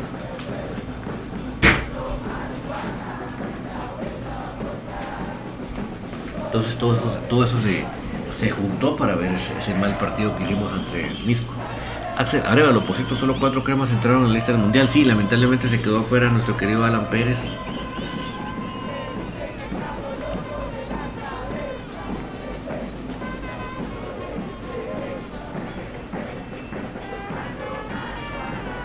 Entonces 6.46 6.76
todo 6.80 6.96
eso, 6.96 7.06
todo 7.30 7.46
eso 7.46 7.58
se, 8.40 8.50
juntó 8.50 8.96
para 8.96 9.14
ver 9.14 9.34
ese, 9.34 9.74
mal 9.76 9.96
partido 9.98 10.36
que 10.36 10.46
hicimos 10.46 10.72
entre 10.74 11.10
Misco. 11.26 11.54
Axel, 12.18 12.42
lo 12.74 12.82
posito, 12.82 13.16
solo 13.16 13.38
cuatro 13.40 13.64
cremas 13.64 13.92
entraron 13.92 14.24
en 14.24 14.30
la 14.30 14.34
lista 14.34 14.52
del 14.52 14.60
mundial. 14.60 14.90
Sí, 14.90 15.06
lamentablemente 15.06 15.70
se 15.70 15.80
quedó 15.80 16.04
fuera 16.04 16.30
nuestro 16.30 16.58
querido 16.58 16.84
Alan 16.86 17.06
Pérez. 17.12 17.38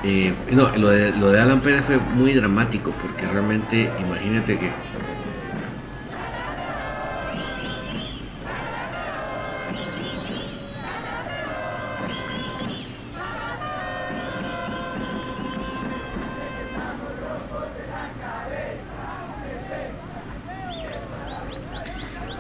Eh, 0.07 0.35
no, 0.53 0.69
lo 0.77 0.91
de, 0.91 1.13
lo 1.13 1.31
de 1.33 1.41
Alan 1.41 1.61
Pérez 1.63 1.83
fue 1.87 1.97
muy 1.97 2.35
dramático 2.35 2.93
porque 3.01 3.27
realmente, 3.27 3.91
imagínate 4.07 4.59
que 4.59 4.71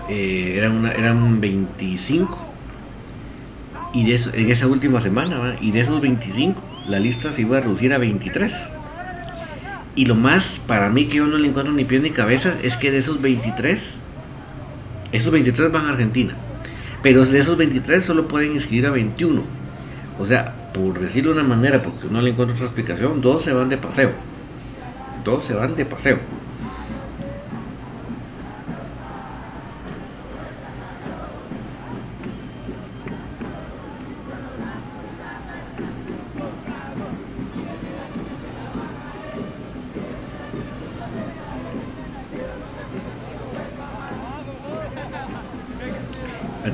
Eh, 0.07 0.59
eran, 0.59 0.73
una, 0.73 0.93
eran 0.93 1.41
25 1.41 2.39
y 3.95 4.05
de 4.05 4.15
eso, 4.17 4.31
en 4.35 4.51
esa 4.51 4.67
última 4.67 5.01
semana, 5.01 5.57
y 5.61 5.71
de 5.71 5.81
esos 5.81 6.01
25 6.01 6.74
la 6.89 6.99
lista 6.99 7.33
se 7.33 7.43
iba 7.43 7.59
a 7.59 7.61
reducir 7.61 7.93
a 7.93 7.99
23. 7.99 8.53
Y 9.97 10.07
lo 10.07 10.15
más 10.15 10.61
para 10.67 10.91
mí 10.91 11.07
que 11.07 11.19
yo 11.19 11.27
no 11.27 11.39
le 11.39 11.49
encuentro 11.49 11.73
ni 11.73 11.85
pies 11.85 12.03
ni 12.03 12.11
cabeza 12.11 12.55
es 12.63 12.77
que 12.77 12.91
de 12.91 12.99
esos 12.99 13.21
23, 13.21 13.81
esos 15.13 15.33
23 15.33 15.71
van 15.71 15.87
a 15.87 15.91
Argentina. 15.91 16.35
Pero 17.03 17.25
de 17.25 17.39
esos 17.39 17.57
23 17.57 18.03
solo 18.03 18.27
pueden 18.27 18.53
inscribir 18.53 18.87
a 18.87 18.91
21. 18.91 19.43
O 20.19 20.27
sea, 20.27 20.71
por 20.73 20.99
decirlo 20.99 21.33
de 21.33 21.41
una 21.41 21.49
manera, 21.49 21.83
porque 21.83 22.09
no 22.11 22.21
le 22.21 22.31
encuentro 22.31 22.55
otra 22.55 22.67
explicación, 22.67 23.21
dos 23.21 23.45
se 23.45 23.53
van 23.53 23.69
de 23.69 23.77
paseo. 23.77 24.11
Dos 25.25 25.45
se 25.45 25.55
van 25.55 25.75
de 25.77 25.85
paseo. 25.85 26.19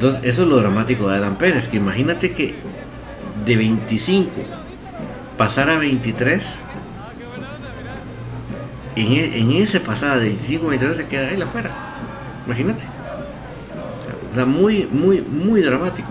Entonces, 0.00 0.22
eso 0.24 0.44
es 0.44 0.48
lo 0.48 0.56
dramático 0.56 1.10
de 1.10 1.16
Alan 1.18 1.36
Pérez, 1.36 1.68
que 1.68 1.76
imagínate 1.76 2.32
que 2.32 2.54
de 3.44 3.54
25 3.54 4.30
pasar 5.36 5.68
a 5.68 5.76
23, 5.76 6.40
en, 8.96 9.12
e, 9.12 9.38
en 9.40 9.50
ese 9.50 9.78
pasada 9.78 10.16
de 10.16 10.30
25 10.30 10.64
a 10.64 10.70
23 10.70 10.96
se 10.96 11.06
queda 11.06 11.30
él 11.30 11.42
afuera. 11.42 11.70
Imagínate. 12.46 12.82
O 14.32 14.34
sea, 14.34 14.46
muy, 14.46 14.88
muy, 14.90 15.20
muy 15.20 15.60
dramático. 15.60 16.08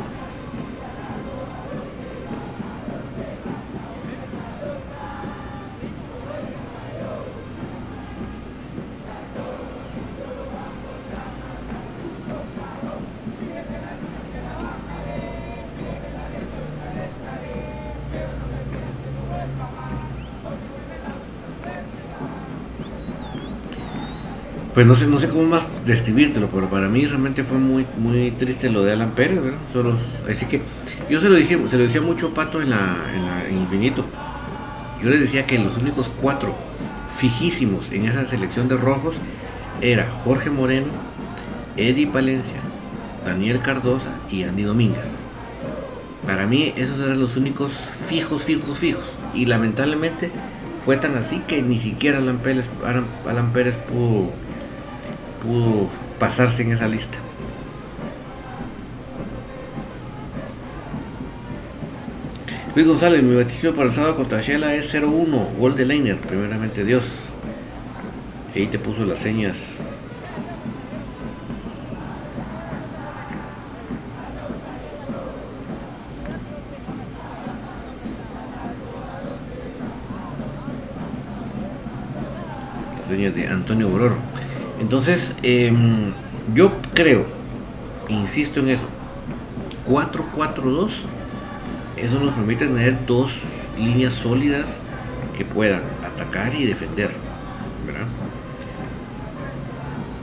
Pues 24.80 24.88
no 24.88 24.96
sé, 24.96 25.08
no 25.08 25.20
sé 25.20 25.28
cómo 25.28 25.44
más 25.44 25.68
describírtelo, 25.86 26.48
pero 26.48 26.70
para 26.70 26.88
mí 26.88 27.06
realmente 27.06 27.44
fue 27.44 27.58
muy, 27.58 27.86
muy 27.98 28.32
triste 28.32 28.70
lo 28.70 28.82
de 28.82 28.94
Alan 28.94 29.12
Pérez, 29.12 29.44
¿verdad? 29.44 29.60
Solo, 29.74 29.98
así 30.32 30.46
que 30.46 30.62
yo 31.10 31.20
se 31.20 31.28
lo 31.28 31.36
dije, 31.36 31.60
se 31.70 31.78
lo 31.78 31.84
decía 31.84 32.00
mucho 32.00 32.34
Pato 32.34 32.62
en 32.62 32.70
la, 32.70 32.96
en 33.50 33.58
Infinito. 33.58 34.06
Yo 35.04 35.10
les 35.10 35.20
decía 35.20 35.46
que 35.46 35.60
los 35.60 35.76
únicos 35.76 36.10
cuatro 36.22 36.56
fijísimos 37.18 37.92
en 37.92 38.06
esa 38.06 38.26
selección 38.30 38.70
de 38.70 38.78
rojos 38.78 39.16
era 39.82 40.08
Jorge 40.24 40.50
Moreno, 40.50 40.88
Eddie 41.76 42.08
Palencia, 42.08 42.62
Daniel 43.26 43.60
Cardosa 43.60 44.14
y 44.32 44.44
Andy 44.44 44.64
Domínguez. 44.64 45.04
Para 46.26 46.48
mí 46.48 46.72
esos 46.78 46.98
eran 47.02 47.20
los 47.20 47.36
únicos 47.36 47.74
fijos, 48.08 48.44
fijos, 48.44 48.80
fijos. 48.80 49.04
Y 49.34 49.46
lamentablemente 49.46 50.32
fue 50.86 50.96
tan 50.96 51.18
así 51.18 51.42
que 51.50 51.62
ni 51.62 51.80
siquiera 51.80 52.20
Alan 52.20 52.38
Pérez, 52.38 52.70
Alan 53.28 53.52
Pérez 53.52 53.76
pudo 53.76 54.32
pudo 55.44 55.90
pasarse 56.20 56.64
en 56.64 56.74
esa 56.74 56.88
lista. 56.88 57.18
Luis 62.76 62.88
González, 62.88 63.24
mi 63.24 63.36
vaticinio 63.36 63.76
para 63.76 63.88
el 63.88 63.94
sábado 63.94 64.16
contra 64.16 64.42
Shela 64.42 64.76
es 64.76 64.94
0-1, 64.94 65.58
gol 65.58 65.76
de 65.76 65.86
primeramente 66.18 66.86
Dios. 66.86 67.04
ahí 68.56 68.68
te 68.68 68.78
puso 68.78 69.06
las 69.06 69.20
señas. 69.20 69.58
Las 83.02 83.10
señas 83.10 83.36
de 83.36 83.48
Antonio 83.48 83.90
Boror. 83.90 84.29
Entonces, 84.80 85.34
em, 85.44 86.14
yo 86.54 86.72
creo, 86.94 87.26
insisto 88.08 88.60
en 88.62 88.70
eso, 88.70 88.84
4-4-2, 89.86 90.92
eso 91.98 92.20
nos 92.20 92.34
permite 92.34 92.68
tener 92.68 93.06
dos 93.06 93.32
líneas 93.78 94.14
sólidas 94.14 94.66
que 95.38 95.46
puedan 95.46 95.82
atacar 96.06 96.54
y 96.56 96.66
defender, 96.66 97.12
¿verdad? 97.86 98.08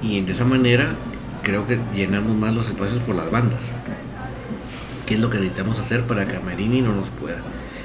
Y 0.02 0.20
de 0.20 0.32
esa 0.32 0.44
manera 0.44 0.94
creo 1.42 1.66
que 1.66 1.78
llenamos 1.94 2.34
más 2.36 2.54
los 2.54 2.68
espacios 2.68 3.00
por 3.02 3.14
las 3.14 3.30
bandas. 3.30 3.60
¿Qué 5.06 5.14
es 5.14 5.20
lo 5.20 5.30
que 5.30 5.38
necesitamos 5.38 5.78
hacer 5.78 6.02
para 6.02 6.26
que 6.26 6.36
Amerini 6.36 6.80
no 6.80 6.92
nos 6.92 7.08
pueda? 7.10 7.38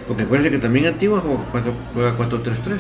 Porque 0.07 0.23
acuérdense 0.23 0.51
que 0.51 0.57
también 0.57 0.87
Antigua 0.87 1.21
juega 1.21 2.17
4-3-3. 2.17 2.79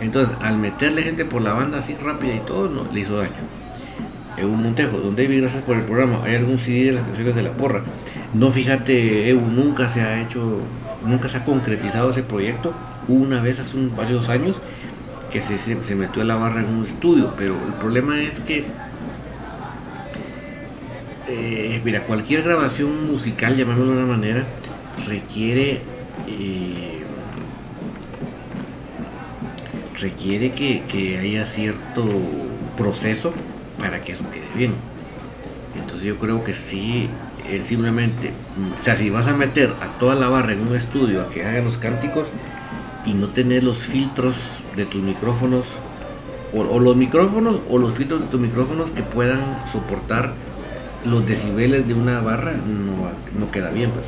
Entonces, 0.00 0.36
al 0.40 0.58
meterle 0.58 1.02
gente 1.02 1.24
por 1.24 1.42
la 1.42 1.52
banda 1.52 1.78
así 1.78 1.94
rápida 1.94 2.34
y 2.34 2.40
todo, 2.40 2.68
no, 2.68 2.90
le 2.92 3.00
hizo 3.00 3.16
daño. 3.16 3.30
Evo 4.36 4.52
Montejo, 4.52 4.98
don 4.98 5.16
David, 5.16 5.40
gracias 5.42 5.62
por 5.62 5.76
el 5.76 5.84
programa. 5.84 6.22
¿Hay 6.24 6.34
algún 6.34 6.58
CD 6.58 6.86
de 6.86 6.92
las 6.92 7.04
canciones 7.04 7.34
de 7.34 7.42
la 7.42 7.52
porra? 7.52 7.82
No, 8.34 8.50
fíjate, 8.50 9.30
Evo, 9.30 9.46
nunca 9.48 9.88
se 9.88 10.02
ha 10.02 10.20
hecho, 10.20 10.60
nunca 11.04 11.28
se 11.30 11.38
ha 11.38 11.44
concretizado 11.44 12.10
ese 12.10 12.22
proyecto. 12.22 12.74
Una 13.08 13.40
vez 13.40 13.60
hace 13.60 13.78
varios 13.96 14.28
años 14.28 14.56
que 15.30 15.40
se, 15.40 15.58
se, 15.58 15.94
metió 15.94 16.22
a 16.22 16.24
la 16.24 16.36
barra 16.36 16.60
en 16.60 16.68
un 16.68 16.84
estudio, 16.84 17.32
pero 17.36 17.54
el 17.54 17.74
problema 17.74 18.20
es 18.20 18.40
que, 18.40 18.64
eh, 21.28 21.80
mira, 21.84 22.02
cualquier 22.02 22.42
grabación 22.42 23.06
musical, 23.10 23.56
llamémoslo 23.56 23.92
de 23.92 23.98
una 23.98 24.06
manera, 24.06 24.44
requiere 25.06 25.80
eh, 26.28 27.04
requiere 29.98 30.52
que, 30.52 31.18
haya 31.18 31.46
cierto 31.46 32.04
proceso 32.76 33.32
para 33.78 34.02
que 34.02 34.12
eso 34.12 34.24
quede 34.30 34.48
bien. 34.54 34.74
Entonces 35.74 36.04
yo 36.04 36.18
creo 36.18 36.44
que 36.44 36.54
sí, 36.54 37.08
simplemente, 37.64 38.32
o 38.80 38.84
sea, 38.84 38.96
si 38.96 39.10
vas 39.10 39.26
a 39.26 39.34
meter 39.34 39.70
a 39.80 39.98
toda 39.98 40.14
la 40.14 40.28
barra 40.28 40.52
en 40.52 40.66
un 40.66 40.74
estudio 40.76 41.22
a 41.22 41.30
que 41.30 41.44
hagan 41.44 41.64
los 41.64 41.78
cánticos 41.78 42.26
y 43.04 43.14
no 43.14 43.28
tener 43.28 43.62
los 43.62 43.78
filtros 43.78 44.34
de 44.74 44.86
tus 44.86 45.02
micrófonos, 45.02 45.64
o, 46.54 46.78
los 46.78 46.96
micrófonos 46.96 47.56
o 47.68 47.78
los 47.78 47.94
filtros 47.94 48.20
de 48.20 48.26
tus 48.28 48.40
micrófonos 48.40 48.90
que 48.90 49.02
puedan 49.02 49.40
soportar 49.72 50.32
los 51.04 51.26
decibeles 51.26 51.86
de 51.86 51.94
una 51.94 52.20
barra, 52.20 52.52
no, 52.52 53.50
queda 53.50 53.70
bien. 53.70 53.90
Pues. 53.90 54.04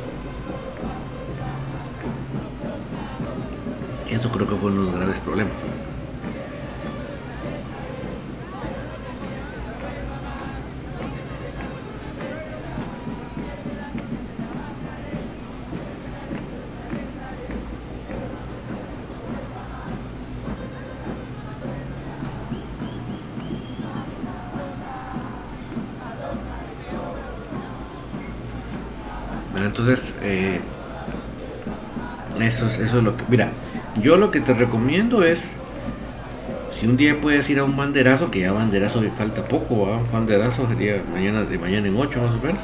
Eso 4.09 4.31
creo 4.31 4.47
que 4.47 4.55
fue 4.55 4.71
uno 4.71 4.81
de 4.81 4.87
los 4.87 4.95
graves 4.95 5.19
problemas. 5.19 5.53
Eso, 32.89 32.97
eso 32.97 32.97
es 32.99 33.03
lo 33.03 33.17
que... 33.17 33.23
Mira, 33.29 33.49
yo 34.01 34.17
lo 34.17 34.31
que 34.31 34.41
te 34.41 34.53
recomiendo 34.53 35.23
es, 35.23 35.55
si 36.77 36.87
un 36.87 36.97
día 36.97 37.19
puedes 37.19 37.49
ir 37.49 37.59
a 37.59 37.63
un 37.63 37.75
banderazo, 37.75 38.31
que 38.31 38.39
ya 38.39 38.51
banderazo 38.51 39.01
falta 39.11 39.47
poco, 39.47 39.75
un 39.75 40.11
banderazo 40.11 40.67
sería 40.67 41.01
mañana, 41.11 41.43
de 41.43 41.57
mañana 41.57 41.87
en 41.87 41.97
8 41.97 42.21
más 42.21 42.31
o 42.31 42.45
menos, 42.45 42.61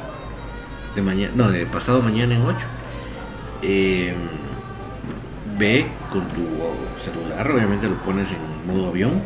de 0.96 1.02
mañana, 1.02 1.34
no, 1.36 1.52
de 1.52 1.66
pasado 1.66 2.02
mañana 2.02 2.36
en 2.36 2.42
8. 2.42 2.58
Eh, 3.62 4.14
ve 5.58 5.86
con 6.12 6.22
tu 6.30 6.46
celular, 7.04 7.50
obviamente 7.50 7.88
lo 7.88 7.96
pones 7.96 8.30
en 8.32 8.74
modo 8.74 8.90
avión 8.90 9.22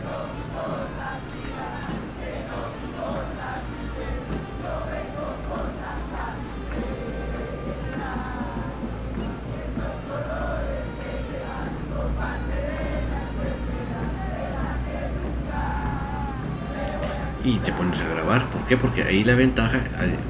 qué? 18.69 18.77
Porque 18.77 19.03
ahí 19.03 19.23
la 19.23 19.35
ventaja, 19.35 19.79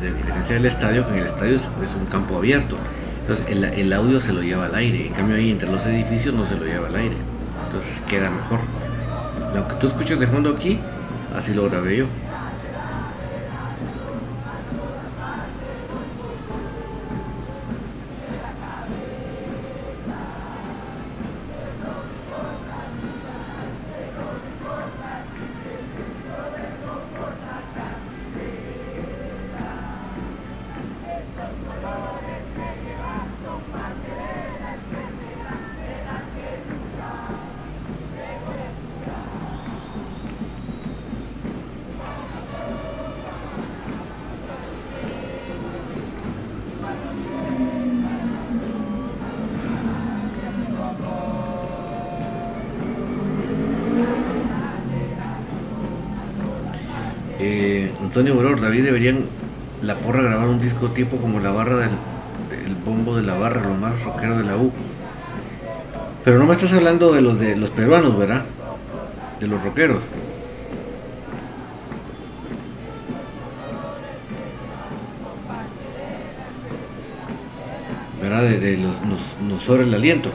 de 0.02 0.14
diferencia 0.14 0.56
del 0.56 0.66
estadio, 0.66 1.06
que 1.06 1.14
en 1.14 1.20
el 1.20 1.28
estadio 1.28 1.58
es, 1.58 1.64
un 2.00 2.06
campo 2.08 2.38
abierto. 2.38 2.78
Entonces 3.22 3.46
el, 3.50 3.94
audio 3.94 4.20
se 4.22 4.34
lo 4.34 4.42
lleva 4.42 4.66
al 4.66 4.76
aire. 4.76 5.08
En 5.08 5.14
cambio 5.14 5.36
ahí 5.36 5.52
entre 5.52 5.70
los 5.70 5.86
edificios 5.86 6.34
no 6.34 6.48
se 6.48 6.56
lo 6.56 6.66
lleva 6.66 6.88
al 6.88 6.96
aire. 6.96 7.16
Entonces 7.68 8.02
queda 8.08 8.32
mejor. 8.32 8.60
Lo 9.54 9.68
que 9.68 9.76
tú 9.76 9.88
escuchas 9.88 10.20
de 10.20 10.26
fondo 10.26 10.52
aquí, 10.52 10.80
así 11.38 11.54
lo 11.54 11.70
grabé 11.70 11.98
yo. 11.98 12.06
Antonio 58.10 58.34
Boror, 58.34 58.60
David 58.60 58.86
deberían 58.86 59.20
la 59.84 59.94
porra 59.94 60.24
grabar 60.24 60.48
un 60.48 60.60
disco 60.60 60.90
tipo 60.90 61.18
como 61.18 61.40
la 61.40 61.52
barra 61.52 61.76
del, 61.78 61.92
bombo 62.84 63.16
de 63.16 63.22
la 63.22 63.36
barra, 63.36 63.62
lo 63.62 63.76
más 63.76 64.04
rockero 64.04 64.36
de 64.36 64.46
la 64.46 64.58
U. 64.58 64.72
Pero 66.26 66.40
no 66.40 66.48
me 66.48 66.56
estás 66.56 66.74
hablando 66.74 67.14
de 67.14 67.22
los 67.22 67.40
de 67.40 67.56
los 67.56 67.70
peruanos, 67.70 68.18
¿verdad? 68.18 68.46
De 69.40 69.46
los 69.46 69.64
rockeros. 69.64 70.02
¿Verdad? 78.24 78.42
De, 78.42 78.78
los 78.78 78.96
nos 79.48 79.62
sobra 79.62 79.84
el 79.84 79.94
aliento. 79.94 80.32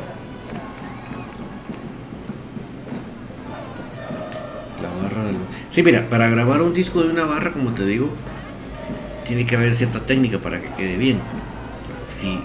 Sí, 5.74 5.82
mira, 5.82 6.06
para 6.08 6.28
grabar 6.28 6.62
un 6.62 6.72
disco 6.72 7.02
de 7.02 7.10
una 7.10 7.24
barra, 7.24 7.52
como 7.52 7.72
te 7.72 7.84
digo, 7.84 8.08
tiene 9.26 9.44
que 9.44 9.56
haber 9.56 9.74
cierta 9.74 9.98
técnica 9.98 10.38
para 10.38 10.60
que 10.60 10.68
quede 10.68 10.96
bien. 10.96 11.18
Si, 12.06 12.40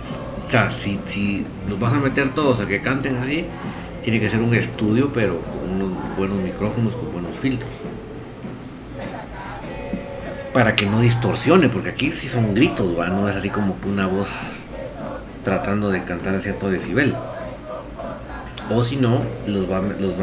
o 0.48 0.50
sea, 0.50 0.72
si, 0.72 1.00
si 1.06 1.46
los 1.70 1.80
vas 1.80 1.94
a 1.94 2.00
meter 2.00 2.34
todos 2.34 2.60
a 2.60 2.66
que 2.66 2.82
canten 2.82 3.18
así, 3.18 3.46
tiene 4.02 4.20
que 4.20 4.32
ser 4.32 4.40
un 4.40 4.56
estudio, 4.56 5.12
pero 5.14 5.42
con 5.42 5.80
unos 5.80 6.18
buenos 6.18 6.40
micrófonos, 6.40 6.96
con 6.96 7.12
buenos 7.12 7.36
filtros. 7.40 7.70
Para 10.52 10.76
que 10.76 10.88
no 10.88 11.00
distorsione, 11.00 11.70
porque 11.70 11.90
aquí 11.90 12.12
sí 12.12 12.28
son 12.28 12.56
gritos, 12.56 12.98
¿va? 12.98 13.10
no 13.10 13.30
es 13.30 13.36
así 13.36 13.52
como 13.52 13.78
una 13.88 14.08
voz 14.08 14.28
tratando 15.44 15.92
de 15.92 16.04
cantar 16.04 16.34
a 16.34 16.42
cierto 16.42 16.72
decibel. 16.72 17.16
O 18.72 18.84
si 18.84 18.96
no, 18.96 19.22
los, 19.46 19.68
los, 19.68 20.18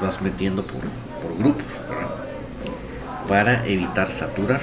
vas 0.00 0.22
metiendo 0.22 0.64
por, 0.64 0.82
por 1.20 1.36
grupos 1.36 1.64
para 3.28 3.66
evitar 3.66 4.10
saturar. 4.10 4.60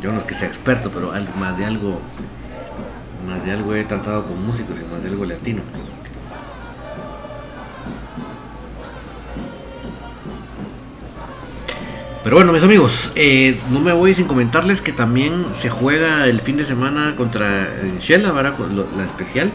Yo 0.00 0.12
no 0.12 0.18
es 0.18 0.24
que 0.24 0.34
sea 0.34 0.48
experto, 0.48 0.90
pero 0.90 1.12
más 1.38 1.56
de 1.56 1.64
algo, 1.64 2.00
más 3.28 3.44
de 3.44 3.52
algo 3.52 3.74
he 3.74 3.84
tratado 3.84 4.24
con 4.24 4.44
músicos 4.44 4.76
y 4.78 4.92
más 4.92 5.02
de 5.02 5.08
algo 5.10 5.24
latino. 5.24 5.62
Pero 12.24 12.36
bueno, 12.36 12.52
mis 12.52 12.62
amigos, 12.62 13.10
eh, 13.16 13.58
no 13.70 13.80
me 13.80 13.92
voy 13.92 14.14
sin 14.14 14.26
comentarles 14.26 14.80
que 14.80 14.92
también 14.92 15.44
se 15.60 15.70
juega 15.70 16.26
el 16.26 16.40
fin 16.40 16.56
de 16.56 16.64
semana 16.64 17.14
contra 17.16 17.68
Shella, 18.00 18.30
¿verdad? 18.30 18.54
La 18.96 19.04
especial. 19.04 19.50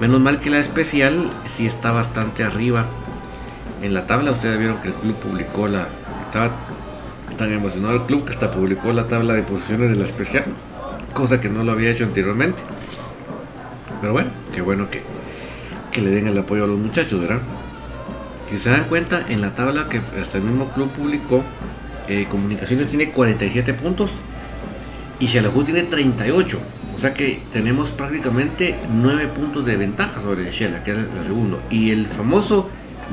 Menos 0.00 0.18
mal 0.18 0.40
que 0.40 0.48
la 0.48 0.60
especial 0.60 1.28
sí 1.54 1.66
está 1.66 1.90
bastante 1.90 2.42
arriba 2.42 2.86
en 3.82 3.92
la 3.92 4.06
tabla. 4.06 4.30
Ustedes 4.30 4.58
vieron 4.58 4.78
que 4.78 4.88
el 4.88 4.94
club 4.94 5.14
publicó 5.16 5.68
la. 5.68 5.88
Estaba 6.26 6.52
tan 7.40 7.52
emocionado 7.54 7.94
el 7.94 8.02
club 8.02 8.26
que 8.26 8.32
hasta 8.32 8.50
publicó 8.50 8.92
la 8.92 9.08
tabla 9.08 9.32
de 9.32 9.42
posiciones 9.42 9.88
de 9.88 9.96
la 9.96 10.04
especial, 10.04 10.44
cosa 11.14 11.40
que 11.40 11.48
no 11.48 11.64
lo 11.64 11.72
había 11.72 11.90
hecho 11.90 12.04
anteriormente. 12.04 12.60
Pero 14.02 14.12
bueno, 14.12 14.28
qué 14.54 14.60
bueno 14.60 14.90
que, 14.90 15.00
que 15.90 16.02
le 16.02 16.10
den 16.10 16.26
el 16.26 16.36
apoyo 16.36 16.64
a 16.64 16.66
los 16.66 16.78
muchachos, 16.78 17.18
¿verdad? 17.18 17.38
Si 18.50 18.58
se 18.58 18.68
dan 18.68 18.84
cuenta, 18.84 19.24
en 19.30 19.40
la 19.40 19.54
tabla 19.54 19.88
que 19.88 20.02
hasta 20.20 20.36
el 20.36 20.44
mismo 20.44 20.68
club 20.68 20.90
publicó, 20.90 21.42
eh, 22.08 22.26
Comunicaciones 22.30 22.88
tiene 22.88 23.10
47 23.10 23.72
puntos 23.72 24.10
y 25.18 25.26
Xelajú 25.26 25.64
tiene 25.64 25.84
38. 25.84 26.58
O 26.94 27.00
sea 27.00 27.14
que 27.14 27.40
tenemos 27.54 27.90
prácticamente 27.90 28.74
9 28.92 29.28
puntos 29.28 29.64
de 29.64 29.78
ventaja 29.78 30.20
sobre 30.20 30.50
Shela, 30.50 30.82
que 30.82 30.90
es 30.90 30.98
la 30.98 31.24
segunda. 31.24 31.56
Y 31.70 31.90
el 31.90 32.06
famoso 32.06 32.68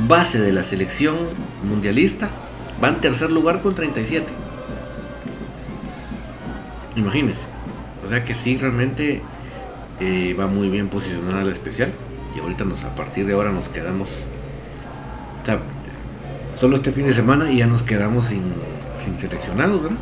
base 0.06 0.38
de 0.38 0.52
la 0.52 0.64
selección 0.64 1.16
mundialista 1.64 2.30
va 2.84 2.90
en 2.90 3.02
tercer 3.02 3.32
lugar 3.32 3.62
con 3.62 3.76
37. 3.76 4.26
Imagínense. 6.96 7.42
O 8.06 8.10
sea 8.10 8.24
que 8.24 8.36
sí, 8.36 8.58
realmente 8.58 9.22
eh, 10.00 10.36
va 10.40 10.48
muy 10.48 10.70
bien 10.70 10.88
posicionada 10.90 11.44
la 11.44 11.52
especial. 11.52 11.94
Y 12.36 12.40
ahorita 12.40 12.66
nos, 12.66 12.84
a 12.84 12.96
partir 12.96 13.26
de 13.26 13.34
ahora 13.34 13.52
nos 13.52 13.70
quedamos. 13.70 14.10
solo 16.60 16.78
este 16.78 16.92
fin 16.92 17.06
de 17.06 17.14
semana 17.14 17.52
y 17.52 17.58
ya 17.58 17.68
nos 17.68 17.84
quedamos 17.84 18.26
sin, 18.26 18.44
sin 19.04 19.18
seleccionados, 19.20 19.84
¿verdad? 19.84 19.98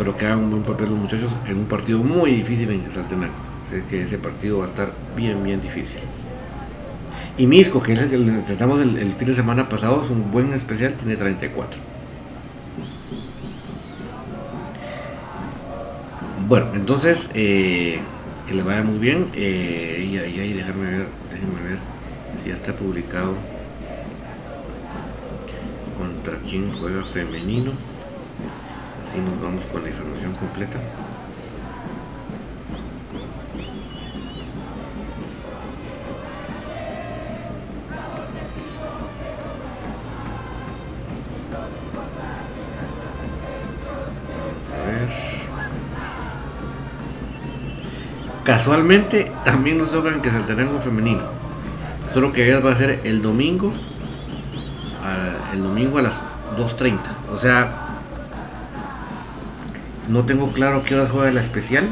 pero 0.00 0.16
que 0.16 0.24
hagan 0.24 0.38
un 0.38 0.50
buen 0.50 0.62
papel 0.62 0.88
los 0.88 0.98
muchachos 0.98 1.30
en 1.46 1.58
un 1.58 1.66
partido 1.66 1.98
muy 1.98 2.30
difícil 2.30 2.70
en 2.70 2.90
Saltenaco. 2.90 3.34
Sé 3.68 3.84
que 3.84 4.00
ese 4.00 4.16
partido 4.16 4.60
va 4.60 4.64
a 4.64 4.68
estar 4.68 4.94
bien, 5.14 5.44
bien 5.44 5.60
difícil. 5.60 6.00
Y 7.40 7.46
Misco, 7.46 7.82
que 7.82 7.94
es 7.94 8.12
el 8.12 8.44
tratamos 8.44 8.82
el, 8.82 9.14
fin 9.14 9.28
de 9.28 9.34
semana 9.34 9.66
pasado, 9.66 10.04
es 10.04 10.10
un 10.10 10.30
buen 10.30 10.52
especial, 10.52 10.92
tiene 10.92 11.16
34. 11.16 11.80
Bueno, 16.46 16.66
entonces, 16.74 17.30
eh, 17.32 17.98
que 18.46 18.52
le 18.52 18.62
vaya 18.62 18.82
muy 18.82 18.98
bien. 18.98 19.28
Eh, 19.32 20.06
y 20.06 20.18
ahí, 20.18 20.52
déjenme 20.52 20.84
ver, 20.84 21.06
déjenme 21.32 21.62
ver 21.66 21.78
si 22.42 22.50
ya 22.50 22.56
está 22.56 22.74
publicado 22.74 23.32
contra 25.96 26.36
quién 26.46 26.70
juega 26.78 27.02
femenino. 27.04 27.72
Así 29.02 29.18
nos 29.18 29.40
vamos 29.40 29.64
con 29.72 29.82
la 29.82 29.88
información 29.88 30.34
completa. 30.34 30.78
Casualmente 48.50 49.30
también 49.44 49.78
nos 49.78 49.92
tocan 49.92 50.20
que 50.20 50.28
Saltenango 50.28 50.80
femenino. 50.80 51.22
Solo 52.12 52.32
que 52.32 52.58
va 52.58 52.72
a 52.72 52.76
ser 52.76 53.00
el 53.04 53.22
domingo. 53.22 53.72
el 55.52 55.62
domingo 55.62 55.98
a 55.98 56.02
las 56.02 56.14
2.30. 56.58 56.98
O 57.32 57.38
sea, 57.38 57.70
no 60.08 60.24
tengo 60.24 60.50
claro 60.50 60.82
qué 60.82 60.96
horas 60.96 61.12
juega 61.12 61.30
la 61.30 61.42
especial. 61.42 61.86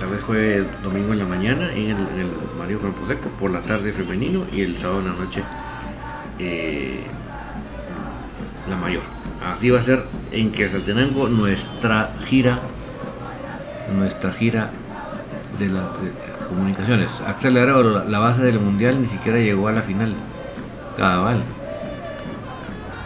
Tal 0.00 0.10
vez 0.10 0.22
juegue 0.22 0.66
domingo 0.82 1.12
en 1.12 1.20
la 1.20 1.24
mañana 1.24 1.72
en 1.72 1.90
el, 1.90 2.32
Mario 2.58 2.80
Camposeco, 2.80 3.28
por 3.38 3.52
la 3.52 3.62
tarde 3.62 3.92
femenino 3.92 4.44
y 4.52 4.62
el 4.62 4.76
sábado 4.76 4.98
en 4.98 5.06
la 5.06 5.12
noche 5.12 5.44
eh, 6.40 7.04
la 8.68 8.74
mayor. 8.74 9.04
Así 9.40 9.70
va 9.70 9.78
a 9.78 9.82
ser 9.82 10.04
en 10.32 10.50
que 10.50 10.68
Saltenango 10.68 11.28
nuestra 11.28 12.16
gira, 12.26 12.58
nuestra 13.96 14.32
gira 14.32 14.72
de, 15.60 15.68
las 15.68 15.84
comunicaciones. 16.48 17.20
Axel 17.26 17.54
la 17.54 18.18
base 18.18 18.42
del 18.42 18.58
mundial 18.58 19.00
ni 19.00 19.06
siquiera 19.06 19.38
llegó 19.38 19.68
a 19.68 19.72
la 19.72 19.82
final. 19.82 20.14
Cabal. 20.96 21.42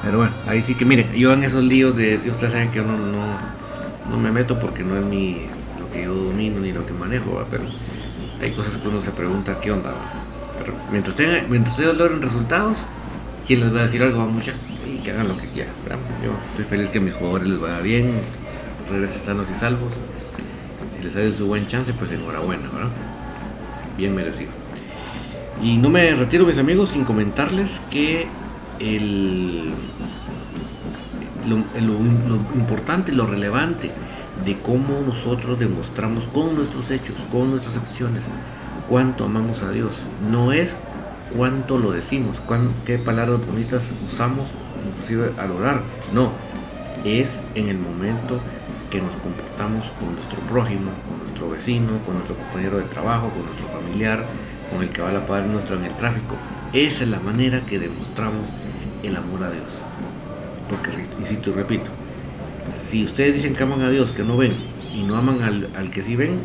Pero 0.03 0.19
bueno, 0.19 0.33
ahí 0.47 0.63
sí 0.63 0.75
que 0.75 0.85
miren, 0.85 1.13
yo 1.15 1.33
en 1.33 1.45
esos 1.45 1.65
líos 1.65 1.97
de, 1.97 2.21
ustedes 2.29 2.53
saben 2.53 2.71
que 2.71 2.81
uno 2.81 2.97
no, 4.11 4.19
me 4.19 4.31
meto 4.31 4.59
porque 4.59 4.83
no 4.83 4.97
es 4.97 5.05
mi, 5.05 5.47
lo 5.79 5.91
que 5.91 6.05
yo 6.05 6.15
domino 6.15 6.61
ni 6.61 6.73
lo 6.73 6.85
que 6.85 6.93
manejo, 6.93 7.43
pero 7.51 7.65
hay 8.41 8.51
cosas 8.51 8.77
que 8.77 8.89
uno 8.89 9.01
se 9.01 9.11
pregunta 9.11 9.59
qué 9.61 9.73
onda. 9.73 9.93
Pero 10.59 10.75
mientras, 10.93 11.17
tengan, 11.17 11.47
mientras 11.49 11.79
ellos 11.79 11.97
logren 11.97 12.21
resultados, 12.21 12.77
¿quién 13.47 13.61
les 13.61 13.75
va 13.75 13.81
a 13.81 13.83
decir 13.85 14.03
algo 14.03 14.21
a 14.21 14.27
mucha? 14.27 14.53
Y 14.87 14.99
que 14.99 15.11
hagan 15.11 15.29
lo 15.29 15.39
que 15.39 15.49
quieran. 15.49 15.73
Yo 16.23 16.33
estoy 16.51 16.65
feliz 16.67 16.91
que 16.91 16.99
a 16.99 17.01
mis 17.01 17.15
jugadores 17.15 17.49
les 17.49 17.61
vaya 17.61 17.81
bien, 17.81 18.13
regresen 18.91 19.23
sanos 19.23 19.47
y 19.55 19.59
salvos. 19.59 19.93
Si 21.05 21.09
les 21.09 21.13
sale 21.13 21.37
su 21.37 21.47
buen 21.47 21.67
chance, 21.67 21.93
pues 21.93 22.11
enhorabuena, 22.13 22.63
¿verdad? 22.73 22.89
Bien 23.99 24.15
merecido. 24.15 24.51
Y 25.63 25.77
no 25.77 25.91
me 25.91 26.15
retiro, 26.15 26.47
mis 26.47 26.57
amigos, 26.57 26.91
sin 26.91 27.05
comentarles 27.05 27.79
que 27.91 28.27
el, 28.79 29.75
lo, 31.47 31.57
importante, 32.55 33.13
lo 33.13 33.27
relevante 33.27 33.91
de 34.47 34.57
cómo 34.61 35.03
nosotros 35.07 35.59
demostramos 35.59 36.25
con 36.33 36.55
nuestros 36.55 36.91
hechos, 36.91 37.17
con 37.31 37.51
nuestras 37.51 37.77
acciones, 37.77 38.23
cuánto 38.89 39.27
amamos 39.27 39.63
a 39.63 39.73
Dios. 39.73 39.93
No 40.31 40.53
es 40.53 40.75
cuánto 41.37 41.79
lo 41.79 41.93
decimos, 41.93 42.39
qué 42.87 42.97
palabras 42.97 43.45
bonitas 43.47 43.91
usamos, 44.11 44.49
inclusive 44.89 45.33
al 45.37 45.51
orar. 45.51 45.83
No, 46.15 46.31
es 47.05 47.43
en 47.55 47.69
el 47.69 47.77
momento 47.77 48.41
que 48.95 49.03
nos 49.03 49.11
comportamos 49.17 49.85
con 49.99 50.15
nuestro 50.15 50.39
prójimo, 50.43 50.93
con 51.09 51.19
nuestro 51.19 51.51
vecino, 51.51 51.99
con 52.07 52.15
nuestro 52.15 52.37
compañero 52.37 52.77
de 52.77 52.85
trabajo, 52.85 53.29
con 53.29 53.45
nuestro 53.45 53.67
familiar, 53.67 54.25
con 54.71 54.85
el 54.85 54.91
que 54.91 55.03
va 55.03 55.09
a 55.09 55.13
la 55.13 55.27
par 55.27 55.45
nuestro 55.47 55.77
en 55.77 55.87
el 55.87 55.97
tráfico. 55.97 56.37
Esa 56.73 57.03
es 57.03 57.09
la 57.09 57.19
manera 57.19 57.67
que 57.67 57.81
demostramos 57.81 58.47
el 59.03 59.17
amor 59.17 59.43
a 59.43 59.51
Dios. 59.51 59.67
Porque, 60.71 60.91
insisto 61.19 61.51
y 61.51 61.55
repito, 61.55 61.91
si 62.85 63.05
ustedes 63.05 63.35
dicen 63.35 63.57
que 63.57 63.65
aman 63.65 63.83
a 63.83 63.91
Dios, 63.91 64.13
que 64.13 64.23
no 64.23 64.37
ven, 64.37 64.55
y 64.95 65.03
no 65.03 65.17
aman 65.17 65.43
al, 65.43 65.91
que 65.91 66.05
sí 66.05 66.15
ven, 66.15 66.39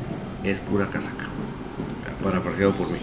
es 0.43 0.59
pura 0.59 0.89
casaca. 0.89 1.27
Parafraseado 2.23 2.71
por 2.71 2.89
mí. 2.89 2.97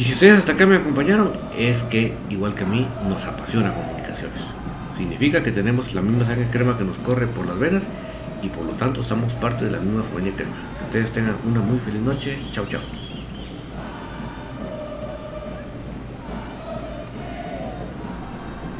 Y 0.00 0.02
si 0.02 0.14
ustedes 0.14 0.38
hasta 0.38 0.54
acá 0.54 0.66
me 0.66 0.74
acompañaron, 0.74 1.30
es 1.56 1.84
que, 1.84 2.12
igual 2.28 2.56
que 2.56 2.64
a 2.64 2.66
mí, 2.66 2.88
nos 3.08 3.24
apasiona 3.24 3.72
comunicaciones. 3.72 4.42
Significa 4.96 5.44
que 5.44 5.52
tenemos 5.52 5.94
la 5.94 6.02
misma 6.02 6.26
sangre 6.26 6.48
crema 6.50 6.76
que 6.76 6.82
nos 6.82 6.96
corre 6.98 7.28
por 7.28 7.46
las 7.46 7.56
venas 7.56 7.84
y 8.46 8.48
por 8.48 8.64
lo 8.64 8.72
tanto 8.72 9.02
somos 9.02 9.32
parte 9.34 9.64
de 9.64 9.72
la 9.72 9.80
misma 9.80 10.02
familia 10.04 10.34
crema. 10.36 10.56
Que 10.78 10.84
ustedes 10.84 11.12
tengan 11.12 11.36
una 11.44 11.60
muy 11.60 11.78
feliz 11.78 12.00
noche. 12.00 12.38
Chao, 12.52 12.66
chao. 12.66 13.05